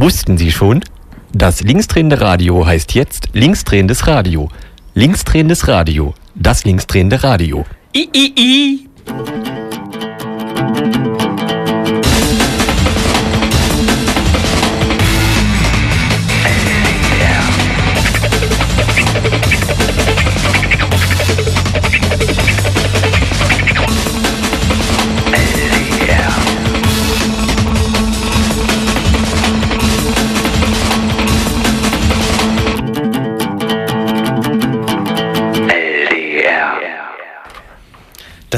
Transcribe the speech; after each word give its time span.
Wussten 0.00 0.38
Sie 0.38 0.50
schon? 0.50 0.80
Das 1.34 1.60
linksdrehende 1.60 2.22
Radio 2.22 2.64
heißt 2.64 2.94
jetzt 2.94 3.28
linksdrehendes 3.34 4.06
Radio. 4.06 4.48
Linksdrehendes 4.94 5.68
Radio. 5.68 6.14
Das 6.34 6.64
linksdrehende 6.64 7.22
Radio. 7.22 7.66
I, 7.94 8.08
I, 8.16 8.32
I. 8.34 8.89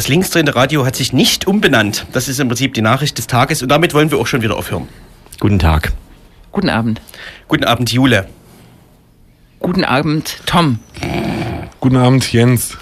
Das 0.02 0.09
linksdrehende 0.09 0.56
Radio 0.56 0.84
hat 0.84 0.97
sich 0.97 1.12
nicht 1.12 1.47
umbenannt. 1.47 2.06
Das 2.12 2.27
ist 2.27 2.41
im 2.41 2.48
Prinzip 2.48 2.74
die 2.74 2.83
Nachricht 2.83 3.19
des 3.19 3.29
Tages 3.29 3.62
und 3.62 3.69
damit 3.69 3.95
wollen 3.95 4.10
wir 4.10 4.19
auch 4.19 4.27
schon 4.27 4.43
wieder 4.43 4.56
aufhören. 4.56 4.88
Guten 5.38 5.60
Tag. 5.60 5.93
Guten 6.51 6.70
Abend. 6.70 7.01
Guten 7.47 7.62
Abend, 7.62 7.93
Jule. 7.93 8.27
Guten 9.60 9.84
Abend, 9.84 10.38
Tom. 10.45 10.80
Guten 11.79 11.95
Abend, 11.95 12.33
Jens. 12.33 12.77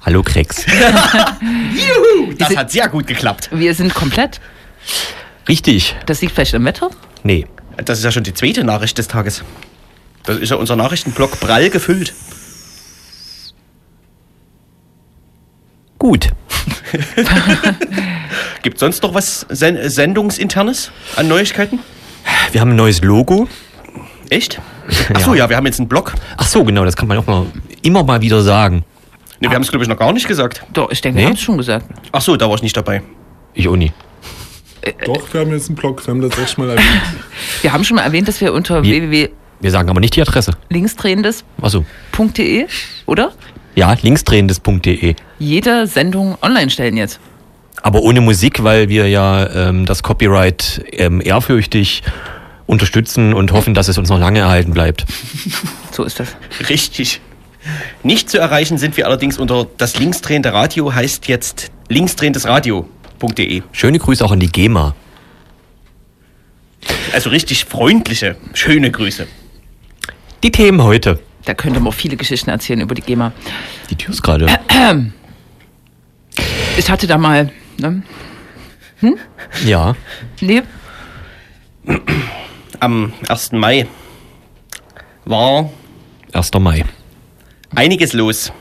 Hallo 0.00 0.22
Krex. 0.22 0.64
Juhu, 1.42 2.32
das 2.38 2.56
hat 2.56 2.70
sehr 2.70 2.88
gut 2.88 3.06
geklappt. 3.06 3.50
Wir 3.52 3.74
sind 3.74 3.92
komplett. 3.92 4.40
Richtig. 5.46 5.94
Das 6.06 6.22
liegt 6.22 6.32
vielleicht 6.32 6.54
am 6.54 6.64
Wetter? 6.64 6.88
Nee. 7.22 7.46
Das 7.84 7.98
ist 7.98 8.04
ja 8.04 8.10
schon 8.10 8.24
die 8.24 8.32
zweite 8.32 8.64
Nachricht 8.64 8.96
des 8.96 9.08
Tages. 9.08 9.44
Das 10.22 10.38
ist 10.38 10.48
ja 10.48 10.56
unser 10.56 10.76
Nachrichtenblock 10.76 11.38
prall 11.38 11.68
gefüllt. 11.68 12.14
Gut. 16.04 16.28
Gibt 18.62 18.78
sonst 18.78 19.02
noch 19.02 19.14
was 19.14 19.46
Sen 19.48 19.78
Sendungsinternes 19.88 20.90
an 21.16 21.28
Neuigkeiten? 21.28 21.78
Wir 22.52 22.60
haben 22.60 22.72
ein 22.72 22.76
neues 22.76 23.00
Logo. 23.00 23.48
Echt? 24.28 24.60
Achso, 25.14 25.32
ja. 25.32 25.44
Ja. 25.44 25.48
wir 25.48 25.56
haben 25.56 25.64
jetzt 25.64 25.78
einen 25.80 25.88
Blog. 25.88 26.12
Ach 26.36 26.46
so, 26.46 26.62
genau, 26.62 26.84
das 26.84 26.94
kann 26.94 27.08
man 27.08 27.16
auch 27.16 27.26
mal 27.26 27.46
immer 27.80 28.04
mal 28.04 28.20
wieder 28.20 28.42
sagen. 28.42 28.84
Ne, 29.40 29.48
wir 29.48 29.54
haben 29.54 29.62
es, 29.62 29.70
glaube 29.70 29.84
ich, 29.84 29.88
noch 29.88 29.96
gar 29.96 30.12
nicht 30.12 30.28
gesagt. 30.28 30.62
Doch, 30.74 30.90
ich 30.90 31.00
denke, 31.00 31.16
Nee? 31.16 31.22
wir 31.22 31.28
haben 31.28 31.36
es 31.36 31.40
schon 31.40 31.56
gesagt. 31.56 31.86
Achso, 32.12 32.36
da 32.36 32.50
war 32.50 32.56
ich 32.56 32.62
nicht 32.62 32.76
dabei. 32.76 33.02
Ich 33.54 33.66
auch 33.66 33.76
nie. 33.76 33.90
Doch, 35.06 35.32
wir 35.32 35.40
haben 35.40 35.52
jetzt 35.52 35.68
einen 35.70 35.76
Blog, 35.76 36.06
wir 36.06 36.12
haben 36.12 36.20
das 36.20 36.38
echt 36.38 36.58
mal 36.58 36.68
erwähnt. 36.68 36.86
Wir 37.62 37.72
haben 37.72 37.82
schon 37.82 37.94
mal 37.94 38.02
erwähnt, 38.02 38.28
dass 38.28 38.42
wir 38.42 38.52
unter 38.52 38.82
Wir- 38.82 39.30
Wir 39.60 39.70
sagen 39.70 39.88
aber 39.88 40.00
nicht 40.00 40.14
die 40.16 40.20
Adresse. 40.20 40.52
www.linksdrehendes.de, 40.68 41.44
Achso. 41.62 41.86
oder? 43.06 43.32
Ja, 43.74 43.96
linksdrehendes.de. 44.00 45.14
Jede 45.38 45.86
Sendung 45.86 46.36
online 46.42 46.70
stellen 46.70 46.96
jetzt. 46.96 47.20
Aber 47.82 48.02
ohne 48.02 48.20
Musik, 48.20 48.62
weil 48.62 48.88
wir 48.88 49.08
ja 49.08 49.68
ähm, 49.68 49.84
das 49.84 50.02
Copyright 50.02 50.84
ähm, 50.92 51.20
ehrfürchtig 51.22 52.02
unterstützen 52.66 53.34
und 53.34 53.52
hoffen, 53.52 53.74
dass 53.74 53.88
es 53.88 53.98
uns 53.98 54.08
noch 54.08 54.18
lange 54.18 54.40
erhalten 54.40 54.72
bleibt. 54.72 55.04
So 55.94 56.02
ist 56.02 56.18
das. 56.18 56.34
Richtig. 56.68 57.20
Nicht 58.02 58.28
zu 58.28 58.38
erreichen 58.38 58.78
sind 58.78 58.96
wir 58.96 59.06
allerdings 59.06 59.38
unter 59.38 59.68
das 59.78 59.96
linksdrehende 59.96 60.52
Radio, 60.52 60.92
heißt 60.92 61.28
jetzt 61.28 61.70
linksdrehendesradio.de. 61.88 63.62
Schöne 63.70 63.98
Grüße 64.00 64.24
auch 64.24 64.32
an 64.32 64.40
die 64.40 64.48
GEMA. 64.48 64.96
Also 67.12 67.30
richtig 67.30 67.66
freundliche, 67.66 68.34
schöne 68.54 68.90
Grüße. 68.90 69.28
Die 70.42 70.50
Themen 70.50 70.82
heute. 70.82 71.20
Da 71.44 71.54
könnte 71.54 71.80
man 71.80 71.88
auch 71.92 71.96
viele 71.96 72.16
Geschichten 72.16 72.50
erzählen 72.50 72.80
über 72.80 72.94
die 72.94 73.02
GEMA. 73.02 73.32
Die 73.90 73.96
Tür 73.96 74.12
ist 74.12 74.22
gerade. 74.22 74.46
Ich 76.76 76.90
hatte 76.90 77.06
da 77.06 77.16
mal, 77.18 77.52
ne? 77.78 78.02
Ja. 79.64 79.94
Nee, 80.40 80.62
Am 82.80 83.12
1. 83.28 83.52
Mai 83.52 83.86
war 85.24 85.70
1. 86.32 86.50
Mai. 86.58 86.84
einiges 87.74 88.12
los. 88.12 88.52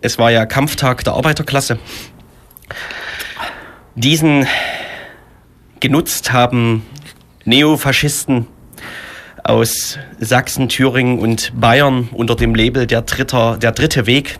Es 0.00 0.18
war 0.18 0.30
ja 0.30 0.46
Kampftag 0.46 1.04
der 1.04 1.12
Arbeiterklasse. 1.14 1.78
Diesen 3.94 4.46
genutzt 5.80 6.32
haben 6.32 6.84
Neofaschisten 7.44 8.46
aus 9.44 9.98
Sachsen, 10.18 10.68
Thüringen 10.70 11.18
und 11.18 11.52
Bayern 11.58 12.08
unter 12.12 12.34
dem 12.34 12.54
Label 12.54 12.86
der, 12.86 13.02
Dritter, 13.02 13.58
der 13.58 13.72
dritte 13.72 14.06
Weg 14.06 14.38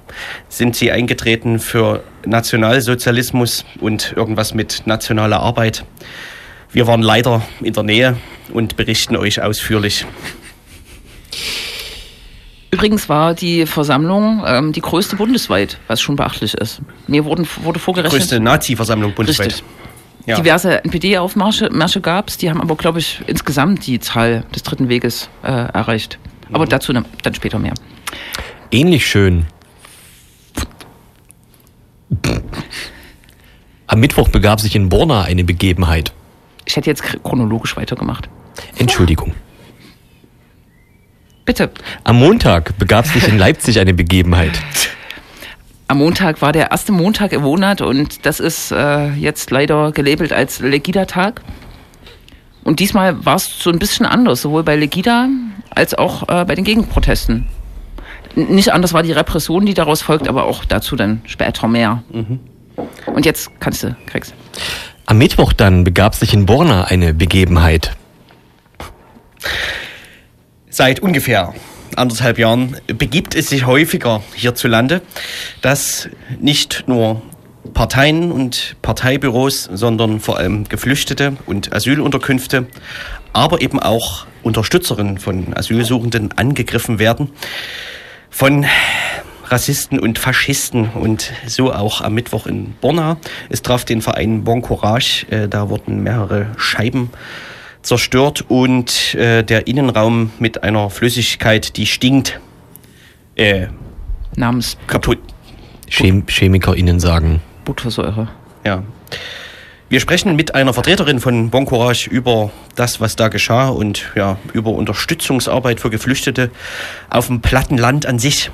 sind 0.48 0.74
sie 0.74 0.90
eingetreten 0.90 1.60
für 1.60 2.02
Nationalsozialismus 2.24 3.66
und 3.80 4.14
irgendwas 4.16 4.54
mit 4.54 4.86
nationaler 4.86 5.40
Arbeit. 5.40 5.84
Wir 6.72 6.86
waren 6.86 7.02
leider 7.02 7.42
in 7.60 7.74
der 7.74 7.82
Nähe 7.82 8.16
und 8.52 8.76
berichten 8.76 9.16
euch 9.16 9.42
ausführlich. 9.42 10.06
übrigens 12.70 13.08
war 13.10 13.34
die 13.34 13.66
Versammlung 13.66 14.42
ähm, 14.46 14.72
die 14.72 14.80
größte 14.80 15.16
bundesweit, 15.16 15.78
was 15.86 16.00
schon 16.00 16.16
beachtlich 16.16 16.54
ist. 16.54 16.80
Mir 17.06 17.26
wurden, 17.26 17.46
wurde 17.62 17.78
vorgerechnet. 17.78 18.20
Größte 18.20 18.40
Nazi-Versammlung 18.40 19.12
bundesweit. 19.12 19.48
Richtig. 19.48 19.64
Ja. 20.26 20.36
Diverse 20.36 20.82
NPD-Aufmärsche 20.84 21.70
Märsche 21.70 22.00
gab 22.00 22.28
es, 22.28 22.38
die 22.38 22.48
haben 22.48 22.60
aber, 22.60 22.76
glaube 22.76 22.98
ich, 22.98 23.20
insgesamt 23.26 23.86
die 23.86 24.00
Zahl 24.00 24.44
des 24.54 24.62
dritten 24.62 24.88
Weges 24.88 25.28
äh, 25.42 25.48
erreicht. 25.48 26.18
Aber 26.52 26.66
dazu 26.66 26.92
ne, 26.92 27.04
dann 27.22 27.34
später 27.34 27.58
mehr. 27.58 27.74
Ähnlich 28.70 29.06
schön. 29.06 29.46
Am 33.86 34.00
Mittwoch 34.00 34.28
begab 34.28 34.60
sich 34.60 34.74
in 34.74 34.88
Borna 34.88 35.22
eine 35.22 35.44
Begebenheit. 35.44 36.12
Ich 36.64 36.76
hätte 36.76 36.88
jetzt 36.88 37.02
chronologisch 37.02 37.76
weitergemacht. 37.76 38.28
Entschuldigung. 38.78 39.34
Bitte. 41.44 41.70
Am 42.04 42.18
Montag 42.18 42.78
begab 42.78 43.06
sich 43.06 43.28
in 43.28 43.36
Leipzig 43.36 43.78
eine 43.78 43.92
Begebenheit. 43.92 44.58
Am 45.86 45.98
Montag 45.98 46.40
war 46.40 46.52
der 46.52 46.70
erste 46.70 46.92
Montag 46.92 47.32
im 47.32 47.42
Monat 47.42 47.82
und 47.82 48.24
das 48.24 48.40
ist 48.40 48.70
äh, 48.72 49.10
jetzt 49.10 49.50
leider 49.50 49.92
gelabelt 49.92 50.32
als 50.32 50.60
Legida-Tag. 50.60 51.42
Und 52.64 52.80
diesmal 52.80 53.24
war 53.26 53.36
es 53.36 53.58
so 53.58 53.70
ein 53.70 53.78
bisschen 53.78 54.06
anders, 54.06 54.40
sowohl 54.40 54.62
bei 54.62 54.76
Legida 54.76 55.28
als 55.68 55.94
auch 55.94 56.28
äh, 56.28 56.44
bei 56.46 56.54
den 56.54 56.64
Gegenprotesten. 56.64 57.46
Nicht 58.34 58.72
anders 58.72 58.94
war 58.94 59.02
die 59.02 59.12
Repression, 59.12 59.66
die 59.66 59.74
daraus 59.74 60.00
folgt, 60.02 60.26
aber 60.26 60.44
auch 60.44 60.64
dazu 60.64 60.96
dann 60.96 61.20
später 61.26 61.68
mehr. 61.68 62.02
Und 63.06 63.26
jetzt 63.26 63.50
kannst 63.60 63.82
du, 63.82 63.94
kriegst. 64.06 64.34
Am 65.06 65.18
Mittwoch 65.18 65.52
dann 65.52 65.84
begab 65.84 66.14
sich 66.14 66.32
in 66.32 66.46
Borna 66.46 66.84
eine 66.84 67.12
Begebenheit. 67.12 67.94
Seit 70.70 71.00
ungefähr 71.00 71.54
anderthalb 71.94 72.38
Jahren 72.38 72.76
begibt 72.86 73.34
es 73.34 73.48
sich 73.48 73.66
häufiger 73.66 74.22
hierzulande, 74.34 75.02
dass 75.62 76.08
nicht 76.40 76.84
nur 76.86 77.22
Parteien 77.72 78.30
und 78.30 78.76
Parteibüros, 78.82 79.68
sondern 79.72 80.20
vor 80.20 80.36
allem 80.36 80.64
Geflüchtete 80.64 81.36
und 81.46 81.72
Asylunterkünfte, 81.72 82.66
aber 83.32 83.62
eben 83.62 83.80
auch 83.80 84.26
Unterstützerinnen 84.42 85.18
von 85.18 85.56
Asylsuchenden 85.56 86.32
angegriffen 86.36 86.98
werden 86.98 87.30
von 88.30 88.66
Rassisten 89.46 90.00
und 90.00 90.18
Faschisten 90.18 90.88
und 90.90 91.32
so 91.46 91.72
auch 91.72 92.00
am 92.00 92.14
Mittwoch 92.14 92.46
in 92.46 92.74
Borna. 92.80 93.18
Es 93.48 93.62
traf 93.62 93.84
den 93.84 94.02
Verein 94.02 94.42
Bon 94.42 94.60
Courage, 94.60 95.26
äh, 95.30 95.48
da 95.48 95.68
wurden 95.68 96.02
mehrere 96.02 96.48
Scheiben 96.56 97.10
zerstört 97.84 98.44
und 98.48 99.14
äh, 99.14 99.44
der 99.44 99.66
Innenraum 99.68 100.32
mit 100.38 100.64
einer 100.64 100.90
Flüssigkeit, 100.90 101.76
die 101.76 101.86
stinkt, 101.86 102.40
äh, 103.36 103.68
Namens 104.36 104.76
kaputt. 104.86 105.18
Chem 105.88 106.26
ChemikerInnen 106.26 106.98
sagen. 106.98 107.40
Buttersäure. 107.64 108.28
Ja. 108.64 108.82
Wir 109.88 110.00
sprechen 110.00 110.34
mit 110.34 110.54
einer 110.54 110.72
Vertreterin 110.72 111.20
von 111.20 111.50
Bon 111.50 111.66
Courage 111.66 112.10
über 112.10 112.50
das, 112.74 113.00
was 113.00 113.14
da 113.14 113.28
geschah 113.28 113.68
und 113.68 114.10
ja, 114.16 114.38
über 114.52 114.70
Unterstützungsarbeit 114.70 115.78
für 115.78 115.90
Geflüchtete 115.90 116.50
auf 117.10 117.28
dem 117.28 117.42
platten 117.42 117.78
Land 117.78 118.06
an 118.06 118.18
sich. 118.18 118.50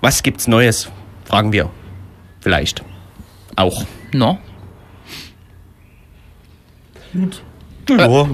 Was 0.00 0.22
gibt's 0.22 0.46
Neues? 0.46 0.88
Fragen 1.24 1.52
wir. 1.52 1.68
Vielleicht. 2.40 2.82
Auch. 3.56 3.84
No? 4.12 4.38
Gut. 7.12 7.42
Ja, 7.98 8.28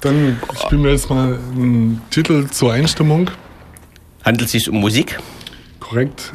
dann 0.00 0.38
spielen 0.64 0.84
wir 0.84 0.92
jetzt 0.92 1.10
mal 1.10 1.38
einen 1.54 2.00
Titel 2.10 2.46
zur 2.48 2.72
Einstimmung. 2.72 3.30
Handelt 4.24 4.46
es 4.46 4.52
sich 4.52 4.68
um 4.68 4.80
Musik? 4.80 5.18
Korrekt. 5.80 6.32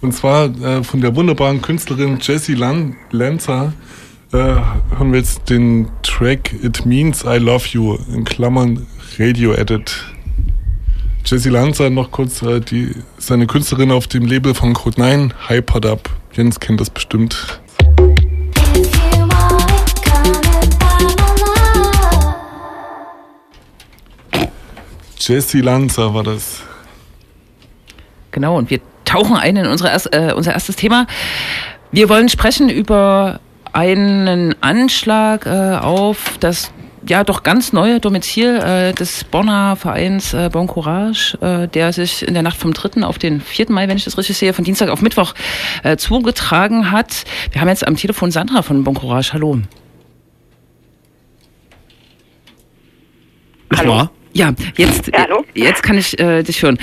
Und 0.00 0.12
zwar 0.12 0.46
äh, 0.62 0.84
von 0.84 1.00
der 1.00 1.14
wunderbaren 1.16 1.62
Künstlerin 1.62 2.18
Jessie 2.20 2.54
Lan 2.54 2.96
Lanza 3.10 3.72
äh, 4.32 4.36
hören 4.36 5.12
wir 5.12 5.18
jetzt 5.18 5.48
den 5.48 5.88
Track 6.02 6.52
It 6.62 6.84
Means 6.84 7.24
I 7.24 7.38
Love 7.38 7.64
You 7.70 7.98
in 8.12 8.24
Klammern 8.24 8.86
Radio 9.18 9.54
Edit. 9.54 10.04
Jesse 11.24 11.50
Lanza 11.50 11.90
noch 11.90 12.10
kurz, 12.10 12.42
äh, 12.42 12.60
die, 12.60 12.90
seine 13.18 13.46
Künstlerin 13.46 13.90
auf 13.90 14.06
dem 14.06 14.26
Label 14.26 14.54
von 14.54 14.74
Code 14.74 15.00
9, 15.00 15.34
Hypered 15.48 15.86
Up. 15.86 16.10
Jens 16.32 16.60
kennt 16.60 16.80
das 16.80 16.90
bestimmt. 16.90 17.60
Jesse 25.28 25.60
Lanza 25.60 26.14
war 26.14 26.22
das. 26.22 26.62
Genau, 28.30 28.56
und 28.56 28.70
wir 28.70 28.80
tauchen 29.04 29.36
ein 29.36 29.56
in 29.56 29.66
unsere 29.66 29.90
äh, 30.12 30.32
unser 30.32 30.52
erstes 30.52 30.76
Thema. 30.76 31.06
Wir 31.92 32.08
wollen 32.08 32.30
sprechen 32.30 32.70
über 32.70 33.40
einen 33.72 34.54
Anschlag 34.62 35.44
äh, 35.44 35.76
auf 35.76 36.38
das 36.40 36.72
ja 37.06 37.24
doch 37.24 37.42
ganz 37.42 37.72
neue 37.72 38.00
Domizil 38.00 38.56
äh, 38.56 38.92
des 38.94 39.24
Bonner 39.24 39.76
Vereins 39.76 40.32
äh, 40.32 40.48
Bon 40.50 40.66
Courage, 40.66 41.38
äh, 41.42 41.68
der 41.68 41.92
sich 41.92 42.26
in 42.26 42.32
der 42.32 42.42
Nacht 42.42 42.56
vom 42.56 42.72
3. 42.72 43.02
auf 43.02 43.18
den 43.18 43.40
4. 43.40 43.66
Mai, 43.70 43.86
wenn 43.88 43.96
ich 43.98 44.04
das 44.04 44.16
richtig 44.16 44.36
sehe, 44.38 44.54
von 44.54 44.64
Dienstag 44.64 44.88
auf 44.88 45.02
Mittwoch 45.02 45.34
äh, 45.82 45.96
zugetragen 45.96 46.90
hat. 46.90 47.24
Wir 47.52 47.60
haben 47.60 47.68
jetzt 47.68 47.86
am 47.86 47.96
Telefon 47.96 48.30
Sandra 48.30 48.62
von 48.62 48.82
Bon 48.82 48.94
Courage. 48.94 49.32
Hallo. 49.34 49.60
Hallo. 53.76 54.08
Ja, 54.38 54.54
jetzt, 54.76 55.08
ja, 55.08 55.26
jetzt 55.52 55.82
kann 55.82 55.98
ich 55.98 56.16
äh, 56.20 56.44
dich 56.44 56.62
hören. 56.62 56.78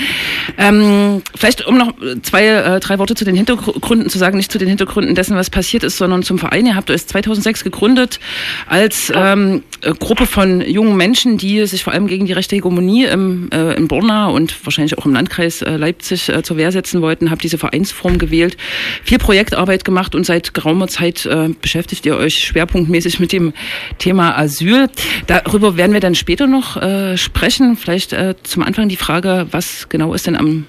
Ähm, 0.58 1.22
vielleicht 1.36 1.66
um 1.66 1.78
noch 1.78 1.94
zwei, 2.22 2.48
äh, 2.48 2.80
drei 2.82 3.00
Worte 3.00 3.16
zu 3.16 3.24
den 3.24 3.34
Hintergründen 3.34 4.10
zu 4.10 4.18
sagen, 4.18 4.36
nicht 4.36 4.52
zu 4.52 4.58
den 4.58 4.68
Hintergründen 4.68 5.16
dessen, 5.16 5.38
was 5.38 5.50
passiert 5.50 5.84
ist, 5.84 5.96
sondern 5.96 6.22
zum 6.22 6.38
Verein. 6.38 6.66
Ihr 6.66 6.76
habt 6.76 6.92
euch 6.92 7.08
2006 7.08 7.64
gegründet 7.64 8.20
als 8.68 9.10
ähm, 9.16 9.64
Gruppe 10.00 10.26
von 10.26 10.60
jungen 10.60 10.98
Menschen, 10.98 11.38
die 11.38 11.66
sich 11.66 11.86
vor 11.86 11.94
allem 11.94 12.08
gegen 12.08 12.26
die 12.26 12.34
rechte 12.34 12.58
Hegemonie 12.58 13.06
im, 13.06 13.50
äh, 13.54 13.76
im 13.76 13.88
Borna 13.88 14.28
und 14.28 14.54
wahrscheinlich 14.66 14.98
auch 14.98 15.06
im 15.06 15.14
Landkreis 15.14 15.62
äh, 15.62 15.78
Leipzig 15.78 16.28
äh, 16.28 16.44
zur 16.44 16.58
Wehr 16.58 16.74
setzen 16.74 17.02
wollten. 17.02 17.32
Habt 17.32 17.44
diese 17.44 17.58
Vereinsform 17.58 18.18
gewählt, 18.18 18.58
viel 19.06 19.18
Projektarbeit 19.18 19.86
gemacht 19.86 20.14
und 20.14 20.26
seit 20.26 20.54
geraumer 20.54 20.90
Zeit 20.90 21.26
äh, 21.26 21.48
beschäftigt 21.62 22.06
ihr 22.06 22.18
euch 22.18 22.34
schwerpunktmäßig 22.34 23.22
mit 23.22 23.32
dem 23.32 23.54
Thema 23.98 24.38
Asyl. 24.38 24.90
Darüber 25.28 25.78
werden 25.78 25.94
wir 25.94 26.02
dann 26.02 26.16
später 26.16 26.48
noch 26.48 26.76
äh, 26.76 27.16
sprechen 27.16 27.45
sprechen. 27.46 27.78
Vielleicht 27.78 28.12
äh, 28.14 28.34
zum 28.42 28.64
Anfang 28.64 28.90
die 28.90 28.96
Frage, 28.96 29.48
was 29.52 29.88
genau 29.88 30.14
ist 30.16 30.26
denn 30.26 30.36
am 30.36 30.68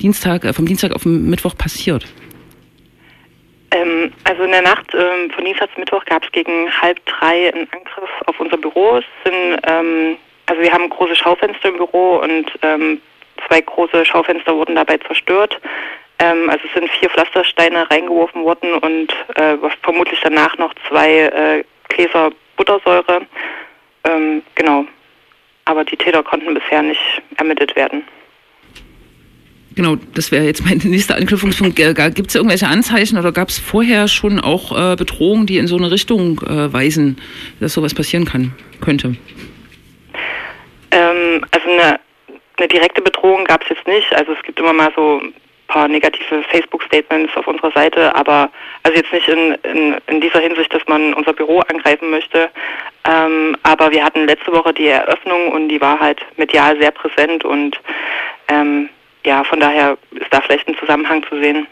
Dienstag, 0.00 0.44
äh, 0.44 0.52
vom 0.52 0.66
Dienstag 0.66 0.92
auf 0.92 1.04
den 1.04 1.30
Mittwoch 1.30 1.56
passiert? 1.56 2.04
Ähm, 3.70 4.12
also 4.24 4.42
in 4.42 4.50
der 4.50 4.62
Nacht 4.62 4.86
ähm, 4.94 5.30
von 5.30 5.44
Dienstag 5.44 5.72
zu 5.74 5.80
Mittwoch 5.80 6.04
gab 6.06 6.24
es 6.24 6.32
gegen 6.32 6.68
halb 6.80 6.98
drei 7.06 7.52
einen 7.52 7.68
Angriff 7.70 8.10
auf 8.26 8.40
unser 8.40 8.56
Büro. 8.56 9.00
Sind, 9.24 9.60
ähm, 9.68 10.16
also 10.46 10.60
wir 10.60 10.72
haben 10.72 10.88
große 10.88 11.14
Schaufenster 11.14 11.68
im 11.68 11.76
Büro 11.76 12.16
und 12.16 12.50
ähm, 12.62 13.00
zwei 13.46 13.60
große 13.60 14.04
Schaufenster 14.04 14.56
wurden 14.56 14.74
dabei 14.74 14.98
zerstört. 14.98 15.60
Ähm, 16.18 16.50
also 16.50 16.64
es 16.66 16.74
sind 16.74 16.90
vier 16.98 17.10
Pflastersteine 17.10 17.88
reingeworfen 17.88 18.42
worden 18.42 18.74
und 18.74 19.14
äh, 19.36 19.56
vermutlich 19.82 20.18
danach 20.24 20.58
noch 20.58 20.74
zwei 20.88 21.10
äh, 21.10 21.64
Gläser 21.90 22.32
Buttersäure. 22.56 23.22
Ähm, 24.04 24.42
genau 24.56 24.84
aber 25.68 25.84
die 25.84 25.96
Täter 25.96 26.22
konnten 26.22 26.54
bisher 26.54 26.82
nicht 26.82 27.00
ermittelt 27.36 27.76
werden. 27.76 28.02
Genau, 29.76 29.96
das 30.14 30.32
wäre 30.32 30.44
jetzt 30.44 30.64
mein 30.64 30.78
nächster 30.84 31.16
Anknüpfungspunkt. 31.16 31.76
Gibt 31.76 32.30
es 32.30 32.34
irgendwelche 32.34 32.66
Anzeichen 32.66 33.18
oder 33.18 33.32
gab 33.32 33.48
es 33.48 33.58
vorher 33.58 34.08
schon 34.08 34.40
auch 34.40 34.72
äh, 34.72 34.96
Bedrohungen, 34.96 35.46
die 35.46 35.58
in 35.58 35.66
so 35.66 35.76
eine 35.76 35.90
Richtung 35.90 36.40
äh, 36.40 36.72
weisen, 36.72 37.18
dass 37.60 37.74
sowas 37.74 37.94
passieren 37.94 38.24
kann, 38.24 38.54
könnte? 38.80 39.16
Ähm, 40.90 41.44
also 41.50 41.68
eine, 41.68 42.00
eine 42.56 42.68
direkte 42.68 43.02
Bedrohung 43.02 43.44
gab 43.44 43.62
es 43.62 43.68
jetzt 43.68 43.86
nicht. 43.86 44.12
Also 44.14 44.32
es 44.32 44.42
gibt 44.42 44.58
immer 44.58 44.72
mal 44.72 44.90
so 44.96 45.20
paar 45.68 45.86
negative 45.86 46.42
Facebook-Statements 46.50 47.36
auf 47.36 47.46
unserer 47.46 47.70
Seite, 47.72 48.14
aber 48.14 48.50
also 48.82 48.96
jetzt 48.96 49.12
nicht 49.12 49.28
in, 49.28 49.54
in, 49.62 49.96
in 50.08 50.20
dieser 50.20 50.40
Hinsicht, 50.40 50.72
dass 50.74 50.82
man 50.88 51.14
unser 51.14 51.32
Büro 51.32 51.60
angreifen 51.60 52.10
möchte. 52.10 52.50
Ähm, 53.04 53.56
aber 53.62 53.92
wir 53.92 54.04
hatten 54.04 54.26
letzte 54.26 54.52
Woche 54.52 54.72
die 54.74 54.88
Eröffnung 54.88 55.52
und 55.52 55.68
die 55.68 55.80
war 55.80 56.00
halt 56.00 56.20
medial 56.36 56.78
sehr 56.80 56.90
präsent 56.90 57.44
und 57.44 57.78
ähm, 58.48 58.88
ja, 59.24 59.44
von 59.44 59.60
daher 59.60 59.96
ist 60.12 60.32
da 60.32 60.40
vielleicht 60.40 60.66
ein 60.68 60.76
Zusammenhang 60.78 61.24
zu 61.28 61.40
sehen. 61.40 61.66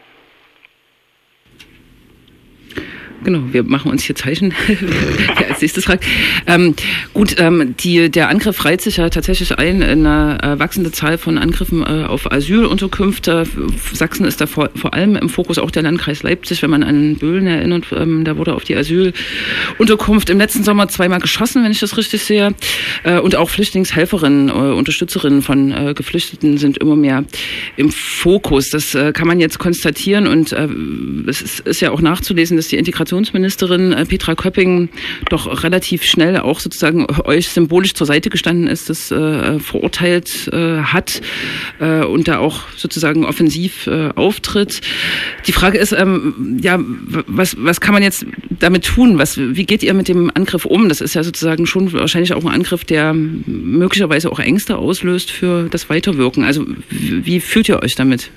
Genau, 3.24 3.40
wir 3.50 3.64
machen 3.64 3.90
uns 3.90 4.04
hier 4.04 4.14
Zeichen, 4.14 4.52
wer 4.66 5.48
als 5.48 5.60
nächstes 5.60 5.84
fragt. 5.84 6.04
Ähm, 6.46 6.74
gut, 7.14 7.36
ähm, 7.38 7.74
die, 7.80 8.10
der 8.10 8.28
Angriff 8.28 8.64
reiht 8.64 8.82
sich 8.82 8.98
ja 8.98 9.08
tatsächlich 9.08 9.58
ein 9.58 9.82
in 9.82 10.06
eine 10.06 10.38
äh, 10.42 10.58
wachsende 10.58 10.92
Zahl 10.92 11.18
von 11.18 11.38
Angriffen 11.38 11.82
äh, 11.82 12.04
auf 12.04 12.30
Asylunterkünfte. 12.30 13.46
Sachsen 13.92 14.26
ist 14.26 14.40
da 14.40 14.46
vor, 14.46 14.70
vor 14.76 14.94
allem 14.94 15.16
im 15.16 15.28
Fokus 15.28 15.58
auch 15.58 15.70
der 15.70 15.82
Landkreis 15.82 16.22
Leipzig, 16.22 16.62
wenn 16.62 16.70
man 16.70 16.82
an 16.82 17.16
Böhlen 17.16 17.46
erinnert, 17.46 17.86
ähm, 17.92 18.24
da 18.24 18.36
wurde 18.36 18.54
auf 18.54 18.64
die 18.64 18.76
Asylunterkunft 18.76 20.30
im 20.30 20.38
letzten 20.38 20.62
Sommer 20.62 20.88
zweimal 20.88 21.20
geschossen, 21.20 21.64
wenn 21.64 21.72
ich 21.72 21.80
das 21.80 21.96
richtig 21.96 22.22
sehe. 22.22 22.54
Äh, 23.02 23.18
und 23.18 23.34
auch 23.34 23.50
Flüchtlingshelferinnen, 23.50 24.50
äh, 24.50 24.52
Unterstützerinnen 24.52 25.42
von 25.42 25.72
äh, 25.72 25.94
Geflüchteten 25.94 26.58
sind 26.58 26.78
immer 26.78 26.96
mehr 26.96 27.24
im 27.76 27.90
Fokus. 27.90 28.70
Das 28.70 28.94
äh, 28.94 29.12
kann 29.12 29.26
man 29.26 29.40
jetzt 29.40 29.58
konstatieren 29.58 30.26
und 30.26 30.52
äh, 30.52 30.68
es 31.26 31.42
ist, 31.42 31.60
ist 31.60 31.80
ja 31.80 31.90
auch 31.90 32.00
nachzulesen, 32.00 32.56
dass 32.56 32.68
die 32.68 32.76
Integration 32.76 33.05
Integrationsministerin 33.06 33.92
äh, 33.92 34.04
Petra 34.04 34.34
Köpping 34.34 34.88
doch 35.30 35.62
relativ 35.62 36.02
schnell 36.02 36.38
auch 36.38 36.60
sozusagen 36.60 37.06
euch 37.24 37.48
symbolisch 37.48 37.94
zur 37.94 38.06
Seite 38.06 38.30
gestanden 38.30 38.66
ist, 38.66 38.90
das 38.90 39.10
äh, 39.10 39.58
verurteilt 39.60 40.48
äh, 40.52 40.78
hat 40.78 41.20
äh, 41.80 42.04
und 42.04 42.28
da 42.28 42.38
auch 42.38 42.68
sozusagen 42.76 43.24
offensiv 43.24 43.86
äh, 43.86 44.10
auftritt. 44.14 44.80
Die 45.46 45.52
Frage 45.52 45.78
ist, 45.78 45.92
ähm, 45.92 46.58
ja, 46.60 46.78
was, 46.80 47.56
was 47.58 47.80
kann 47.80 47.94
man 47.94 48.02
jetzt 48.02 48.26
damit 48.50 48.84
tun? 48.84 49.18
Was, 49.18 49.38
wie 49.38 49.64
geht 49.64 49.82
ihr 49.82 49.94
mit 49.94 50.08
dem 50.08 50.30
Angriff 50.34 50.64
um? 50.64 50.88
Das 50.88 51.00
ist 51.00 51.14
ja 51.14 51.22
sozusagen 51.22 51.66
schon 51.66 51.92
wahrscheinlich 51.92 52.34
auch 52.34 52.44
ein 52.44 52.52
Angriff, 52.52 52.84
der 52.84 53.14
möglicherweise 53.14 54.30
auch 54.30 54.40
Ängste 54.40 54.76
auslöst 54.76 55.30
für 55.30 55.68
das 55.70 55.88
Weiterwirken. 55.88 56.44
Also 56.44 56.66
wie 56.90 57.40
fühlt 57.40 57.68
ihr 57.68 57.82
euch 57.82 57.94
damit? 57.94 58.30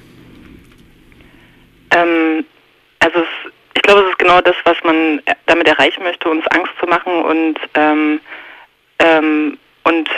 Ähm, 1.91 2.45
also 2.99 3.19
es 3.19 3.49
ich 3.79 3.83
glaube, 3.83 4.01
es 4.01 4.08
ist 4.08 4.08
genau 4.19 4.41
das, 4.41 4.55
was 4.65 4.77
man 4.83 5.21
damit 5.47 5.67
erreichen 5.67 6.03
möchte, 6.03 6.29
uns 6.29 6.45
Angst 6.47 6.73
zu 6.79 6.85
machen 6.85 7.23
und 7.23 7.59
ähm, 7.73 8.19
ähm, 8.99 9.57
und 9.83 10.09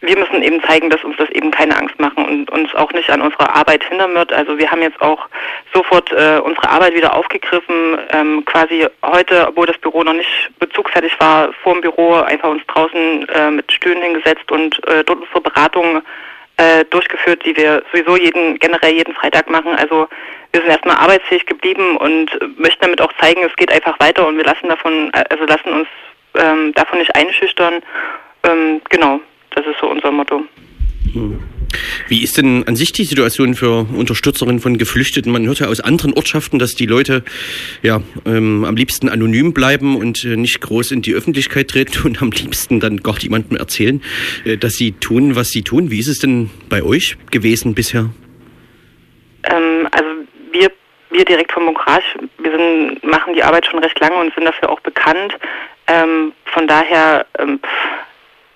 wir 0.00 0.16
müssen 0.16 0.42
eben 0.42 0.62
zeigen, 0.62 0.90
dass 0.90 1.02
uns 1.02 1.16
das 1.16 1.28
eben 1.30 1.50
keine 1.50 1.76
Angst 1.76 1.98
machen 1.98 2.24
und 2.24 2.50
uns 2.50 2.72
auch 2.74 2.92
nicht 2.92 3.10
an 3.10 3.20
unserer 3.20 3.54
Arbeit 3.56 3.82
hindern 3.84 4.14
wird. 4.14 4.32
Also 4.32 4.56
wir 4.58 4.70
haben 4.70 4.82
jetzt 4.82 5.00
auch 5.00 5.28
sofort 5.74 6.12
äh, 6.12 6.38
unsere 6.38 6.70
Arbeit 6.70 6.94
wieder 6.94 7.14
aufgegriffen, 7.14 7.98
ähm, 8.10 8.44
quasi 8.44 8.86
heute, 9.04 9.48
obwohl 9.48 9.66
das 9.66 9.78
Büro 9.78 10.04
noch 10.04 10.12
nicht 10.12 10.50
bezugfertig 10.60 11.18
war, 11.18 11.52
vor 11.64 11.72
dem 11.74 11.80
Büro 11.80 12.14
einfach 12.14 12.50
uns 12.50 12.62
draußen 12.68 13.28
äh, 13.28 13.50
mit 13.50 13.72
Stühlen 13.72 14.02
hingesetzt 14.02 14.50
und 14.52 14.76
äh, 14.86 15.02
dort 15.02 15.20
unsere 15.20 15.40
Beratungen 15.40 16.02
äh, 16.58 16.84
durchgeführt, 16.90 17.44
die 17.44 17.56
wir 17.56 17.82
sowieso 17.92 18.16
jeden 18.16 18.58
generell 18.58 18.92
jeden 18.92 19.14
Freitag 19.14 19.50
machen. 19.50 19.74
Also 19.74 20.08
wir 20.52 20.60
sind 20.60 20.70
erstmal 20.70 20.96
arbeitsfähig 20.96 21.46
geblieben 21.46 21.96
und 21.96 22.30
möchten 22.58 22.82
damit 22.82 23.00
auch 23.00 23.12
zeigen, 23.20 23.42
es 23.44 23.54
geht 23.56 23.72
einfach 23.72 23.98
weiter 24.00 24.26
und 24.26 24.36
wir 24.36 24.44
lassen 24.44 24.68
davon, 24.68 25.10
also 25.12 25.44
lassen 25.44 25.72
uns 25.72 25.88
ähm, 26.34 26.72
davon 26.74 26.98
nicht 26.98 27.14
einschüchtern. 27.14 27.82
Ähm, 28.44 28.80
genau, 28.88 29.20
das 29.54 29.66
ist 29.66 29.78
so 29.80 29.88
unser 29.88 30.10
Motto. 30.10 30.44
Hm. 31.12 31.38
Wie 32.08 32.22
ist 32.22 32.38
denn 32.38 32.66
an 32.66 32.76
sich 32.76 32.92
die 32.92 33.04
Situation 33.04 33.54
für 33.54 33.86
Unterstützerinnen 33.94 34.60
von 34.60 34.78
Geflüchteten? 34.78 35.30
Man 35.30 35.46
hört 35.46 35.60
ja 35.60 35.66
aus 35.66 35.80
anderen 35.80 36.14
Ortschaften, 36.14 36.58
dass 36.58 36.74
die 36.74 36.86
Leute 36.86 37.24
ja 37.82 38.00
ähm, 38.24 38.64
am 38.64 38.76
liebsten 38.76 39.08
anonym 39.08 39.52
bleiben 39.52 39.96
und 39.96 40.24
äh, 40.24 40.36
nicht 40.36 40.60
groß 40.60 40.92
in 40.92 41.02
die 41.02 41.12
Öffentlichkeit 41.12 41.68
treten 41.68 42.02
und 42.06 42.22
am 42.22 42.30
liebsten 42.30 42.80
dann 42.80 42.98
gar 42.98 43.18
niemandem 43.22 43.56
erzählen, 43.58 44.02
äh, 44.44 44.56
dass 44.56 44.74
sie 44.74 44.92
tun, 44.92 45.36
was 45.36 45.50
sie 45.50 45.62
tun. 45.62 45.90
Wie 45.90 45.98
ist 45.98 46.08
es 46.08 46.18
denn 46.18 46.50
bei 46.68 46.82
euch 46.82 47.16
gewesen 47.30 47.74
bisher? 47.74 48.10
Ähm, 49.44 49.88
also 49.90 50.08
wir, 50.52 50.70
wir 51.10 51.24
direkt 51.24 51.52
vom 51.52 51.64
Monkrage, 51.64 52.04
wir 52.38 52.50
sind, 52.50 53.04
machen 53.04 53.34
die 53.34 53.42
Arbeit 53.42 53.66
schon 53.66 53.78
recht 53.78 53.98
lange 54.00 54.16
und 54.16 54.34
sind 54.34 54.44
dafür 54.44 54.70
auch 54.70 54.80
bekannt. 54.80 55.36
Ähm, 55.86 56.32
von 56.46 56.66
daher, 56.66 57.26
ähm, 57.38 57.60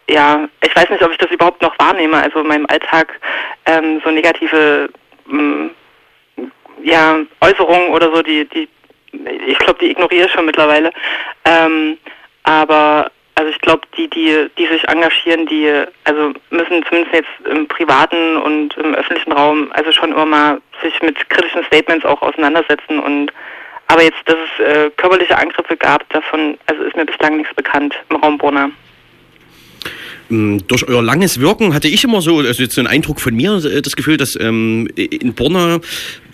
ja, 0.09 0.49
ich 0.63 0.75
weiß 0.75 0.91
nicht, 0.91 1.03
ob 1.03 1.13
ich 1.13 1.19
das 1.19 1.31
überhaupt 1.31 1.63
noch 1.63 1.79
wahrnehme. 1.79 2.17
Also 2.23 2.41
in 2.41 2.49
meinem 2.49 2.67
Alltag 2.67 3.19
ähm, 3.67 4.01
so 4.05 4.11
negative 4.11 4.89
ähm, 5.31 5.71
ja, 6.83 7.21
Äußerungen 7.41 7.91
oder 7.91 8.15
so, 8.15 8.23
die, 8.23 8.47
die 8.49 8.69
ich 9.47 9.59
glaube, 9.59 9.79
die 9.81 9.91
ignoriere 9.91 10.27
ich 10.27 10.33
schon 10.33 10.47
mittlerweile. 10.47 10.91
Ähm, 11.45 11.99
aber 12.45 13.11
also 13.35 13.51
ich 13.51 13.59
glaube, 13.61 13.83
die, 13.97 14.09
die, 14.09 14.47
die 14.59 14.67
sich 14.67 14.87
engagieren, 14.89 15.47
die 15.47 15.69
also 16.05 16.33
müssen 16.51 16.85
zumindest 16.89 17.15
jetzt 17.15 17.51
im 17.51 17.67
privaten 17.67 18.37
und 18.37 18.77
im 18.77 18.95
öffentlichen 18.95 19.33
Raum 19.33 19.71
also 19.73 19.91
schon 19.93 20.13
immer 20.13 20.27
mal 20.27 20.61
sich 20.83 21.01
mit 21.03 21.29
kritischen 21.31 21.65
Statements 21.65 22.05
auch 22.05 22.21
auseinandersetzen 22.23 22.99
und 23.01 23.33
aber 23.89 24.05
jetzt, 24.05 24.21
dass 24.25 24.37
es 24.37 24.65
äh, 24.65 24.91
körperliche 24.97 25.37
Angriffe 25.37 25.77
gab, 25.77 26.09
davon 26.11 26.57
also 26.67 26.83
ist 26.83 26.97
mir 26.97 27.05
bislang 27.05 27.37
nichts 27.37 27.55
bekannt 27.55 27.95
im 28.09 28.17
Raum 28.17 28.39
Brunner. 28.39 28.71
Mm, 30.29 30.59
durch 30.67 30.89
euer 30.89 31.03
langes 31.03 31.41
Wirken 31.41 31.75
hatte 31.75 31.89
ich 31.89 32.05
immer 32.05 32.23
so, 32.23 32.39
also 32.39 32.63
jetzt 32.63 32.75
so 32.75 32.81
einen 32.81 32.89
Eindruck 32.89 33.21
von 33.21 33.35
mir, 33.35 33.63
äh, 33.65 33.83
das 33.83 33.97
Gefühl, 33.97 34.17
dass 34.17 34.39
ähm, 34.41 34.89
in 34.97 35.35
Borna, 35.35 35.81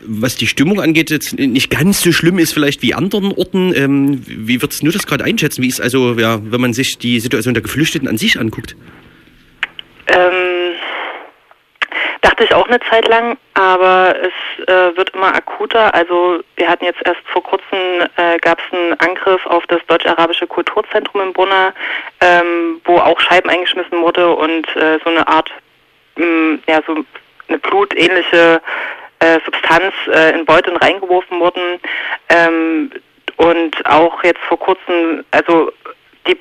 was 0.04 0.36
die 0.36 0.46
Stimmung 0.46 0.80
angeht, 0.80 1.10
jetzt 1.10 1.38
nicht 1.38 1.70
ganz 1.70 2.02
so 2.02 2.12
schlimm 2.12 2.38
ist 2.38 2.52
vielleicht 2.52 2.82
wie 2.82 2.94
anderen 2.94 3.32
Orten. 3.32 3.74
Ähm, 3.74 4.22
wie 4.26 4.62
würdest 4.62 4.82
du 4.82 4.90
das 4.90 5.06
gerade 5.06 5.24
einschätzen? 5.24 5.62
Wie 5.62 5.68
ist 5.68 5.80
also, 5.80 6.14
ja, 6.14 6.38
wenn 6.42 6.60
man 6.60 6.72
sich 6.72 6.98
die 6.98 7.20
Situation 7.20 7.54
der 7.54 7.62
Geflüchteten 7.62 8.08
an 8.08 8.18
sich 8.18 8.38
anguckt? 8.38 8.76
Ähm, 10.06 10.74
dachte 12.20 12.44
ich 12.44 12.54
auch 12.54 12.66
eine 12.68 12.80
Zeit 12.90 13.06
lang, 13.08 13.36
aber 13.54 14.14
es 14.22 14.68
äh, 14.68 14.96
wird 14.96 15.10
immer 15.10 15.34
akuter. 15.34 15.92
Also 15.94 16.40
wir 16.56 16.68
hatten 16.68 16.84
jetzt 16.84 17.00
erst 17.04 17.20
vor 17.26 17.42
kurzem 17.42 18.06
äh, 18.16 18.38
gab 18.38 18.58
es 18.60 18.72
einen 18.72 18.94
Angriff 19.00 19.44
auf 19.46 19.66
das 19.66 19.80
deutsch-arabische 19.86 20.46
Kulturzentrum 20.46 21.22
in 21.22 21.32
Brunner, 21.32 21.74
ähm, 22.20 22.80
wo 22.84 22.98
auch 22.98 23.20
Scheiben 23.20 23.50
eingeschmissen 23.50 24.00
wurde 24.00 24.34
und 24.34 24.66
äh, 24.76 24.98
so 25.04 25.10
eine 25.10 25.26
Art, 25.26 25.50
mh, 26.16 26.26
mm, 26.26 26.62
ja 26.68 26.80
so 26.86 27.04
eine 27.48 27.58
blutähnliche 27.58 28.60
äh, 29.20 29.38
Substanz 29.44 29.94
äh, 30.12 30.38
in 30.38 30.44
Beuteln 30.44 30.76
reingeworfen 30.76 31.40
wurden. 31.40 31.80
Ähm, 32.28 32.90
und 33.36 33.86
auch 33.86 34.22
jetzt 34.24 34.40
vor 34.48 34.58
kurzem, 34.58 35.24
also 35.30 35.70
die, 36.26 36.36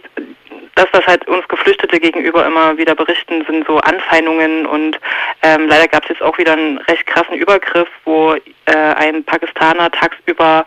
das, 0.75 0.88
was 0.91 1.05
halt 1.05 1.27
uns 1.27 1.48
Geflüchtete 1.48 2.00
gegenüber 2.00 2.46
immer 2.46 2.77
wieder 2.77 2.96
berichten, 2.96 3.43
sind 3.48 3.65
so 3.67 3.77
Anfeindungen 3.77 4.65
und 4.65 5.00
ähm, 5.41 5.67
leider 5.67 5.88
gab 5.88 6.03
es 6.03 6.10
jetzt 6.10 6.22
auch 6.22 6.38
wieder 6.38 6.53
einen 6.53 6.77
recht 6.79 7.05
krassen 7.07 7.36
Übergriff, 7.36 7.89
wo 8.05 8.34
äh, 8.34 8.39
ein 8.74 9.24
Pakistaner 9.24 9.91
tagsüber 9.91 10.65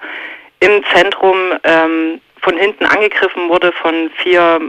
im 0.60 0.84
Zentrum 0.92 1.36
ähm, 1.64 2.20
von 2.40 2.56
hinten 2.56 2.86
angegriffen 2.86 3.48
wurde 3.48 3.72
von 3.72 4.10
vier 4.22 4.60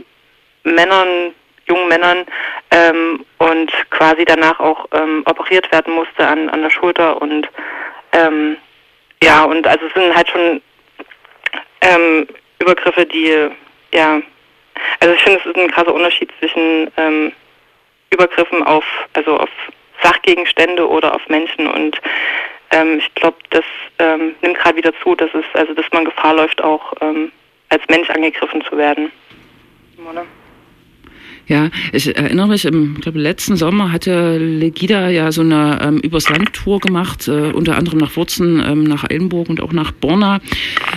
Männern, 0.64 1.34
jungen 1.72 1.88
Männern 1.88 2.26
ähm, 2.72 3.26
und 3.38 3.72
quasi 3.90 4.26
danach 4.26 4.60
auch 4.60 4.88
ähm, 4.94 5.24
operiert 5.26 5.72
werden 5.72 5.94
musste 5.94 6.28
an, 6.28 6.50
an 6.50 6.62
der 6.62 6.70
Schulter 6.70 7.22
und 7.22 7.48
ähm, 8.12 8.58
ja, 9.24 9.44
und 9.44 9.66
also 9.68 9.86
es 9.86 9.94
sind 9.94 10.16
halt 10.16 10.30
schon 10.30 10.62
ähm, 11.82 12.28
Übergriffe, 12.60 13.06
die 13.06 13.50
ja 13.94 14.22
also 15.00 15.14
ich 15.14 15.24
finde, 15.24 15.40
es 15.40 15.46
ist 15.46 15.58
ein 15.58 15.72
krasser 15.72 15.94
Unterschied 15.94 16.32
zwischen 16.40 16.92
ähm, 16.98 17.32
Übergriffen 18.12 18.64
auf, 18.64 18.86
also 19.14 19.38
auf 19.38 19.50
Sachgegenstände 20.02 20.88
oder 20.88 21.14
auf 21.14 21.28
Menschen 21.30 21.68
und 21.68 22.00
ähm, 22.72 23.00
ich 23.00 23.14
glaube, 23.16 23.38
das 23.50 23.66
ähm, 24.00 24.36
nimmt 24.42 24.58
gerade 24.58 24.78
wieder 24.78 24.94
zu, 25.04 25.16
dass 25.16 25.30
es, 25.34 25.46
also 25.54 25.74
dass 25.74 25.86
man 25.92 26.06
Gefahr 26.06 26.34
läuft, 26.36 26.62
auch 26.62 26.94
ähm, 27.02 27.32
als 27.70 27.84
Mensch 27.90 28.10
angegriffen 28.10 28.64
zu 28.64 28.78
werden. 28.78 29.12
Oder? 30.10 30.26
Ja, 31.48 31.70
ich 31.92 32.16
erinnere 32.16 32.48
mich, 32.48 32.66
im 32.66 32.96
glaube, 33.02 33.20
letzten 33.20 33.56
Sommer 33.56 33.92
hatte 33.92 34.38
Legida 34.38 35.10
ja 35.10 35.32
so 35.32 35.42
eine 35.42 35.80
ähm, 35.82 35.98
Übers 35.98 36.30
Land-Tour 36.30 36.80
gemacht, 36.80 37.28
äh, 37.28 37.52
unter 37.52 37.78
anderem 37.78 38.00
nach 38.00 38.16
Wurzen, 38.16 38.64
ähm, 38.66 38.84
nach 38.84 39.04
Eilenburg 39.10 39.50
und 39.50 39.62
auch 39.62 39.74
nach 39.74 39.92
Borna. 39.92 40.40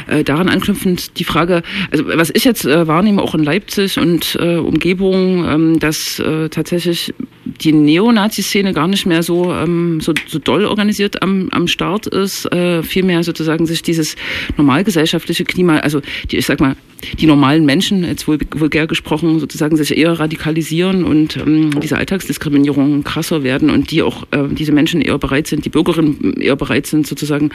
Äh, 0.06 0.22
daran 0.22 0.48
anknüpfend 0.48 1.18
die 1.18 1.24
Frage, 1.24 1.62
also 1.90 2.06
was 2.06 2.30
ich 2.34 2.44
jetzt 2.44 2.66
äh, 2.66 2.86
wahrnehme, 2.86 3.22
auch 3.22 3.34
in 3.34 3.42
Leipzig 3.42 3.98
und 3.98 4.36
äh, 4.40 4.56
Umgebung, 4.56 5.44
ähm, 5.48 5.78
dass 5.80 6.18
äh, 6.18 6.48
tatsächlich 6.50 7.14
die 7.44 7.72
Neonazi-Szene 7.72 8.72
gar 8.72 8.88
nicht 8.88 9.06
mehr 9.06 9.22
so, 9.22 9.52
ähm, 9.52 10.00
so, 10.00 10.14
so 10.26 10.38
doll 10.38 10.64
organisiert 10.64 11.22
am, 11.22 11.48
am 11.50 11.68
Start 11.68 12.06
ist, 12.06 12.50
äh, 12.52 12.82
vielmehr 12.82 13.22
sozusagen 13.22 13.66
sich 13.66 13.82
dieses 13.82 14.16
normalgesellschaftliche 14.56 15.44
Klima, 15.44 15.78
also 15.78 16.00
die, 16.30 16.38
ich 16.38 16.46
sag 16.46 16.60
mal, 16.60 16.76
die 17.18 17.26
normalen 17.26 17.66
Menschen, 17.66 18.04
jetzt 18.04 18.26
vulgär 18.26 18.86
gesprochen, 18.86 19.38
sozusagen 19.38 19.76
sich 19.76 19.96
eher 19.96 20.18
radikalisieren 20.18 21.04
und 21.04 21.36
ähm, 21.36 21.78
diese 21.80 21.98
Alltagsdiskriminierung 21.98 23.04
krasser 23.04 23.42
werden 23.42 23.68
und 23.68 23.90
die 23.90 24.02
auch 24.02 24.24
äh, 24.30 24.48
diese 24.50 24.72
Menschen 24.72 25.02
eher 25.02 25.18
bereit 25.18 25.46
sind, 25.46 25.64
die 25.66 25.70
Bürgerinnen 25.70 26.40
eher 26.40 26.56
bereit 26.56 26.86
sind, 26.86 27.06
sozusagen 27.06 27.50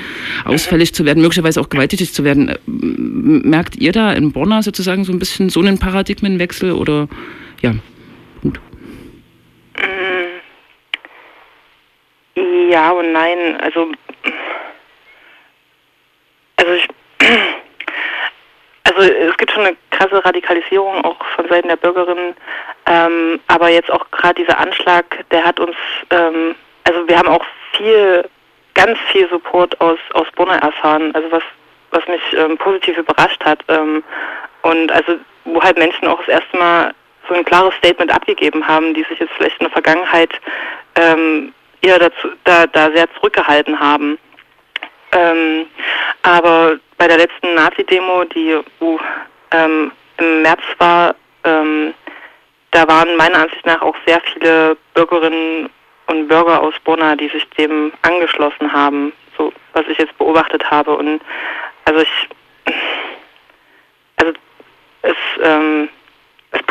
ausfällig 0.45 0.93
zu 0.93 1.03
werden, 1.05 1.21
möglicherweise 1.21 1.59
auch 1.61 1.69
gewalttätig 1.69 2.13
zu 2.13 2.23
werden. 2.23 2.51
Merkt 2.67 3.77
ihr 3.77 3.91
da 3.91 4.13
in 4.13 4.31
Borna 4.31 4.61
sozusagen 4.61 5.03
so 5.03 5.11
ein 5.11 5.19
bisschen 5.19 5.49
so 5.49 5.61
einen 5.61 5.79
Paradigmenwechsel 5.79 6.71
oder 6.71 7.07
ja, 7.61 7.73
gut? 8.41 8.59
Ja 12.69 12.91
und 12.91 13.11
nein. 13.11 13.59
Also, 13.61 13.91
also 16.57 16.71
ich 16.73 16.87
also 18.83 19.01
es 19.01 19.37
gibt 19.37 19.51
schon 19.51 19.65
eine 19.65 19.77
krasse 19.91 20.23
Radikalisierung 20.23 21.03
auch 21.03 21.17
von 21.35 21.47
Seiten 21.49 21.67
der 21.67 21.75
Bürgerinnen, 21.77 22.35
ähm, 22.85 23.39
aber 23.47 23.69
jetzt 23.69 23.91
auch 23.91 24.09
gerade 24.11 24.35
dieser 24.35 24.57
Anschlag, 24.59 25.25
der 25.31 25.43
hat 25.43 25.59
uns, 25.59 25.75
ähm, 26.11 26.55
also 26.83 27.07
wir 27.07 27.17
haben 27.17 27.27
auch 27.27 27.45
viel, 27.75 28.27
ganz 28.75 28.97
viel 29.11 29.27
Support 29.29 29.79
aus 29.81 29.99
aus 30.13 30.27
Bonner 30.35 30.57
erfahren, 30.61 31.13
also 31.15 31.31
was 31.31 31.43
was 31.91 32.07
mich 32.07 32.21
ähm, 32.33 32.57
positiv 32.57 32.97
überrascht 32.97 33.43
hat 33.43 33.63
ähm, 33.67 34.03
und 34.61 34.91
also 34.91 35.17
wo 35.45 35.61
halt 35.61 35.77
Menschen 35.77 36.07
auch 36.07 36.19
das 36.19 36.27
erste 36.27 36.57
Mal 36.57 36.93
so 37.29 37.35
ein 37.35 37.45
klares 37.45 37.73
Statement 37.75 38.11
abgegeben 38.11 38.67
haben, 38.67 38.93
die 38.93 39.05
sich 39.09 39.19
jetzt 39.19 39.33
vielleicht 39.37 39.59
in 39.59 39.65
der 39.65 39.71
Vergangenheit 39.71 40.31
ähm, 40.95 41.53
eher 41.81 41.99
dazu, 41.99 42.29
da, 42.43 42.67
da 42.67 42.91
sehr 42.91 43.07
zurückgehalten 43.15 43.79
haben. 43.79 44.17
Ähm, 45.11 45.67
aber 46.23 46.77
bei 46.97 47.07
der 47.07 47.17
letzten 47.17 47.55
Nazi-Demo, 47.55 48.25
die 48.25 48.59
uh, 48.81 48.99
ähm, 49.51 49.91
im 50.17 50.41
März 50.41 50.61
war, 50.77 51.15
ähm, 51.43 51.93
da 52.71 52.87
waren 52.87 53.15
meiner 53.15 53.39
Ansicht 53.39 53.65
nach 53.65 53.81
auch 53.81 53.95
sehr 54.05 54.21
viele 54.21 54.77
Bürgerinnen 54.93 55.69
und 56.07 56.27
Bürger 56.27 56.61
aus 56.61 56.73
Bonn, 56.83 57.17
die 57.17 57.29
sich 57.29 57.47
dem 57.51 57.91
angeschlossen 58.01 58.71
haben, 58.71 59.13
so 59.37 59.51
was 59.73 59.85
ich 59.87 59.97
jetzt 59.97 60.17
beobachtet 60.17 60.69
habe. 60.69 60.95
Und 60.95 61.21
also 61.85 62.01
ich, 62.01 62.29
also 64.17 64.33
es, 65.01 65.15
ähm, 65.41 65.89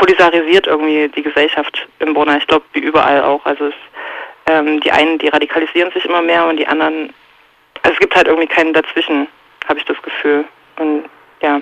polarisiert 0.01 0.67
irgendwie 0.67 1.09
die 1.09 1.23
Gesellschaft 1.23 1.87
in 1.99 2.15
Bonn. 2.15 2.35
Ich 2.37 2.47
glaube, 2.47 2.65
wie 2.73 2.81
überall 2.81 3.23
auch. 3.23 3.45
Also 3.45 3.67
es, 3.67 3.75
ähm, 4.47 4.81
die 4.81 4.93
einen, 4.93 5.19
die 5.19 5.29
radikalisieren 5.29 5.91
sich 5.93 6.05
immer 6.05 6.23
mehr 6.23 6.47
und 6.47 6.57
die 6.57 6.67
anderen 6.67 7.13
also 7.83 7.95
es 7.95 8.01
gibt 8.01 8.15
halt 8.15 8.29
irgendwie 8.29 8.49
keinen 8.49 8.73
dazwischen, 8.73 9.29
habe 9.67 9.79
ich 9.79 9.85
das 9.85 10.01
Gefühl. 10.03 10.45
Und 10.77 11.05
ja. 11.41 11.61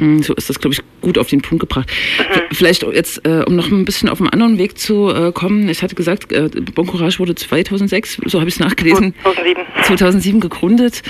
Hm, 0.00 0.22
so 0.22 0.32
ist 0.34 0.48
das, 0.48 0.58
glaube 0.58 0.72
ich, 0.72 0.80
gut 1.02 1.18
auf 1.18 1.28
den 1.28 1.42
Punkt 1.42 1.60
gebracht. 1.60 1.90
Mhm. 2.18 2.54
Vielleicht 2.54 2.82
jetzt, 2.82 3.26
äh, 3.26 3.44
um 3.46 3.54
noch 3.54 3.70
ein 3.70 3.84
bisschen 3.84 4.08
auf 4.08 4.18
einen 4.20 4.30
anderen 4.30 4.56
Weg 4.56 4.78
zu 4.78 5.10
äh, 5.10 5.30
kommen. 5.30 5.68
Ich 5.68 5.82
hatte 5.82 5.94
gesagt, 5.94 6.32
äh, 6.32 6.48
Bon 6.74 6.86
Courage 6.86 7.18
wurde 7.18 7.34
2006, 7.34 8.18
so 8.24 8.40
habe 8.40 8.48
ich 8.48 8.54
es 8.54 8.60
nachgelesen, 8.60 9.14
2007. 9.22 9.60
2007 9.84 10.40
gegründet. 10.40 11.02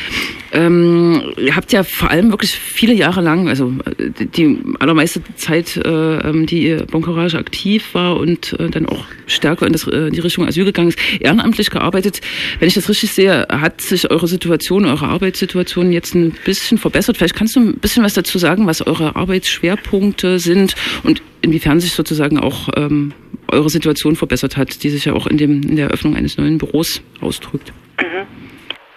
Ähm, 0.52 1.22
ihr 1.38 1.54
habt 1.54 1.72
ja 1.72 1.84
vor 1.84 2.10
allem 2.10 2.30
wirklich 2.30 2.50
viele 2.50 2.92
Jahre 2.92 3.20
lang, 3.20 3.48
also 3.48 3.72
äh, 3.98 4.10
die 4.26 4.58
allermeiste 4.80 5.22
Zeit, 5.36 5.76
äh, 5.76 5.88
ähm, 5.88 6.46
die 6.46 6.76
Bon 6.90 7.02
Courage 7.02 7.38
aktiv 7.38 7.94
war 7.94 8.16
und 8.16 8.58
äh, 8.58 8.68
dann 8.70 8.86
auch 8.86 9.04
stärker 9.26 9.66
in, 9.66 9.72
das, 9.72 9.86
äh, 9.86 10.08
in 10.08 10.12
die 10.12 10.20
Richtung 10.20 10.46
Asyl 10.46 10.64
gegangen 10.64 10.88
ist, 10.88 10.98
ehrenamtlich 11.20 11.70
gearbeitet. 11.70 12.20
Wenn 12.58 12.66
ich 12.66 12.74
das 12.74 12.88
richtig 12.88 13.12
sehe, 13.12 13.46
hat 13.48 13.80
sich 13.80 14.10
eure 14.10 14.26
Situation, 14.26 14.84
eure 14.84 15.06
Arbeitssituation 15.06 15.92
jetzt 15.92 16.14
ein 16.16 16.34
bisschen 16.44 16.78
verbessert. 16.78 17.16
Vielleicht 17.16 17.36
kannst 17.36 17.54
du 17.54 17.60
ein 17.60 17.74
bisschen 17.74 18.02
was 18.02 18.14
dazu 18.14 18.38
sagen, 18.38 18.66
was 18.66 18.79
eure 18.86 19.16
Arbeitsschwerpunkte 19.16 20.38
sind 20.38 20.74
und 21.02 21.22
inwiefern 21.42 21.80
sich 21.80 21.92
sozusagen 21.92 22.38
auch 22.38 22.68
ähm, 22.76 23.12
eure 23.48 23.68
Situation 23.68 24.16
verbessert 24.16 24.56
hat, 24.56 24.82
die 24.82 24.90
sich 24.90 25.06
ja 25.06 25.12
auch 25.12 25.26
in, 25.26 25.38
dem, 25.38 25.62
in 25.62 25.76
der 25.76 25.86
Eröffnung 25.86 26.16
eines 26.16 26.38
neuen 26.38 26.58
Büros 26.58 27.02
ausdrückt. 27.20 27.72
Mhm. 28.00 28.26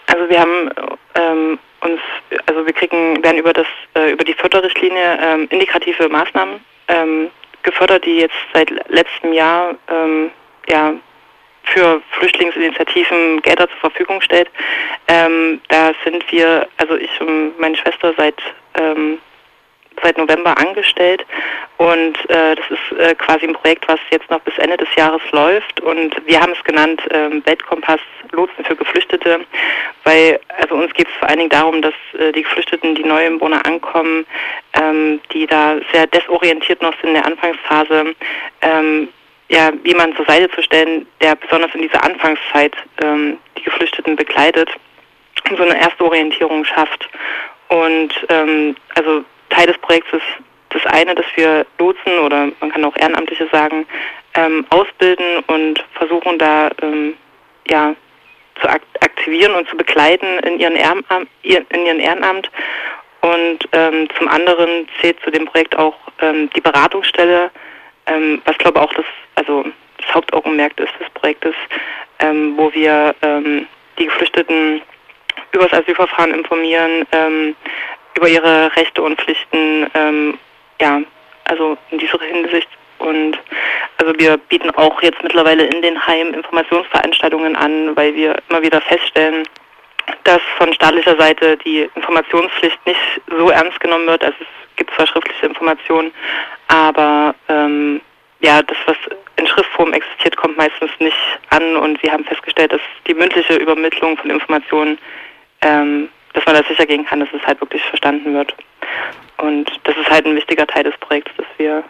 Also 0.08 0.30
wir 0.30 0.40
haben 0.40 0.70
ähm, 1.16 1.60
uns, 1.82 2.00
also 2.46 2.66
wir 2.66 2.74
kriegen, 2.74 3.24
werden 3.24 3.38
über 3.38 3.54
das, 3.54 3.68
äh, 3.96 4.12
über 4.12 4.24
die 4.24 4.34
Förderrichtlinie 4.34 5.20
ähm, 5.22 5.48
indikative 5.50 6.10
Maßnahmen 6.10 6.56
ähm, 6.88 7.28
gefördert, 7.64 8.06
die 8.06 8.18
jetzt 8.18 8.36
seit 8.54 8.70
letztem 8.90 9.34
Jahr 9.34 9.76
ähm, 9.88 10.30
ja 10.70 10.94
für 11.64 12.02
Flüchtlingsinitiativen 12.12 13.42
Gelder 13.42 13.70
zur 13.70 13.80
Verfügung 13.80 14.22
stellt. 14.22 14.50
Ähm, 15.08 15.62
da 15.70 15.94
sind 16.04 16.30
wir, 16.32 16.68
also 16.78 16.96
ich 16.96 17.22
und 17.22 17.58
meine 17.58 17.78
Schwester 17.78 18.14
seit 18.18 18.36
ähm, 18.76 19.18
seit 20.02 20.18
November 20.18 20.58
angestellt. 20.58 21.26
Und 21.78 22.18
äh, 22.30 22.56
das 22.56 22.66
ist 22.70 23.00
äh, 23.00 23.16
quasi 23.16 23.46
ein 23.46 23.54
Projekt, 23.54 23.88
was 23.88 24.00
jetzt 24.12 24.30
noch 24.30 24.40
bis 24.42 24.58
Ende 24.58 24.78
des 24.78 24.94
Jahres 24.96 25.22
läuft. 25.32 25.82
Und 25.82 26.16
wir 26.26 26.40
haben 26.40 26.54
es 26.54 26.64
genannt 26.64 27.02
ähm, 27.12 27.42
Weltkompass 27.46 28.00
Lotsen 28.32 28.66
für 28.66 28.76
Geflüchtete, 28.76 29.42
weil 30.04 30.40
also 30.60 30.76
uns 30.76 30.94
geht 30.94 31.08
es 31.08 31.14
vor 31.16 31.30
allen 31.30 31.40
Dingen 31.40 31.50
darum, 31.50 31.82
dass 31.82 31.94
äh, 32.18 32.32
die 32.32 32.44
Geflüchteten, 32.44 32.96
die 32.96 33.04
neu 33.04 33.26
im 33.26 33.40
Bonner 33.40 33.66
ankommen, 33.66 34.26
ähm, 34.74 35.22
die 35.32 35.46
da 35.46 35.78
sehr 35.92 36.08
desorientiert 36.08 36.82
noch 36.82 36.94
sind 37.02 37.10
in 37.10 37.14
der 37.16 37.26
Anfangsphase, 37.26 38.16
ähm, 38.62 39.10
ja, 39.50 39.72
jemanden 39.84 40.16
zur 40.16 40.26
Seite 40.26 40.50
zu 40.52 40.64
stellen, 40.64 41.06
der 41.22 41.36
besonders 41.36 41.74
in 41.76 41.82
dieser 41.84 42.04
Anfangszeit 42.04 42.76
ähm, 43.04 43.38
die 43.58 43.64
Geflüchteten 43.64 44.16
begleitet 44.16 44.70
und 45.50 45.58
so 45.58 45.64
eine 45.64 45.80
erste 45.80 46.04
Orientierung 46.04 46.66
schafft. 46.66 47.08
und 47.70 48.14
ähm, 48.30 48.76
also 48.96 49.24
Teil 49.54 49.68
des 49.68 49.78
Projekts 49.80 50.12
ist 50.12 50.24
das 50.70 50.86
eine, 50.88 51.16
dass 51.16 51.26
wir 51.36 51.66
Lotsen 51.78 52.20
oder 52.20 52.50
man 52.60 52.72
kann 52.72 52.84
auch 52.86 52.96
Ehrenamtliche 52.98 53.48
sagen, 53.52 53.86
ähm, 54.36 54.66
ausbilden 54.70 55.44
und 55.48 55.84
versuchen 55.94 56.40
da 56.40 56.72
ähm, 56.82 57.16
ja 57.68 57.96
zu 58.62 58.68
ak 58.68 58.82
aktivieren 59.02 59.54
und 59.54 59.68
zu 59.70 59.78
begleiten 59.78 60.40
in 60.40 60.60
ihren, 60.60 60.76
Ehrenamt, 60.76 61.28
in 61.44 61.86
ihren 61.86 62.00
Ehrenamt. 62.00 62.50
Und 63.22 63.60
ähm, 63.72 64.08
zum 64.18 64.28
anderen 64.28 64.88
zählt 65.00 65.20
zu 65.24 65.32
dem 65.32 65.46
Projekt 65.46 65.78
auch 65.78 65.96
ähm, 66.20 66.50
die 66.56 66.62
Beratungsstelle, 66.62 67.52
ähm, 68.08 68.42
was 68.46 68.58
glaube 68.58 68.82
auch 68.82 68.94
das, 68.94 69.06
also 69.36 69.66
das 69.98 70.14
Hauptaugenmerk 70.14 70.78
ist 70.80 70.92
des 71.00 71.10
Projektes, 71.12 71.56
ähm, 72.20 72.54
wo 72.58 72.74
wir 72.74 73.16
die 73.98 74.06
Geflüchteten 74.06 74.82
über 75.54 75.68
das 75.68 75.82
Asylverfahren 75.82 76.34
informieren, 76.34 77.06
ähm, 77.12 77.56
über 78.16 78.28
ihre 78.28 78.76
Rechte 78.76 79.02
und 79.02 79.20
Pflichten, 79.20 79.88
ähm, 79.94 80.38
ja, 80.80 81.02
also 81.46 81.78
in 81.92 82.00
dieser 82.00 82.20
Hinsicht. 82.20 82.68
Und 83.00 83.38
also 83.98 84.14
wir 84.18 84.38
bieten 84.38 84.70
auch 84.72 85.02
jetzt 85.02 85.22
mittlerweile 85.24 85.66
in 85.66 85.82
den 85.82 86.06
Heimen 86.06 86.34
Informationsveranstaltungen 86.34 87.56
an, 87.56 87.96
weil 87.96 88.16
wir 88.16 88.36
immer 88.50 88.62
wieder 88.62 88.82
feststellen, 88.82 89.44
dass 90.24 90.42
von 90.58 90.74
staatlicher 90.74 91.18
Seite 91.18 91.58
die 91.58 91.90
Informationspflicht 91.96 92.86
nicht 92.86 93.00
so 93.30 93.50
ernst 93.50 93.80
genommen 93.80 94.08
wird. 94.08 94.24
Also 94.24 94.38
es 94.40 94.76
gibt 94.76 94.94
zwar 94.96 95.08
schriftliche 95.08 95.46
Informationen, 95.48 96.14
aber 96.68 97.36
ähm, 97.50 98.02
ja, 98.40 98.62
das, 98.62 98.78
was 98.86 98.98
in 99.38 99.48
Schriftform 99.48 99.94
existiert, 99.94 100.36
kommt 100.36 100.58
meistens 100.58 100.92
nicht 101.00 101.18
an 101.50 101.76
und 101.78 102.02
wir 102.04 102.12
haben 102.12 102.26
festgestellt, 102.26 102.74
dass 102.74 102.82
die 103.08 103.14
mündliche 103.14 103.56
Übermittlung 103.56 104.18
von 104.18 104.30
Informationen, 104.30 104.98
ähm, 105.62 106.10
dass 106.34 106.46
man 106.46 106.56
da 106.56 106.64
sicher 106.68 106.86
gehen 106.86 107.06
kann, 107.06 107.20
dass 107.20 107.30
es 107.34 107.46
halt 107.46 107.62
wirklich 107.62 107.82
verstanden 107.84 108.34
wird. 108.34 108.54
Und 109.38 109.72
das 109.84 109.96
ist 109.98 110.10
halt 110.10 110.26
ein 110.26 110.36
wichtiger 110.36 110.68
Teil 110.68 110.84
des 110.84 110.98
Projekts, 110.98 111.32
dass 111.38 111.48
wir 111.58 111.84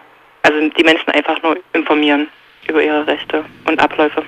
also 0.44 0.70
die 0.70 0.84
Menschen 0.84 1.10
einfach 1.10 1.42
nur 1.42 1.58
informieren 1.74 2.28
über 2.68 2.84
ihre 2.84 3.06
Rechte 3.08 3.44
und 3.66 3.80
Abläufe. 3.80 4.24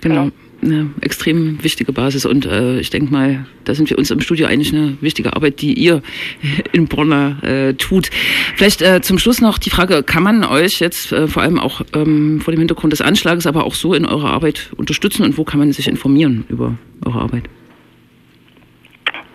Genau. 0.00 0.28
Eine 0.62 0.90
extrem 1.02 1.62
wichtige 1.62 1.92
Basis 1.92 2.24
und 2.24 2.46
äh, 2.46 2.78
ich 2.78 2.88
denke 2.88 3.12
mal, 3.12 3.46
da 3.64 3.74
sind 3.74 3.90
wir 3.90 3.98
uns 3.98 4.10
im 4.10 4.20
Studio 4.20 4.46
eigentlich 4.46 4.72
eine 4.72 4.96
wichtige 5.02 5.34
Arbeit, 5.34 5.60
die 5.60 5.74
ihr 5.74 6.00
in 6.72 6.88
Borna 6.88 7.38
äh, 7.42 7.74
tut. 7.74 8.08
Vielleicht 8.56 8.80
äh, 8.80 9.02
zum 9.02 9.18
Schluss 9.18 9.42
noch 9.42 9.58
die 9.58 9.68
Frage, 9.68 10.02
kann 10.02 10.22
man 10.22 10.42
euch 10.42 10.80
jetzt 10.80 11.12
äh, 11.12 11.28
vor 11.28 11.42
allem 11.42 11.58
auch 11.58 11.82
ähm, 11.94 12.40
vor 12.40 12.52
dem 12.52 12.60
Hintergrund 12.60 12.94
des 12.94 13.02
Anschlages, 13.02 13.46
aber 13.46 13.64
auch 13.64 13.74
so 13.74 13.92
in 13.92 14.06
eurer 14.06 14.30
Arbeit 14.30 14.70
unterstützen 14.76 15.24
und 15.24 15.36
wo 15.36 15.44
kann 15.44 15.58
man 15.58 15.70
sich 15.72 15.86
informieren 15.86 16.46
über 16.48 16.78
eure 17.04 17.20
Arbeit? 17.20 17.44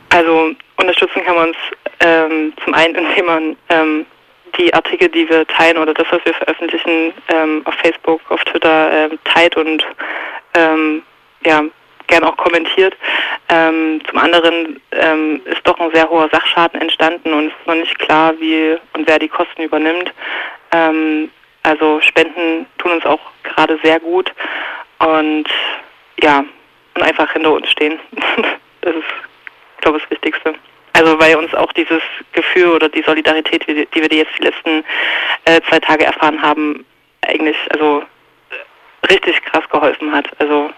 Also 0.10 0.52
unterstützen 0.78 1.24
kann 1.24 1.36
man 1.36 1.48
uns 1.50 1.58
ähm, 2.00 2.54
zum 2.64 2.74
einen, 2.74 2.96
indem 3.06 3.26
man 3.26 3.58
ähm, 3.70 4.06
die 4.58 4.74
Artikel, 4.74 5.10
die 5.10 5.30
wir 5.30 5.46
teilen 5.48 5.78
oder 5.78 5.94
das, 5.94 6.08
was 6.10 6.24
wir 6.26 6.34
veröffentlichen, 6.34 7.14
ähm, 7.30 7.62
auf 7.66 7.76
Facebook, 7.76 8.22
auf 8.30 8.44
Twitter 8.46 8.92
ähm, 8.92 9.20
teilt 9.24 9.56
und 9.56 9.86
ähm, 10.56 11.04
ja, 11.46 11.64
gern 12.08 12.24
auch 12.24 12.36
kommentiert. 12.38 12.96
Ähm, 13.50 14.02
zum 14.10 14.18
anderen 14.18 14.82
ist 15.46 15.62
doch 15.64 15.80
ein 15.80 15.92
sehr 15.94 16.10
hoher 16.10 16.28
Sachschaden 16.32 16.82
entstanden 16.82 17.34
und 17.34 17.48
es 17.48 17.54
ist 17.54 17.68
noch 17.68 17.76
nicht 17.76 18.00
klar, 18.00 18.34
wie 18.40 18.78
und 18.94 19.08
wer 19.08 19.20
die 19.20 19.28
Kosten 19.28 19.62
übernimmt. 19.62 20.12
Also 21.64 22.02
Spenden 22.02 22.66
tun 22.80 22.94
uns 22.94 23.06
auch 23.06 23.20
gerade 23.44 23.80
sehr 23.84 24.00
gut 24.00 24.32
und 25.00 25.46
ja, 26.22 26.44
und 26.96 27.04
einfach 27.04 27.32
hinter 27.32 27.52
uns 27.52 27.70
stehen. 27.70 28.00
das 28.82 28.96
ist, 28.96 29.29
glaube 29.82 30.00
das 30.00 30.10
Wichtigste. 30.10 30.54
Also 30.94 31.20
weil 31.20 31.36
uns 31.36 31.54
auch 31.54 31.72
dieses 31.74 32.02
Gefühl 32.34 32.70
oder 32.70 32.90
die 32.90 33.04
Solidarität, 33.04 33.66
die, 33.68 33.88
die 33.94 34.02
wir 34.02 34.18
jetzt 34.18 34.32
die 34.38 34.44
letzten 34.44 34.84
äh, 35.46 35.62
zwei 35.70 35.80
Tage 35.80 36.06
erfahren 36.06 36.42
haben, 36.42 36.86
eigentlich 37.22 37.56
also 37.70 38.04
richtig 39.10 39.42
krass 39.46 39.64
geholfen 39.70 40.12
hat. 40.12 40.28
Also 40.40 40.72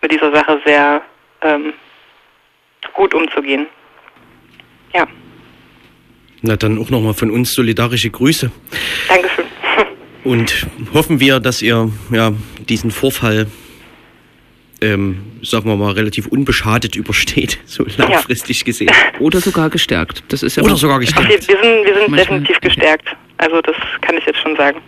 mit 0.00 0.12
dieser 0.12 0.32
Sache 0.32 0.60
sehr 0.64 1.02
ähm, 1.42 1.72
gut 2.92 3.14
umzugehen. 3.14 3.66
Ja. 4.92 5.06
Na 6.42 6.56
dann 6.56 6.78
auch 6.78 6.90
nochmal 6.90 7.14
von 7.14 7.30
uns 7.30 7.54
solidarische 7.54 8.10
Grüße. 8.10 8.50
Dankeschön. 9.08 9.44
Und 10.24 10.66
hoffen 10.94 11.20
wir, 11.20 11.38
dass 11.40 11.62
ihr 11.62 11.90
ja 12.10 12.32
diesen 12.58 12.90
Vorfall 12.90 13.46
ähm, 14.84 15.16
sagen 15.42 15.68
wir 15.68 15.76
mal, 15.76 15.92
relativ 15.92 16.26
unbeschadet 16.26 16.94
übersteht, 16.94 17.58
so 17.64 17.84
langfristig 17.96 18.60
ja. 18.60 18.64
gesehen. 18.64 18.90
Oder 19.18 19.40
sogar 19.40 19.70
gestärkt. 19.70 20.22
Das 20.28 20.42
ist 20.42 20.56
ja 20.56 20.62
Oder 20.62 20.76
sogar 20.76 21.00
gestärkt. 21.00 21.28
Wir, 21.28 21.38
wir 21.38 21.62
sind, 21.62 21.86
wir 21.86 21.94
sind 21.94 22.16
definitiv 22.16 22.60
gestärkt. 22.60 23.08
Also 23.38 23.60
das 23.62 23.76
kann 24.02 24.16
ich 24.18 24.26
jetzt 24.26 24.38
schon 24.40 24.54
sagen. 24.56 24.80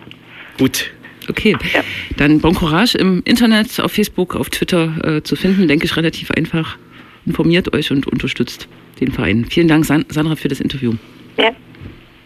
Gut. 0.58 0.90
Okay, 1.28 1.56
ja. 1.74 1.82
dann 2.18 2.40
Bon 2.40 2.54
Courage 2.54 2.96
im 2.98 3.20
Internet, 3.24 3.80
auf 3.80 3.90
Facebook, 3.90 4.36
auf 4.36 4.48
Twitter 4.48 5.16
äh, 5.16 5.22
zu 5.22 5.34
finden, 5.34 5.66
denke 5.66 5.84
ich 5.84 5.96
relativ 5.96 6.30
einfach. 6.30 6.76
Informiert 7.24 7.74
euch 7.74 7.90
und 7.90 8.06
unterstützt 8.06 8.68
den 9.00 9.10
Verein. 9.10 9.44
Vielen 9.50 9.66
Dank, 9.66 9.84
San 9.84 10.04
Sandra, 10.08 10.36
für 10.36 10.46
das 10.46 10.60
Interview. 10.60 10.94
Ja, 11.36 11.50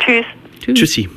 tschüss. 0.00 0.26
Tschüss. 0.62 0.78
Tschüssi. 0.78 1.08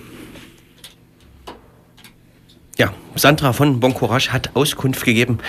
Ja, 2.77 2.93
Sandra 3.15 3.51
von 3.51 3.81
Bon 3.81 3.93
Courage 3.93 4.31
hat 4.31 4.55
Auskunft 4.55 5.03
gegeben 5.03 5.39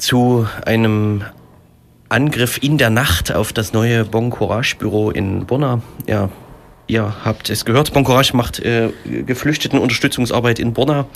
zu 0.00 0.46
einem 0.64 1.22
Angriff 2.08 2.58
in 2.62 2.78
der 2.78 2.90
Nacht 2.90 3.32
auf 3.32 3.52
das 3.52 3.72
neue 3.72 4.04
Bon 4.04 4.30
Courage 4.30 4.76
Büro 4.76 5.10
in 5.10 5.46
Bonner. 5.46 5.82
Ja, 6.06 6.28
ihr 6.86 7.14
habt 7.24 7.50
es 7.50 7.64
gehört, 7.64 7.92
Bon 7.92 8.04
Courage 8.04 8.36
macht 8.36 8.58
äh, 8.60 8.90
Geflüchtetenunterstützungsarbeit 9.04 10.58
in 10.58 10.72
Bonner 10.72 11.06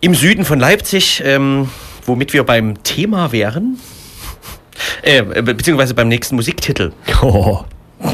im 0.00 0.14
Süden 0.14 0.44
von 0.44 0.58
Leipzig, 0.58 1.22
ähm, 1.24 1.68
womit 2.06 2.32
wir 2.32 2.44
beim 2.44 2.82
Thema 2.82 3.32
wären. 3.32 3.78
Äh, 5.02 5.22
beziehungsweise 5.22 5.94
beim 5.94 6.08
nächsten 6.08 6.36
Musiktitel. 6.36 6.92
Oh. 7.22 7.64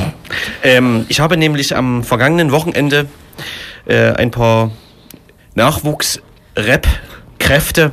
Ähm, 0.62 1.06
ich 1.08 1.20
habe 1.20 1.36
nämlich 1.36 1.76
am 1.76 2.02
vergangenen 2.02 2.50
Wochenende 2.50 3.06
äh, 3.86 4.12
ein 4.12 4.32
paar 4.32 4.72
Nachwuchs-Rap 5.54 6.88
Kräfte 7.38 7.92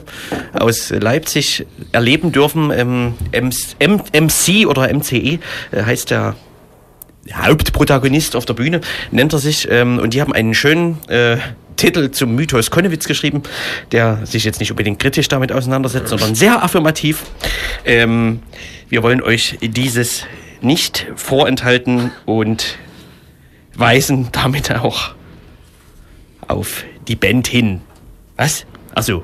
aus 0.53 0.89
Leipzig 0.89 1.65
erleben 1.91 2.31
dürfen. 2.31 2.71
Ähm, 2.71 3.13
MC 3.31 4.67
oder 4.67 4.93
MCE 4.93 5.17
äh, 5.17 5.39
heißt 5.73 6.11
der 6.11 6.35
Hauptprotagonist 7.31 8.35
auf 8.35 8.45
der 8.45 8.53
Bühne, 8.53 8.81
nennt 9.11 9.33
er 9.33 9.39
sich. 9.39 9.67
Ähm, 9.69 9.99
und 9.99 10.13
die 10.13 10.21
haben 10.21 10.33
einen 10.33 10.53
schönen 10.53 10.97
äh, 11.07 11.37
Titel 11.75 12.11
zum 12.11 12.35
Mythos 12.35 12.71
Konnewitz 12.71 13.07
geschrieben, 13.07 13.43
der 13.91 14.25
sich 14.25 14.43
jetzt 14.43 14.59
nicht 14.59 14.71
unbedingt 14.71 14.99
kritisch 14.99 15.27
damit 15.27 15.51
auseinandersetzt, 15.51 16.09
sondern 16.09 16.35
sehr 16.35 16.63
affirmativ. 16.63 17.23
Ähm, 17.85 18.41
wir 18.89 19.03
wollen 19.03 19.21
euch 19.21 19.57
dieses 19.61 20.25
nicht 20.61 21.07
vorenthalten 21.15 22.11
und 22.25 22.77
weisen 23.75 24.29
damit 24.31 24.71
auch 24.71 25.15
auf 26.47 26.83
die 27.07 27.15
Band 27.15 27.47
hin. 27.47 27.81
Was? 28.37 28.65
Achso. 28.93 29.23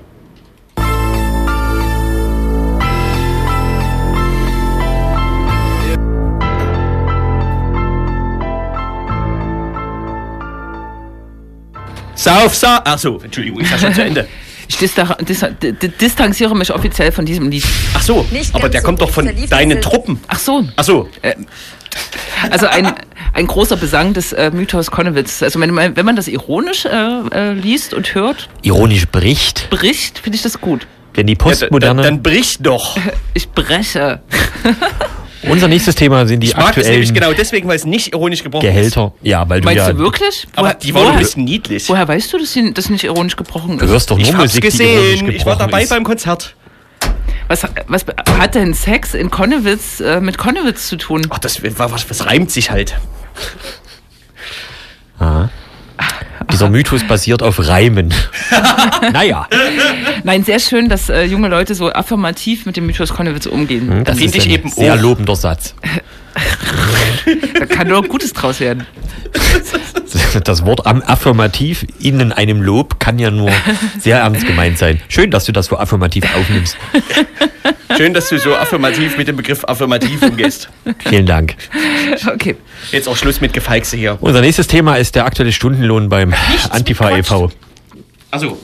Sauf, 12.20 12.54
sa. 12.54 12.82
Achso, 12.84 13.22
Entschuldigung, 13.24 13.62
ich 13.62 13.72
war 13.72 13.78
schon 13.80 13.94
zu 13.94 14.04
Ende. 14.04 14.28
Ich 14.68 14.78
distanziere 14.78 16.56
mich 16.56 16.72
offiziell 16.74 17.14
von 17.14 17.26
diesem 17.26 17.50
Lied. 17.50 17.64
Ach 17.94 18.02
so, 18.02 18.28
Nicht 18.30 18.54
aber 18.54 18.68
der 18.68 18.82
so 18.82 18.86
kommt 18.86 19.02
doch 19.02 19.10
von 19.10 19.30
deinen 19.50 19.82
Truppen. 19.82 20.20
Ach 20.28 20.38
so. 20.38 20.68
Ach 20.76 20.84
so. 20.84 21.10
Äh, 21.22 21.36
also 22.52 22.68
ein, 22.68 22.94
ein 23.34 23.48
großer 23.48 23.78
Besang 23.78 24.14
des 24.14 24.34
äh, 24.34 24.52
Mythos 24.52 24.92
Konnewitz. 24.92 25.42
Also 25.42 25.62
wenn 25.62 25.74
man, 25.74 25.96
wenn 25.96 26.06
man 26.06 26.18
das 26.18 26.28
ironisch 26.28 26.86
äh, 26.86 26.90
äh, 26.90 27.54
liest 27.54 27.94
und 27.94 28.14
hört. 28.14 28.50
Ironisch 28.64 29.08
bricht. 29.08 29.70
Bricht, 29.70 30.20
finde 30.20 30.36
ich 30.36 30.42
das 30.42 30.60
gut. 30.60 30.88
Wenn 31.14 31.26
die 31.26 31.36
Postmoderne. 31.36 32.02
Ja, 32.02 32.10
dann, 32.10 32.16
dann 32.16 32.24
bricht 32.24 32.66
doch. 32.66 32.98
Ich 33.34 33.50
breche. 33.50 34.22
Unser 35.44 35.68
nächstes 35.68 35.96
Thema 35.96 36.26
sind 36.28 36.42
die 36.42 36.48
ich 36.48 36.56
mag 36.56 36.70
aktuellen. 36.70 36.92
nämlich 36.92 37.14
genau 37.14 37.32
deswegen, 37.34 37.68
weil 37.68 37.76
es 37.78 37.86
nicht 37.86 38.14
ironisch 38.14 38.44
gebrochen 38.44 38.66
Gehälter. 38.66 39.14
ist. 39.22 39.28
Ja, 39.28 39.48
weil 39.48 39.62
du 39.62 39.66
Meinst 39.66 39.88
ja. 39.88 39.94
du 39.94 40.00
wirklich? 40.00 40.48
Aber 40.56 40.74
die 40.74 40.94
waren 40.94 41.14
ein 41.14 41.20
bisschen 41.20 41.46
niedlich. 41.46 41.88
Woher 41.88 42.08
weißt 42.08 42.34
du, 42.34 42.40
dass 42.40 42.52
sie 42.54 42.74
das 42.74 42.90
nicht 42.90 43.04
ironisch 43.06 43.36
gebrochen 43.36 43.76
ist? 43.76 43.82
Du 43.82 43.88
hörst 43.88 44.12
doch 44.12 44.18
nur 44.18 44.28
ich 44.28 44.34
hab's 44.34 44.44
Musik, 44.56 44.64
gesehen. 44.64 45.30
ich 45.30 45.46
war 45.46 45.56
dabei 45.56 45.84
ist. 45.84 45.90
beim 45.90 46.04
Konzert. 46.04 46.56
Was, 47.48 47.64
was 47.88 48.06
hat 48.38 48.54
denn 48.56 48.74
Sex 48.74 49.14
in 49.14 49.32
Konnewitz 49.32 50.02
äh, 50.02 50.20
mit 50.22 50.38
Konnewitz 50.38 50.88
zu 50.88 50.98
tun? 50.98 51.26
Ach, 51.30 51.40
das 51.40 51.64
was, 51.64 52.10
was 52.10 52.26
reimt 52.26 52.52
sich 52.52 52.70
halt. 52.70 52.96
Aha. 55.20 55.50
Dieser 56.52 56.70
Mythos 56.70 57.04
basiert 57.08 57.44
auf 57.44 57.60
Reimen. 57.60 58.14
naja. 59.14 59.48
Nein, 60.24 60.44
sehr 60.44 60.60
schön, 60.60 60.90
dass 60.90 61.10
äh, 61.10 61.24
junge 61.24 61.48
Leute 61.48 61.76
so 61.76 61.92
affirmativ 61.92 62.66
mit 62.66 62.76
dem 62.76 62.86
Mythos 62.86 63.14
Konnewitz 63.14 63.46
umgehen. 63.46 63.90
Hm, 63.90 64.04
das, 64.04 64.20
ist 64.20 64.36
ich 64.36 64.46
ein 64.46 64.52
eben 64.52 64.70
sehr 64.70 64.96
auch. 64.96 65.00
lobender 65.00 65.36
Satz. 65.36 65.76
da 67.60 67.66
kann 67.66 67.88
nur 67.88 68.04
Gutes 68.04 68.34
draus 68.34 68.60
werden. 68.60 68.86
Das 70.44 70.66
Wort 70.66 70.86
affirmativ 70.86 71.86
in 72.00 72.32
einem 72.32 72.62
Lob 72.62 73.00
kann 73.00 73.18
ja 73.20 73.32
nur 73.32 73.52
sehr 74.00 74.20
ernst 74.20 74.46
gemeint 74.46 74.78
sein. 74.78 75.02
Schön, 75.08 75.32
dass 75.32 75.46
du 75.46 75.52
das 75.52 75.66
so 75.68 75.78
affirmativ 75.78 76.24
aufnimmst. 76.36 76.78
Schön, 77.98 78.14
dass 78.14 78.30
du 78.30 78.38
so 78.38 78.56
affirmativ 78.56 79.18
mit 79.18 79.28
dem 79.28 79.36
Begriff 79.36 79.64
affirmativ 79.66 80.22
umgehst. 80.22 80.70
Vielen 81.08 81.26
Dank. 81.26 81.56
Okay. 82.32 82.56
Jetzt 82.92 83.08
auch 83.10 83.18
Schluss 83.18 83.42
mit 83.42 83.54
Gefeixe 83.54 83.98
hier. 83.98 84.18
Unser 84.22 84.42
nächstes 84.42 84.68
Thema 84.68 84.96
ist 84.98 85.16
der 85.16 85.26
aktuelle 85.26 85.52
Stundenlohn 85.52 86.08
beim 86.10 86.34
Antifa 86.70 87.10
Quatsch. 87.10 87.20
e.V. 87.20 87.52
Also, 88.32 88.60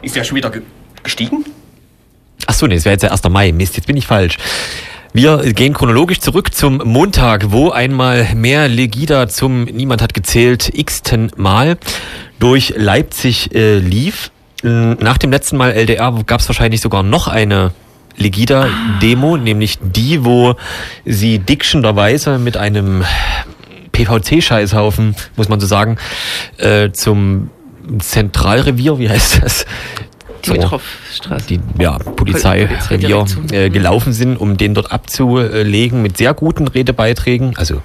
ist 0.00 0.16
der 0.16 0.24
schon 0.24 0.36
wieder 0.36 0.50
ge- 0.50 0.62
gestiegen? 1.02 1.44
Ach 2.46 2.54
so, 2.54 2.66
nee, 2.66 2.74
es 2.76 2.84
wäre 2.84 2.94
jetzt 2.94 3.02
der 3.02 3.12
1. 3.12 3.22
Mai. 3.28 3.52
Mist, 3.52 3.76
jetzt 3.76 3.86
bin 3.86 3.96
ich 3.96 4.06
falsch. 4.06 4.36
Wir 5.14 5.52
gehen 5.52 5.74
chronologisch 5.74 6.20
zurück 6.20 6.54
zum 6.54 6.78
Montag, 6.78 7.52
wo 7.52 7.68
einmal 7.68 8.34
mehr 8.34 8.66
Legida 8.66 9.28
zum 9.28 9.64
Niemand 9.64 10.00
hat 10.00 10.14
gezählt 10.14 10.70
x-ten 10.72 11.30
Mal 11.36 11.76
durch 12.38 12.72
Leipzig 12.78 13.54
äh, 13.54 13.76
lief. 13.76 14.30
Nach 14.62 15.18
dem 15.18 15.30
letzten 15.30 15.58
Mal 15.58 15.72
LDR 15.72 16.22
gab 16.24 16.40
es 16.40 16.48
wahrscheinlich 16.48 16.80
sogar 16.80 17.02
noch 17.02 17.28
eine 17.28 17.72
Legida-Demo, 18.16 19.36
nämlich 19.36 19.78
die, 19.82 20.24
wo 20.24 20.54
sie 21.04 21.40
dickschenderweise 21.40 22.38
mit 22.38 22.56
einem 22.56 23.04
PVC-Scheißhaufen, 23.92 25.14
muss 25.36 25.50
man 25.50 25.60
so 25.60 25.66
sagen, 25.66 25.98
äh, 26.56 26.90
zum 26.92 27.50
Zentralrevier, 27.98 28.98
wie 28.98 29.10
heißt 29.10 29.42
das? 29.42 29.66
So 30.44 31.36
die 31.48 31.60
ja, 31.78 31.98
Polizeirevier 31.98 32.78
Polizeidirektion. 32.78 33.52
äh, 33.52 33.70
gelaufen 33.70 34.12
sind, 34.12 34.36
um 34.36 34.56
den 34.56 34.74
dort 34.74 34.92
abzulegen 34.92 36.02
mit 36.02 36.16
sehr 36.16 36.34
guten 36.34 36.68
Redebeiträgen. 36.68 37.56
Also, 37.56 37.80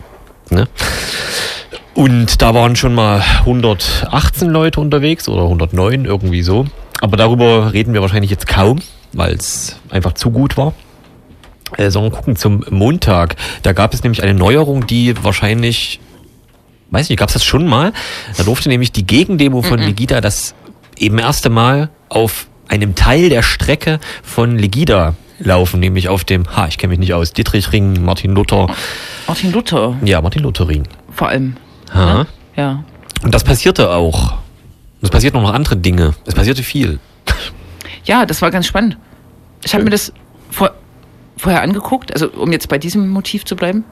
ne? 0.49 0.67
Und 1.93 2.41
da 2.41 2.53
waren 2.53 2.75
schon 2.75 2.93
mal 2.93 3.23
118 3.39 4.49
Leute 4.49 4.79
unterwegs 4.79 5.27
oder 5.27 5.43
109, 5.43 6.05
irgendwie 6.05 6.43
so. 6.43 6.65
Aber 7.01 7.17
darüber 7.17 7.73
reden 7.73 7.93
wir 7.93 8.01
wahrscheinlich 8.01 8.31
jetzt 8.31 8.47
kaum, 8.47 8.79
weil 9.13 9.33
es 9.33 9.79
einfach 9.89 10.13
zu 10.13 10.29
gut 10.31 10.57
war. 10.57 10.73
Äh, 11.75 11.89
sondern 11.89 12.11
gucken 12.11 12.35
zum 12.35 12.63
Montag. 12.69 13.35
Da 13.63 13.73
gab 13.73 13.93
es 13.93 14.03
nämlich 14.03 14.23
eine 14.23 14.33
Neuerung, 14.33 14.87
die 14.87 15.15
wahrscheinlich, 15.23 15.99
weiß 16.91 17.09
nicht, 17.09 17.19
gab 17.19 17.29
es 17.29 17.33
das 17.33 17.43
schon 17.43 17.67
mal? 17.67 17.91
Da 18.37 18.43
durfte 18.43 18.69
nämlich 18.69 18.91
die 18.91 19.05
Gegendemo 19.05 19.61
von 19.61 19.79
Legida 19.79 20.21
das 20.21 20.55
eben 20.97 21.17
erste 21.17 21.49
Mal 21.49 21.89
auf 22.09 22.46
einem 22.67 22.95
Teil 22.95 23.29
der 23.29 23.43
Strecke 23.43 23.99
von 24.23 24.57
Legida 24.57 25.15
laufen, 25.39 25.79
nämlich 25.79 26.09
auf 26.09 26.23
dem, 26.23 26.45
ha, 26.55 26.67
ich 26.67 26.77
kenne 26.77 26.91
mich 26.91 26.99
nicht 26.99 27.13
aus, 27.13 27.31
Dietrichring, 27.33 28.03
Martin 28.03 28.33
Luther, 28.33 28.67
Martin 29.27 29.51
Luther 29.51 29.95
ja, 30.03 30.21
Martin 30.21 30.43
Luther 30.43 30.67
Ring. 30.67 30.83
vor 31.11 31.29
allem. 31.29 31.57
Ha. 31.93 32.25
Ja. 32.55 32.83
Und 33.23 33.33
das 33.33 33.43
passierte 33.43 33.91
auch. 33.91 34.33
Es 35.01 35.09
passierten 35.09 35.41
noch 35.41 35.53
andere 35.53 35.77
Dinge. 35.77 36.15
Es 36.25 36.33
passierte 36.33 36.63
viel. 36.63 36.99
Ja, 38.05 38.25
das 38.25 38.41
war 38.41 38.51
ganz 38.51 38.65
spannend. 38.65 38.97
Ich 39.63 39.73
habe 39.73 39.83
mir 39.83 39.89
das 39.89 40.11
vor, 40.49 40.71
vorher 41.37 41.61
angeguckt, 41.61 42.11
also 42.13 42.29
um 42.29 42.51
jetzt 42.51 42.67
bei 42.69 42.77
diesem 42.77 43.09
Motiv 43.09 43.45
zu 43.45 43.55
bleiben. 43.55 43.83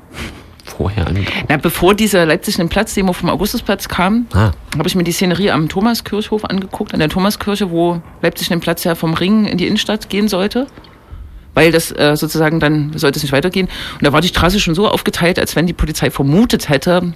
Vorher 0.65 1.05
an. 1.07 1.25
Na, 1.47 1.57
bevor 1.57 1.93
diese 1.93 2.23
Leipzig 2.23 2.57
im 2.57 2.69
Platz-Demo 2.69 3.13
vom 3.13 3.29
Augustusplatz 3.29 3.87
kam, 3.87 4.25
Ah. 4.33 4.51
habe 4.77 4.87
ich 4.87 4.95
mir 4.95 5.03
die 5.03 5.11
Szenerie 5.11 5.51
am 5.51 5.69
Thomaskirchhof 5.69 6.43
angeguckt, 6.43 6.91
an 6.93 6.99
der 6.99 7.09
Thomaskirche, 7.09 7.69
wo 7.69 8.01
Leipzig 8.23 8.47
den 8.49 8.59
Platz 8.61 8.83
ja 8.83 8.95
vom 8.95 9.13
Ring 9.13 9.45
in 9.45 9.57
die 9.59 9.67
Innenstadt 9.67 10.09
gehen 10.09 10.27
sollte. 10.27 10.65
Weil 11.53 11.71
das 11.71 11.91
äh, 11.91 12.17
sozusagen 12.17 12.59
dann 12.59 12.91
sollte 12.97 13.17
es 13.17 13.23
nicht 13.23 13.31
weitergehen. 13.31 13.67
Und 13.93 14.03
da 14.03 14.11
war 14.11 14.21
die 14.21 14.27
Straße 14.27 14.59
schon 14.59 14.75
so 14.75 14.89
aufgeteilt, 14.89 15.39
als 15.39 15.55
wenn 15.55 15.67
die 15.67 15.73
Polizei 15.73 16.09
vermutet 16.09 16.67
hätte, 16.67 17.13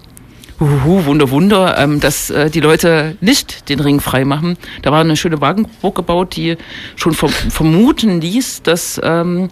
huhu, 0.60 1.06
Wunder, 1.06 1.30
Wunder, 1.32 1.78
ähm, 1.78 2.00
dass 2.00 2.30
äh, 2.30 2.50
die 2.50 2.60
Leute 2.60 3.18
nicht 3.22 3.68
den 3.70 3.80
Ring 3.80 4.00
frei 4.00 4.26
machen. 4.26 4.58
Da 4.82 4.92
war 4.92 5.02
eine 5.02 5.18
schöne 5.18 5.42
Wagenburg 5.42 5.96
gebaut, 5.96 6.36
die 6.36 6.56
schon 6.96 7.14
verm 7.14 7.32
vermuten 7.32 8.22
ließ, 8.22 8.62
dass 8.64 9.00
ähm, 9.04 9.50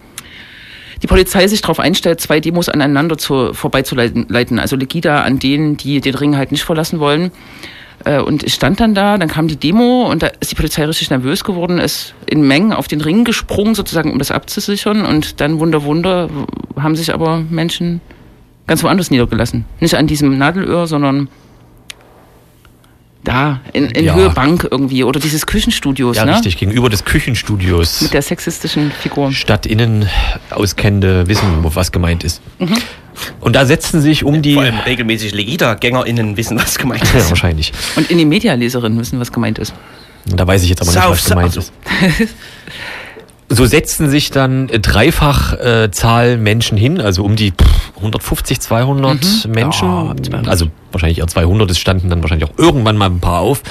die 1.02 1.06
Polizei 1.06 1.46
sich 1.46 1.60
darauf 1.60 1.80
einstellt, 1.80 2.20
zwei 2.20 2.40
Demos 2.40 2.68
aneinander 2.68 3.18
zu, 3.18 3.54
vorbeizuleiten. 3.54 4.58
Also 4.58 4.76
Legida 4.76 5.22
an 5.22 5.38
denen, 5.38 5.76
die 5.76 6.00
den 6.00 6.14
Ring 6.14 6.36
halt 6.36 6.52
nicht 6.52 6.64
verlassen 6.64 6.98
wollen. 6.98 7.30
Äh, 8.04 8.20
Und 8.20 8.42
ich 8.42 8.54
stand 8.54 8.80
dann 8.80 8.94
da, 8.94 9.18
dann 9.18 9.28
kam 9.28 9.48
die 9.48 9.56
Demo 9.56 10.08
und 10.10 10.22
da 10.22 10.28
ist 10.40 10.50
die 10.50 10.54
Polizei 10.54 10.84
richtig 10.84 11.10
nervös 11.10 11.44
geworden, 11.44 11.78
ist 11.78 12.14
in 12.26 12.42
Mengen 12.46 12.72
auf 12.72 12.88
den 12.88 13.00
Ring 13.00 13.24
gesprungen, 13.24 13.74
sozusagen, 13.74 14.12
um 14.12 14.18
das 14.18 14.30
abzusichern. 14.30 15.04
Und 15.04 15.40
dann, 15.40 15.58
Wunder, 15.58 15.84
Wunder, 15.84 16.28
haben 16.76 16.96
sich 16.96 17.12
aber 17.12 17.42
Menschen 17.50 18.00
ganz 18.66 18.82
woanders 18.82 19.10
niedergelassen. 19.10 19.64
Nicht 19.80 19.94
an 19.94 20.06
diesem 20.06 20.36
Nadelöhr, 20.38 20.86
sondern 20.86 21.28
da, 23.28 23.60
in, 23.72 23.86
in 23.90 24.04
Ja. 24.04 24.14
Höhe 24.14 24.30
Bank 24.30 24.66
irgendwie. 24.70 25.04
Oder 25.04 25.20
dieses 25.20 25.46
Küchenstudios, 25.46 26.16
Ja, 26.16 26.24
ne? 26.24 26.34
richtig, 26.34 26.56
gegenüber 26.56 26.88
des 26.88 27.04
Küchenstudios. 27.04 28.00
Mit 28.00 28.14
der 28.14 28.22
sexistischen 28.22 28.90
Figur. 28.90 29.30
Stadtinnen 29.32 30.08
auskennende 30.50 31.28
wissen, 31.28 31.62
wo 31.62 31.74
was 31.74 31.92
gemeint 31.92 32.24
ist. 32.24 32.40
Mhm. 32.58 32.76
Und 33.40 33.56
da 33.56 33.66
setzen 33.66 34.00
sich 34.00 34.24
um 34.24 34.42
die. 34.42 34.54
Vor 34.54 34.62
allem 34.62 34.78
regelmäßig 34.78 35.32
Legida-GängerInnen 35.34 36.36
wissen, 36.36 36.58
was 36.58 36.78
gemeint 36.78 37.02
Ja, 37.12 37.20
ist. 37.20 37.30
wahrscheinlich. 37.30 37.72
Und 37.96 38.10
in 38.10 38.18
die 38.18 38.24
Medialeserinnen 38.24 38.98
wissen, 38.98 39.20
was 39.20 39.30
gemeint 39.32 39.58
ist. 39.58 39.74
Da 40.26 40.46
weiß 40.46 40.62
ich 40.62 40.68
jetzt 40.70 40.82
aber 40.82 40.90
nicht, 40.90 41.00
Sauf, 41.02 41.10
was 41.12 41.24
gemeint 41.24 41.52
sauf. 41.54 41.64
ist. 41.64 42.28
So 43.50 43.64
setzten 43.64 44.10
sich 44.10 44.30
dann 44.30 44.68
äh, 44.68 44.78
dreifach 44.78 45.54
äh, 45.54 45.90
Zahl 45.90 46.36
Menschen 46.36 46.76
hin, 46.76 47.00
also 47.00 47.24
um 47.24 47.34
die 47.34 47.52
pff, 47.52 47.96
150, 47.96 48.60
200 48.60 49.48
Menschen. 49.48 49.88
Ja, 49.88 50.14
200. 50.16 50.48
Also 50.48 50.66
wahrscheinlich 50.92 51.18
eher 51.18 51.26
200, 51.26 51.70
es 51.70 51.78
standen 51.78 52.10
dann 52.10 52.22
wahrscheinlich 52.22 52.48
auch 52.48 52.58
irgendwann 52.58 52.96
mal 52.96 53.06
ein 53.06 53.20
paar 53.20 53.40
auf. 53.40 53.62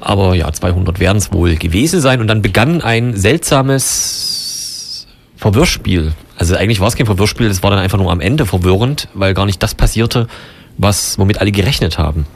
Aber 0.00 0.34
ja, 0.34 0.52
200 0.52 1.00
werden 1.00 1.18
es 1.18 1.32
wohl 1.32 1.56
gewesen 1.56 2.00
sein. 2.00 2.20
Und 2.20 2.28
dann 2.28 2.42
begann 2.42 2.82
ein 2.82 3.16
seltsames 3.16 5.06
Verwirrspiel. 5.36 6.12
Also 6.36 6.56
eigentlich 6.56 6.80
war 6.80 6.88
es 6.88 6.96
kein 6.96 7.06
Verwirrspiel, 7.06 7.46
es 7.46 7.62
war 7.62 7.70
dann 7.70 7.80
einfach 7.80 7.98
nur 7.98 8.12
am 8.12 8.20
Ende 8.20 8.46
verwirrend, 8.46 9.08
weil 9.14 9.34
gar 9.34 9.46
nicht 9.46 9.62
das 9.62 9.74
passierte, 9.74 10.26
was 10.78 11.18
womit 11.18 11.40
alle 11.40 11.52
gerechnet 11.52 11.98
haben. 11.98 12.26